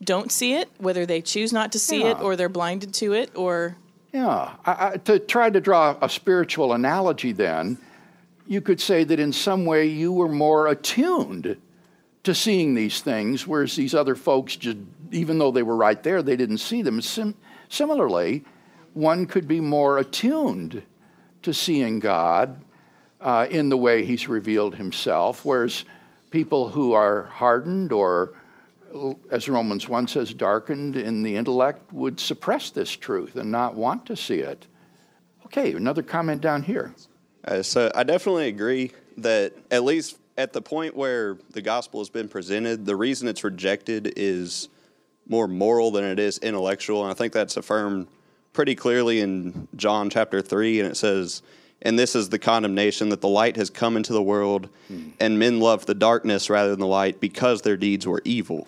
don't 0.03 0.31
see 0.31 0.53
it 0.53 0.69
whether 0.77 1.05
they 1.05 1.21
choose 1.21 1.53
not 1.53 1.71
to 1.71 1.79
see 1.79 2.01
yeah. 2.01 2.11
it 2.11 2.21
or 2.21 2.35
they're 2.35 2.49
blinded 2.49 2.93
to 2.93 3.13
it 3.13 3.29
or 3.35 3.77
yeah 4.11 4.53
I, 4.65 4.87
I, 4.87 4.97
to 4.97 5.19
try 5.19 5.49
to 5.49 5.61
draw 5.61 5.97
a 6.01 6.09
spiritual 6.09 6.73
analogy 6.73 7.31
then 7.31 7.77
you 8.47 8.59
could 8.59 8.81
say 8.81 9.03
that 9.05 9.19
in 9.19 9.31
some 9.31 9.65
way 9.65 9.85
you 9.85 10.11
were 10.11 10.27
more 10.27 10.67
attuned 10.67 11.55
to 12.23 12.35
seeing 12.35 12.75
these 12.75 13.01
things, 13.01 13.47
whereas 13.47 13.75
these 13.75 13.95
other 13.95 14.15
folks 14.15 14.55
just, 14.55 14.77
even 15.11 15.39
though 15.39 15.51
they 15.51 15.63
were 15.63 15.75
right 15.75 16.01
there, 16.03 16.21
they 16.21 16.35
didn't 16.35 16.59
see 16.59 16.81
them. 16.81 17.01
Sim- 17.01 17.35
similarly, 17.69 18.43
one 18.93 19.25
could 19.25 19.47
be 19.47 19.59
more 19.59 19.97
attuned 19.97 20.83
to 21.41 21.53
seeing 21.53 21.99
God 21.99 22.61
uh, 23.19 23.47
in 23.49 23.69
the 23.69 23.77
way 23.77 24.05
He's 24.05 24.27
revealed 24.27 24.75
Himself, 24.75 25.45
whereas 25.45 25.85
people 26.29 26.69
who 26.69 26.93
are 26.93 27.23
hardened 27.23 27.91
or, 27.91 28.33
as 29.29 29.47
Romans 29.49 29.87
1 29.87 30.07
says, 30.07 30.33
darkened 30.33 30.95
in 30.95 31.23
the 31.23 31.35
intellect 31.35 31.91
would 31.93 32.19
suppress 32.19 32.69
this 32.69 32.91
truth 32.91 33.35
and 33.35 33.51
not 33.51 33.75
want 33.75 34.05
to 34.07 34.15
see 34.15 34.39
it. 34.39 34.67
Okay, 35.45 35.73
another 35.73 36.03
comment 36.03 36.41
down 36.41 36.63
here. 36.63 36.93
Uh, 37.43 37.61
so 37.61 37.91
I 37.95 38.03
definitely 38.03 38.47
agree 38.47 38.91
that 39.17 39.53
at 39.69 39.83
least 39.83 40.17
at 40.37 40.53
the 40.53 40.61
point 40.61 40.95
where 40.95 41.37
the 41.51 41.61
gospel 41.61 41.99
has 41.99 42.09
been 42.09 42.27
presented, 42.27 42.85
the 42.85 42.95
reason 42.95 43.27
it's 43.27 43.43
rejected 43.43 44.13
is 44.15 44.69
more 45.27 45.47
moral 45.47 45.91
than 45.91 46.03
it 46.03 46.19
is 46.19 46.37
intellectual. 46.39 47.03
And 47.03 47.11
I 47.11 47.13
think 47.13 47.33
that's 47.33 47.57
affirmed 47.57 48.07
pretty 48.53 48.75
clearly 48.75 49.19
in 49.21 49.67
John 49.75 50.09
chapter 50.09 50.41
3. 50.41 50.81
And 50.81 50.91
it 50.91 50.95
says, 50.95 51.41
And 51.81 51.97
this 51.97 52.15
is 52.15 52.29
the 52.29 52.39
condemnation 52.39 53.09
that 53.09 53.21
the 53.21 53.27
light 53.27 53.55
has 53.55 53.69
come 53.69 53.97
into 53.97 54.13
the 54.13 54.23
world, 54.23 54.69
hmm. 54.87 55.09
and 55.19 55.39
men 55.39 55.59
loved 55.59 55.87
the 55.87 55.95
darkness 55.95 56.49
rather 56.49 56.71
than 56.71 56.79
the 56.79 56.87
light 56.87 57.19
because 57.19 57.61
their 57.61 57.77
deeds 57.77 58.07
were 58.07 58.21
evil. 58.25 58.67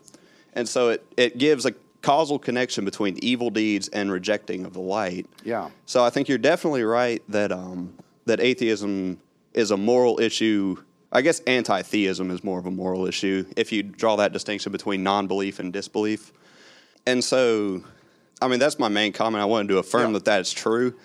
And 0.53 0.67
so 0.67 0.89
it, 0.89 1.05
it 1.17 1.37
gives 1.37 1.65
a 1.65 1.73
causal 2.01 2.37
connection 2.37 2.85
between 2.85 3.17
evil 3.21 3.49
deeds 3.49 3.87
and 3.89 4.11
rejecting 4.11 4.65
of 4.65 4.73
the 4.73 4.81
light. 4.81 5.27
Yeah. 5.43 5.69
So 5.85 6.03
I 6.03 6.09
think 6.09 6.27
you're 6.27 6.37
definitely 6.37 6.83
right 6.83 7.23
that 7.29 7.51
um, 7.51 7.93
that 8.25 8.39
atheism 8.39 9.19
is 9.53 9.71
a 9.71 9.77
moral 9.77 10.19
issue 10.19 10.77
I 11.13 11.21
guess 11.21 11.41
anti 11.41 11.83
theism 11.83 12.31
is 12.31 12.43
more 12.43 12.57
of 12.57 12.65
a 12.65 12.71
moral 12.71 13.05
issue 13.05 13.45
if 13.55 13.71
you 13.71 13.83
draw 13.83 14.15
that 14.15 14.33
distinction 14.33 14.71
between 14.71 15.03
non 15.03 15.27
belief 15.27 15.59
and 15.59 15.71
disbelief. 15.71 16.33
And 17.05 17.23
so, 17.23 17.83
I 18.41 18.47
mean, 18.47 18.59
that's 18.59 18.79
my 18.79 18.87
main 18.87 19.13
comment. 19.13 19.41
I 19.41 19.45
wanted 19.45 19.67
to 19.69 19.77
affirm 19.77 20.07
yeah. 20.07 20.13
that 20.13 20.25
that 20.25 20.41
is 20.41 20.51
true. 20.51 20.95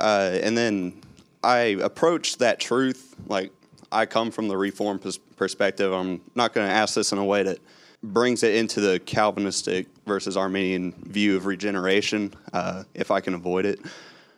Uh, 0.00 0.38
and 0.42 0.56
then 0.56 1.02
I 1.44 1.58
approach 1.82 2.38
that 2.38 2.60
truth 2.60 3.14
like 3.26 3.52
I 3.92 4.06
come 4.06 4.30
from 4.30 4.48
the 4.48 4.56
reform 4.56 4.98
pers- 4.98 5.18
perspective. 5.18 5.92
I'm 5.92 6.22
not 6.34 6.54
going 6.54 6.66
to 6.66 6.72
ask 6.72 6.94
this 6.94 7.12
in 7.12 7.18
a 7.18 7.24
way 7.24 7.42
that 7.42 7.58
brings 8.02 8.42
it 8.42 8.54
into 8.54 8.80
the 8.80 9.00
Calvinistic 9.00 9.86
versus 10.06 10.36
Arminian 10.36 10.92
view 10.92 11.36
of 11.36 11.46
regeneration, 11.46 12.34
uh, 12.52 12.84
if 12.94 13.10
I 13.10 13.20
can 13.20 13.34
avoid 13.34 13.66
it. 13.66 13.80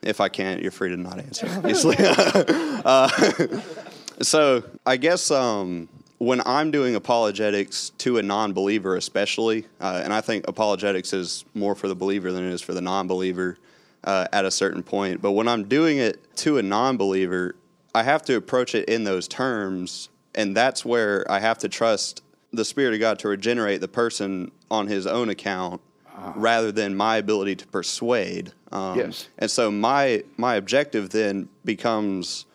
If 0.03 0.21
I 0.21 0.29
can't, 0.29 0.63
you're 0.63 0.71
free 0.71 0.89
to 0.91 0.97
not 0.97 1.19
answer, 1.19 1.47
obviously. 1.51 1.97
uh, 1.99 3.09
so 4.23 4.65
I 4.87 4.97
guess 4.97 5.31
um, 5.31 5.89
when 6.19 6.41
I'm 6.47 6.71
doing 6.71 6.95
apologetics 6.95 7.91
to 7.99 8.19
a 8.19 8.23
non-believer, 8.23 8.97
especially, 8.97 9.67
uh, 9.81 10.01
and 10.03 10.13
I 10.13 10.21
think 10.21 10.49
apologetics 10.49 11.13
is 11.13 11.45
more 11.55 11.75
for 11.75 11.89
the 11.89 11.95
believer 11.95 12.33
than 12.33 12.45
it 12.45 12.53
is 12.53 12.63
for 12.63 12.73
the 12.73 12.81
non-believer 12.81 13.59
uh, 14.05 14.27
at 14.33 14.47
a 14.47 14.51
certain 14.51 14.83
point. 14.83 15.21
But 15.21 15.33
when 15.33 15.49
I'm 15.49 15.65
doing 15.65 15.99
it 15.99 16.37
to 16.37 16.57
a 16.57 16.63
non-believer, 16.63 17.57
I 17.95 18.05
have 18.05 18.23
to 18.27 18.37
approach 18.37 18.75
it 18.75 18.89
in 18.89 19.05
those 19.05 19.29
terms, 19.29 20.09
and 20.35 20.57
that's 20.57 20.85
where 20.85 21.31
I 21.31 21.41
have 21.41 21.59
to 21.59 21.69
trust 21.69 22.23
the 22.53 22.65
Spirit 22.65 22.95
of 22.95 23.01
God 23.01 23.19
to 23.21 23.29
regenerate 23.29 23.81
the 23.81 23.89
person 23.89 24.51
on 24.71 24.87
His 24.87 25.07
own 25.07 25.29
account, 25.29 25.81
uh-huh. 26.07 26.33
rather 26.37 26.73
than 26.73 26.97
my 26.97 27.17
ability 27.17 27.57
to 27.57 27.67
persuade. 27.67 28.53
Um, 28.73 28.99
yes. 28.99 29.29
And 29.39 29.51
so 29.51 29.71
my 29.71 30.25
my 30.37 30.55
objective 30.57 31.11
then 31.11 31.49
becomes 31.65 32.47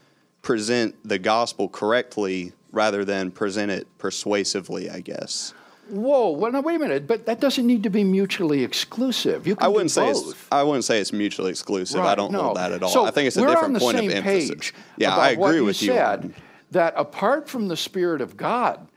present 0.41 0.95
the 1.03 1.19
gospel 1.19 1.67
correctly 1.67 2.53
rather 2.71 3.03
than 3.03 3.31
present 3.31 3.71
it 3.71 3.87
persuasively, 3.97 4.89
I 4.89 4.99
guess. 4.99 5.53
Whoa! 5.89 6.31
Well, 6.31 6.51
now 6.51 6.61
wait 6.61 6.75
a 6.75 6.79
minute. 6.79 7.07
But 7.07 7.25
that 7.27 7.39
doesn't 7.39 7.65
need 7.65 7.83
to 7.83 7.89
be 7.89 8.03
mutually 8.03 8.63
exclusive. 8.63 9.45
You 9.45 9.55
can 9.55 9.65
I 9.65 9.67
wouldn't 9.67 9.91
say 9.91 10.11
both. 10.11 10.31
It's, 10.31 10.47
I 10.51 10.63
wouldn't 10.63 10.83
say 10.83 10.99
it's 10.99 11.13
mutually 11.13 11.51
exclusive. 11.51 11.99
Right, 11.99 12.11
I 12.11 12.15
don't 12.15 12.31
no. 12.31 12.41
hold 12.41 12.57
that 12.57 12.71
at 12.71 12.81
all. 12.81 12.89
So 12.89 13.05
I 13.05 13.11
think 13.11 13.27
it's 13.27 13.37
a 13.37 13.45
different 13.45 13.77
point 13.77 13.99
of 13.99 14.09
emphasis. 14.09 14.71
Yeah, 14.97 15.15
I 15.15 15.31
agree 15.31 15.61
with 15.61 15.81
you. 15.81 15.93
Said 15.93 16.33
that 16.71 16.93
apart 16.97 17.47
from 17.47 17.67
the 17.67 17.77
Spirit 17.77 18.21
of 18.21 18.35
God, 18.35 18.87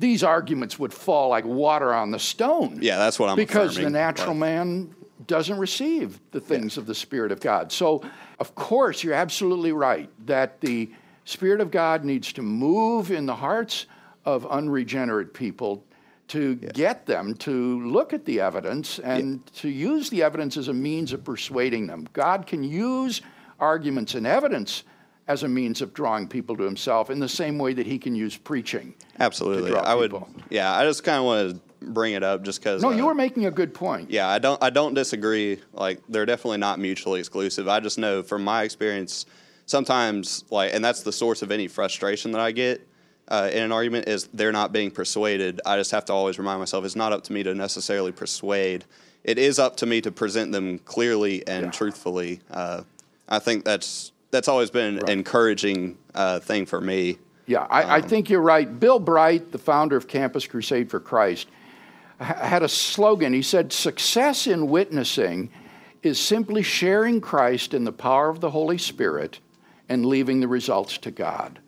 these 0.00 0.24
arguments 0.24 0.78
would 0.78 0.94
fall 0.94 1.28
like 1.28 1.44
water 1.44 1.92
on 1.92 2.10
the 2.10 2.18
stone. 2.18 2.78
Yeah, 2.80 2.96
that's 2.96 3.18
what 3.18 3.28
I'm 3.28 3.36
saying. 3.36 3.46
because 3.46 3.72
affirming. 3.72 3.92
the 3.92 3.98
natural 3.98 4.28
right. 4.30 4.38
man 4.38 4.94
doesn't 5.26 5.58
receive 5.58 6.18
the 6.32 6.40
things 6.40 6.76
yeah. 6.76 6.80
of 6.80 6.86
the 6.86 6.94
Spirit 6.94 7.30
of 7.30 7.40
God. 7.40 7.70
So, 7.70 8.02
of 8.38 8.54
course, 8.54 9.04
you're 9.04 9.14
absolutely 9.14 9.72
right 9.72 10.08
that 10.26 10.60
the 10.62 10.90
Spirit 11.26 11.60
of 11.60 11.70
God 11.70 12.04
needs 12.04 12.32
to 12.32 12.42
move 12.42 13.10
in 13.10 13.26
the 13.26 13.36
hearts 13.36 13.86
of 14.24 14.46
unregenerate 14.46 15.34
people 15.34 15.84
to 16.28 16.58
yeah. 16.62 16.70
get 16.72 17.04
them 17.06 17.34
to 17.34 17.86
look 17.86 18.14
at 18.14 18.24
the 18.24 18.40
evidence 18.40 18.98
and 19.00 19.34
yeah. 19.34 19.60
to 19.60 19.68
use 19.68 20.08
the 20.08 20.22
evidence 20.22 20.56
as 20.56 20.68
a 20.68 20.72
means 20.72 21.12
of 21.12 21.22
persuading 21.24 21.86
them. 21.86 22.08
God 22.14 22.46
can 22.46 22.64
use 22.64 23.20
arguments 23.58 24.14
and 24.14 24.26
evidence 24.26 24.84
as 25.30 25.44
a 25.44 25.48
means 25.48 25.80
of 25.80 25.94
drawing 25.94 26.26
people 26.26 26.56
to 26.56 26.64
himself 26.64 27.08
in 27.08 27.20
the 27.20 27.28
same 27.28 27.56
way 27.56 27.72
that 27.72 27.86
he 27.86 28.00
can 28.00 28.16
use 28.16 28.36
preaching. 28.36 28.92
Absolutely. 29.20 29.72
I 29.72 29.94
would 29.94 30.12
Yeah, 30.50 30.76
I 30.76 30.84
just 30.84 31.04
kind 31.04 31.18
of 31.18 31.24
want 31.24 31.50
to 31.50 31.86
bring 31.86 32.14
it 32.14 32.24
up 32.24 32.42
just 32.42 32.58
because 32.58 32.82
No, 32.82 32.88
uh, 32.88 32.96
you 32.96 33.06
were 33.06 33.14
making 33.14 33.46
a 33.46 33.50
good 33.52 33.72
point. 33.72 34.10
Yeah, 34.10 34.28
I 34.28 34.40
don't 34.40 34.60
I 34.60 34.70
don't 34.70 34.92
disagree. 34.92 35.60
Like 35.72 36.00
they're 36.08 36.26
definitely 36.26 36.58
not 36.58 36.80
mutually 36.80 37.20
exclusive. 37.20 37.68
I 37.68 37.78
just 37.78 37.96
know 37.96 38.24
from 38.24 38.42
my 38.42 38.64
experience 38.64 39.24
sometimes 39.66 40.44
like, 40.50 40.74
and 40.74 40.84
that's 40.84 41.02
the 41.04 41.12
source 41.12 41.42
of 41.42 41.52
any 41.52 41.68
frustration 41.68 42.32
that 42.32 42.40
I 42.40 42.50
get. 42.50 42.84
Uh, 43.28 43.48
in 43.52 43.62
an 43.62 43.70
argument 43.70 44.08
is 44.08 44.28
they're 44.34 44.50
not 44.50 44.72
being 44.72 44.90
persuaded. 44.90 45.60
I 45.64 45.76
just 45.76 45.92
have 45.92 46.04
to 46.06 46.12
always 46.12 46.40
remind 46.40 46.58
myself 46.58 46.84
it's 46.84 46.96
not 46.96 47.12
up 47.12 47.22
to 47.24 47.32
me 47.32 47.44
to 47.44 47.54
necessarily 47.54 48.10
persuade. 48.10 48.84
It 49.22 49.38
is 49.38 49.60
up 49.60 49.76
to 49.76 49.86
me 49.86 50.00
to 50.00 50.10
present 50.10 50.50
them 50.50 50.80
clearly 50.80 51.46
and 51.46 51.66
yeah. 51.66 51.70
truthfully. 51.70 52.40
Uh, 52.50 52.82
I 53.28 53.38
think 53.38 53.64
that's 53.64 54.10
that's 54.30 54.48
always 54.48 54.70
been 54.70 54.98
an 54.98 55.00
right. 55.00 55.10
encouraging 55.10 55.98
uh, 56.14 56.40
thing 56.40 56.66
for 56.66 56.80
me. 56.80 57.18
Yeah, 57.46 57.66
I, 57.68 57.82
um, 57.82 57.90
I, 57.90 58.00
think 58.00 58.30
you're 58.30 58.40
right. 58.40 58.78
Bill 58.78 59.00
Bright, 59.00 59.50
the 59.50 59.58
founder 59.58 59.96
of 59.96 60.06
Campus 60.06 60.46
Crusade 60.46 60.88
for 60.88 61.00
Christ, 61.00 61.48
ha- 62.20 62.34
had 62.34 62.62
a 62.62 62.68
slogan. 62.68 63.32
He 63.32 63.42
said, 63.42 63.72
"Success 63.72 64.46
in 64.46 64.68
witnessing 64.68 65.50
is 66.02 66.20
simply 66.20 66.62
sharing 66.62 67.20
Christ 67.20 67.74
in 67.74 67.84
the 67.84 67.92
power 67.92 68.28
of 68.28 68.40
the 68.40 68.50
Holy 68.50 68.78
Spirit 68.78 69.40
and 69.88 70.06
leaving 70.06 70.40
the 70.40 70.48
results 70.48 70.98
to 70.98 71.10
God." 71.10 71.58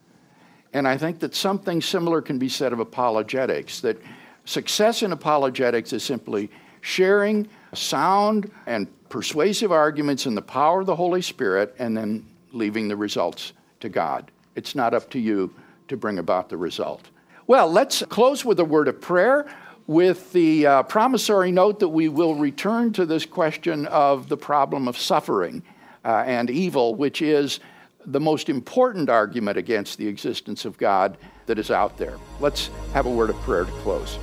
And 0.72 0.86
I 0.88 0.96
think 0.96 1.18
that 1.20 1.34
something 1.34 1.82
similar 1.82 2.22
can 2.22 2.38
be 2.38 2.48
said 2.48 2.72
of 2.72 2.78
apologetics, 2.78 3.80
that 3.80 3.98
success 4.44 5.02
in 5.02 5.12
apologetics 5.12 5.92
is 5.92 6.02
simply 6.02 6.50
sharing 6.80 7.48
sound 7.74 8.50
and 8.66 8.88
persuasive 9.08 9.70
arguments 9.70 10.26
in 10.26 10.34
the 10.34 10.42
power 10.42 10.80
of 10.80 10.86
the 10.86 10.96
Holy 10.96 11.22
Spirit 11.22 11.74
and 11.78 11.96
then 11.96 12.26
leaving 12.52 12.88
the 12.88 12.96
results 12.96 13.52
to 13.80 13.88
God. 13.88 14.30
It's 14.54 14.74
not 14.74 14.94
up 14.94 15.10
to 15.10 15.18
you 15.18 15.52
to 15.88 15.96
bring 15.96 16.18
about 16.18 16.48
the 16.48 16.56
result. 16.56 17.10
Well, 17.46 17.70
let's 17.70 18.02
close 18.04 18.44
with 18.44 18.60
a 18.60 18.64
word 18.64 18.88
of 18.88 19.00
prayer 19.00 19.46
with 19.86 20.32
the 20.32 20.66
uh, 20.66 20.82
promissory 20.84 21.50
note 21.50 21.80
that 21.80 21.88
we 21.88 22.08
will 22.08 22.34
return 22.34 22.92
to 22.92 23.04
this 23.04 23.26
question 23.26 23.86
of 23.86 24.28
the 24.28 24.36
problem 24.36 24.86
of 24.86 24.96
suffering 24.96 25.62
uh, 26.04 26.22
and 26.26 26.50
evil, 26.50 26.94
which 26.94 27.20
is 27.20 27.60
the 28.06 28.20
most 28.20 28.48
important 28.48 29.08
argument 29.08 29.56
against 29.56 29.98
the 29.98 30.06
existence 30.06 30.64
of 30.64 30.78
God 30.78 31.16
that 31.46 31.58
is 31.58 31.70
out 31.70 31.98
there. 31.98 32.16
Let's 32.40 32.70
have 32.94 33.06
a 33.06 33.10
word 33.10 33.30
of 33.30 33.36
prayer 33.40 33.64
to 33.64 33.72
close. 33.82 34.18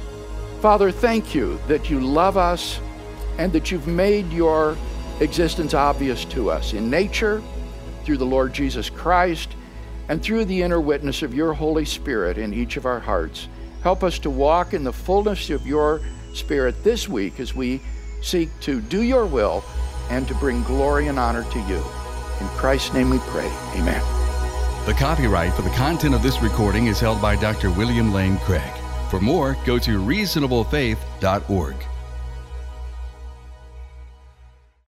Father, 0.61 0.91
thank 0.91 1.33
you 1.33 1.59
that 1.67 1.89
you 1.89 1.99
love 1.99 2.35
us 2.35 2.79
and 3.37 3.51
that 3.53 3.71
you've 3.71 3.87
made 3.87 4.31
your 4.31 4.77
existence 5.21 5.73
obvious 5.73 6.25
to 6.25 6.49
us 6.49 6.73
in 6.73 6.89
nature, 6.89 7.41
through 8.03 8.17
the 8.17 8.25
Lord 8.25 8.53
Jesus 8.53 8.89
Christ, 8.89 9.49
and 10.07 10.21
through 10.21 10.45
the 10.45 10.61
inner 10.61 10.81
witness 10.81 11.21
of 11.21 11.33
your 11.33 11.53
Holy 11.53 11.85
Spirit 11.85 12.37
in 12.37 12.53
each 12.53 12.77
of 12.77 12.85
our 12.85 12.99
hearts. 12.99 13.47
Help 13.83 14.03
us 14.03 14.19
to 14.19 14.29
walk 14.29 14.73
in 14.73 14.83
the 14.83 14.93
fullness 14.93 15.49
of 15.49 15.65
your 15.65 16.01
Spirit 16.33 16.83
this 16.83 17.07
week 17.07 17.39
as 17.39 17.55
we 17.55 17.81
seek 18.21 18.49
to 18.61 18.81
do 18.81 19.01
your 19.01 19.25
will 19.25 19.63
and 20.09 20.27
to 20.27 20.35
bring 20.35 20.63
glory 20.63 21.07
and 21.07 21.17
honor 21.17 21.43
to 21.51 21.59
you. 21.61 21.83
In 22.39 22.47
Christ's 22.57 22.93
name 22.93 23.09
we 23.09 23.19
pray. 23.19 23.49
Amen. 23.75 24.01
The 24.85 24.93
copyright 24.93 25.53
for 25.53 25.61
the 25.61 25.69
content 25.71 26.15
of 26.15 26.23
this 26.23 26.41
recording 26.41 26.87
is 26.87 26.99
held 26.99 27.21
by 27.21 27.35
Dr. 27.35 27.71
William 27.71 28.13
Lane 28.13 28.37
Craig. 28.39 28.73
For 29.09 29.19
more, 29.19 29.57
go 29.65 29.77
to 29.79 29.99
reasonablefaith.org. 29.99 31.88